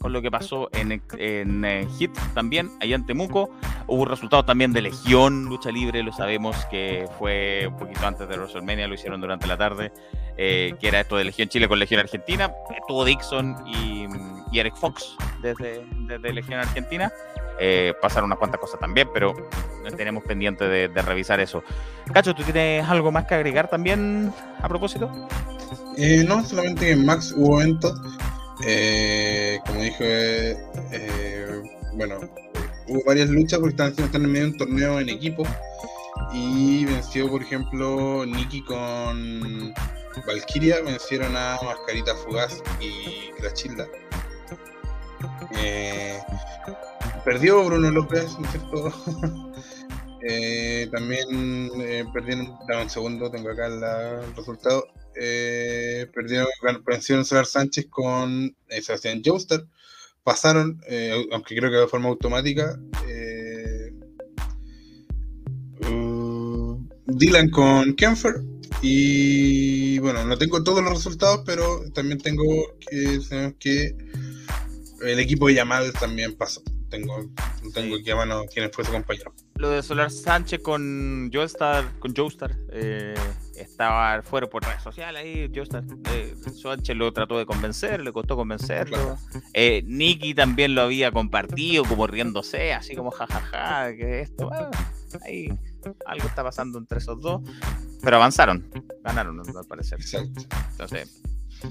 con 0.05 0.13
lo 0.13 0.21
que 0.21 0.31
pasó 0.31 0.69
en, 0.75 1.01
en, 1.17 1.65
eh, 1.65 1.89
Hit 1.97 2.11
también, 2.35 2.71
allá 2.83 2.95
en 2.95 3.07
Temuco. 3.07 3.49
Hubo 3.87 4.05
resultados 4.05 4.45
también 4.45 4.71
de 4.75 4.83
Legión, 4.83 5.47
lucha 5.47 5.71
libre, 5.71 6.03
lo 6.03 6.13
sabemos 6.13 6.63
que 6.67 7.09
fue 7.19 7.67
un 7.67 7.79
poquito 7.79 8.07
antes 8.07 8.29
de 8.29 8.37
WrestleMania, 8.37 8.87
lo 8.87 8.93
hicieron 8.93 9.23
durante 9.23 9.47
la 9.47 9.57
tarde, 9.57 9.93
eh, 10.37 10.75
que 10.79 10.89
era 10.89 11.01
esto 11.01 11.17
de 11.17 11.25
Legión 11.25 11.49
Chile 11.49 11.69
con 11.69 11.79
Legión 11.79 12.01
Argentina. 12.01 12.53
Estuvo 12.79 13.03
Dixon 13.03 13.57
y, 13.67 14.07
y 14.53 14.59
Eric 14.59 14.77
Fox 14.77 15.17
desde, 15.41 15.87
desde 16.01 16.35
Legión 16.35 16.61
Argentina. 16.61 17.11
Eh, 17.59 17.95
pasaron 18.03 18.27
unas 18.27 18.39
cuantas 18.39 18.61
cosas 18.61 18.79
también, 18.79 19.09
pero 19.15 19.33
tenemos 19.97 20.23
pendiente 20.25 20.69
de, 20.69 20.89
de 20.89 21.01
revisar 21.01 21.41
eso. 21.41 21.65
Cacho, 22.13 22.35
¿tú 22.35 22.43
tienes 22.43 22.87
algo 22.87 23.11
más 23.11 23.25
que 23.25 23.37
agregar 23.37 23.71
también 23.71 24.35
a 24.61 24.69
propósito? 24.69 25.11
Eh, 25.97 26.23
no, 26.29 26.45
solamente 26.45 26.91
en 26.91 27.07
Max 27.07 27.33
hubo 27.35 27.63
eventos. 27.63 27.99
Eh, 28.67 29.59
como 29.67 29.83
dije, 29.83 30.53
eh, 30.93 31.63
bueno, 31.95 32.19
hubo 32.89 33.03
varias 33.05 33.29
luchas 33.29 33.59
porque 33.61 33.73
están, 33.83 34.05
están 34.05 34.25
en 34.25 34.33
medio 34.33 34.47
de 34.47 34.53
un 34.53 34.59
torneo 34.59 35.01
en 35.01 35.09
equipo. 35.09 35.43
Y 36.33 36.85
venció, 36.87 37.29
por 37.29 37.43
ejemplo, 37.43 38.25
Nikki 38.27 38.63
con 38.65 39.75
Valkyria. 40.27 40.81
Vencieron 40.83 41.37
a 41.37 41.59
Mascarita 41.63 42.15
Fugaz 42.17 42.63
y 42.81 43.31
Crachilda. 43.39 43.87
Eh, 45.57 46.19
perdió 47.25 47.65
Bruno 47.65 47.91
López, 47.91 48.39
¿no 48.39 48.47
es 48.47 48.53
cierto? 48.53 48.93
También 50.93 51.71
perdieron, 52.13 52.57
dame 52.69 52.85
un 52.85 52.91
segundo, 52.91 53.31
tengo 53.31 53.51
acá 53.51 53.69
la- 53.69 54.21
el 54.23 54.35
resultado. 54.37 54.87
Eh, 55.17 56.07
perdieron, 56.15 56.49
vencieron 56.85 57.25
Solar 57.25 57.47
Sánchez 57.47 57.87
con 57.89 58.55
eh, 58.69 58.83
Sebastián 58.83 59.23
Joestar. 59.25 59.65
Pasaron, 60.23 60.81
eh, 60.89 61.27
aunque 61.33 61.55
creo 61.55 61.71
que 61.71 61.77
de 61.77 61.87
forma 61.87 62.09
automática. 62.09 62.79
eh, 63.07 63.93
uh, 65.91 66.89
Dylan 67.07 67.51
con 67.51 67.95
Kenfer. 67.95 68.43
Y 68.83 69.99
bueno, 70.01 70.25
no 70.25 70.37
tengo 70.37 70.63
todos 70.63 70.83
los 70.83 70.93
resultados, 70.93 71.43
pero 71.47 71.91
también 71.93 72.19
tengo 72.19 72.45
que, 72.81 73.19
que 73.59 73.97
el 75.03 75.19
equipo 75.19 75.49
de 75.49 75.55
Yamal 75.55 75.93
también 75.95 76.35
pasó. 76.35 76.63
Tengo, 76.91 77.31
tengo 77.73 77.97
aquí 77.97 78.11
a 78.11 78.17
mano 78.17 78.45
quién 78.53 78.71
fue 78.73 78.85
su 78.85 78.93
compañero. 78.93 79.35
Lo 79.57 79.71
de 79.71 79.83
Solar 79.83 80.11
Sánchez 80.11 80.61
con 80.61 81.31
Joestar, 81.33 81.99
con 81.99 82.15
Joestar, 82.15 82.57
eh, 82.73 83.15
estaba 83.57 84.23
fuera 84.23 84.49
por 84.49 84.65
redes 84.65 84.83
sociales 84.83 85.23
ahí. 85.23 85.51
Joestar, 85.55 85.85
eh, 86.13 86.35
lo 86.95 87.13
trató 87.13 87.39
de 87.39 87.47
convencer, 87.47 88.03
le 88.03 88.13
costó 88.13 88.37
convencerlo. 88.37 88.97
Claro. 88.97 89.19
Eh, 89.53 89.83
Nicky 89.87 90.35
también 90.35 90.75
lo 90.75 90.83
había 90.83 91.11
compartido, 91.13 91.85
como 91.85 92.07
riéndose, 92.07 92.73
así 92.73 92.95
como 92.95 93.11
jajaja, 93.11 93.95
que 93.95 94.21
esto. 94.21 94.51
Ah, 94.53 94.71
ahí 95.25 95.49
algo 96.07 96.27
está 96.27 96.43
pasando 96.43 96.79
entre 96.79 96.99
esos 96.99 97.21
dos. 97.21 97.43
Pero 98.03 98.17
avanzaron, 98.17 98.71
ganaron, 99.03 99.41
al 99.41 99.67
parecer. 99.67 100.01
Exacto. 100.01 100.43
Entonces, 100.73 101.23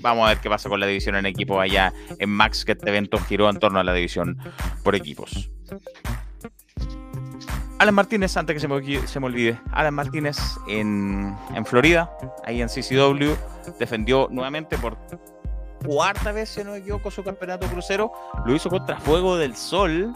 vamos 0.02 0.26
a 0.26 0.30
ver 0.30 0.40
qué 0.40 0.50
pasa 0.50 0.70
con 0.70 0.80
la 0.80 0.88
división 0.88 1.16
en 1.16 1.26
equipo 1.26 1.60
allá 1.60 1.94
en 2.20 2.30
Max, 2.30 2.66
que 2.66 2.72
este 2.74 2.90
evento 2.90 3.18
giró 3.20 3.50
en 3.50 3.60
torno 3.60 3.80
a 3.80 3.84
la 3.84 3.94
división 3.94 4.38
por 4.84 4.96
equipos. 4.96 5.52
Alan 7.84 7.96
Martínez, 7.96 8.38
antes 8.38 8.54
que 8.54 8.62
se 8.62 8.70
me, 8.70 8.76
olvide- 9.28 9.60
Alan 9.74 9.94
Martínez 9.94 10.38
en, 10.70 11.36
Florida, 11.66 12.10
ahí 12.46 12.62
en 12.62 12.70
CCW, 12.70 13.34
defendió 13.78 14.30
nuevamente 14.32 14.78
por 14.78 14.96
cuarta 15.86 16.32
vez, 16.32 16.48
si 16.48 16.64
no 16.64 16.72
me 16.72 16.78
equivoco, 16.78 17.12
su 17.12 17.26
campeonato 17.26 17.68
crucero. 17.68 18.10
Lo 18.46 18.56
hizo 18.56 18.70
contra 18.70 18.98
Fuego 19.02 19.36
del 19.36 19.58
Sol, 19.58 20.14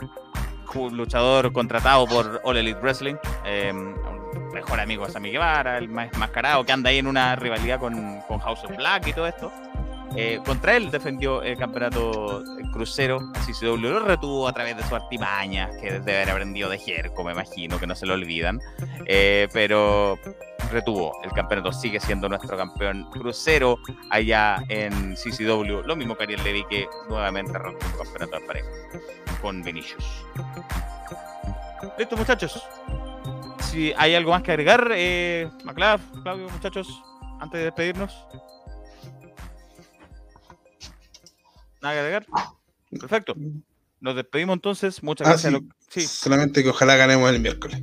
luchador 0.93 1.51
contratado 1.51 2.07
por 2.07 2.39
All 2.45 2.55
Elite 2.55 2.79
Wrestling, 2.79 3.15
un 3.45 4.49
mejor 4.53 4.79
amigo 4.79 5.05
de 5.05 5.11
Sammy 5.11 5.31
Guevara, 5.31 5.77
el 5.77 5.89
más 5.89 6.07
mascarado 6.17 6.63
que 6.65 6.71
anda 6.71 6.89
ahí 6.89 6.99
en 6.99 7.07
una 7.07 7.35
rivalidad 7.35 7.81
con, 7.81 8.21
con 8.29 8.39
House 8.39 8.63
of 8.63 8.77
Black 8.77 9.07
y 9.07 9.13
todo 9.13 9.27
esto. 9.27 9.51
Eh, 10.15 10.39
contra 10.45 10.75
él 10.75 10.89
defendió 10.89 11.41
el 11.41 11.57
campeonato 11.57 12.43
crucero, 12.71 13.19
CCW 13.45 13.75
lo 13.75 13.99
retuvo 13.99 14.47
a 14.47 14.53
través 14.53 14.77
de 14.77 14.83
su 14.83 14.95
artimaña, 14.95 15.69
que 15.79 15.91
debe 15.91 16.15
haber 16.17 16.31
aprendido 16.31 16.69
de 16.69 16.79
Jerko, 16.79 17.23
me 17.23 17.33
imagino, 17.33 17.79
que 17.79 17.87
no 17.87 17.95
se 17.95 18.05
lo 18.05 18.13
olvidan. 18.13 18.59
Eh, 19.05 19.47
pero 19.53 20.17
retuvo 20.71 21.13
el 21.23 21.31
campeonato, 21.31 21.71
sigue 21.71 21.99
siendo 21.99 22.29
nuestro 22.29 22.57
campeón 22.57 23.09
crucero 23.11 23.77
allá 24.09 24.63
en 24.69 25.15
CCW. 25.15 25.81
Lo 25.85 25.95
mismo 25.95 26.15
que 26.15 26.23
Ariel 26.23 26.43
Levy, 26.43 26.65
que 26.69 26.87
nuevamente 27.09 27.57
rompió 27.57 27.87
el 27.87 27.97
campeonato 27.97 28.39
de 28.39 28.47
pareja 28.47 28.69
con 29.41 29.61
Vinicius. 29.61 30.25
Listo, 31.97 32.17
muchachos. 32.17 32.63
Si 33.59 33.93
hay 33.97 34.15
algo 34.15 34.31
más 34.31 34.41
que 34.41 34.51
agregar, 34.51 34.91
eh, 34.93 35.49
Maclav, 35.63 35.99
Claudio, 36.23 36.49
muchachos, 36.49 37.03
antes 37.39 37.59
de 37.59 37.65
despedirnos. 37.65 38.25
¿Nada 41.87 41.93
que 41.93 41.99
agregar? 41.99 42.25
Perfecto. 42.99 43.35
Nos 43.99 44.15
despedimos 44.15 44.55
entonces. 44.55 45.01
Muchas 45.03 45.27
Ah, 45.27 45.31
gracias. 45.31 45.53
a 45.53 45.57
sí. 45.57 45.63
lo- 45.63 45.75
sí, 45.89 46.01
Solamente 46.01 46.63
que 46.63 46.69
ojalá 46.69 46.95
ganemos 46.95 47.29
el 47.31 47.39
miércoles. 47.39 47.81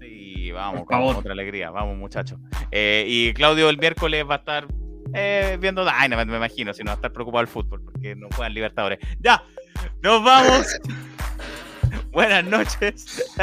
Sí, 0.00 0.50
vamos, 0.52 0.84
con 0.86 1.02
otra 1.02 1.32
alegría, 1.32 1.70
vamos 1.70 1.96
muchachos. 1.96 2.38
Eh, 2.70 3.04
y 3.08 3.34
Claudio 3.34 3.68
el 3.68 3.78
miércoles 3.78 4.24
va 4.28 4.36
a 4.36 4.38
estar 4.38 4.66
eh, 5.14 5.58
viendo 5.60 5.84
Dynamite, 5.84 6.24
me 6.26 6.36
imagino, 6.36 6.72
si 6.72 6.82
no 6.82 6.88
va 6.88 6.92
a 6.92 6.96
estar 6.96 7.12
preocupado 7.12 7.42
el 7.42 7.48
fútbol, 7.48 7.82
porque 7.84 8.14
no 8.16 8.28
juegan 8.34 8.54
Libertadores. 8.54 8.98
Ya, 9.20 9.42
nos 10.02 10.22
vamos. 10.24 10.66
Buenas 12.12 12.44
noches. 12.44 13.34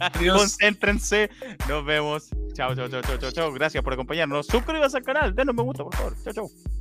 Adiós. 0.00 0.38
Concéntrense. 0.38 1.30
Nos 1.68 1.84
vemos. 1.84 2.28
Chao, 2.52 2.74
chao, 2.74 2.88
chao, 2.88 3.00
chao, 3.02 3.16
chao, 3.18 3.30
chao. 3.32 3.52
Gracias 3.52 3.82
por 3.82 3.92
acompañarnos. 3.92 4.46
Suscríbanse 4.46 4.96
al 4.98 5.02
canal. 5.04 5.34
Denos 5.34 5.54
me 5.54 5.62
gusta, 5.62 5.84
por 5.84 5.94
favor. 5.94 6.14
Chao, 6.24 6.32
chao. 6.32 6.77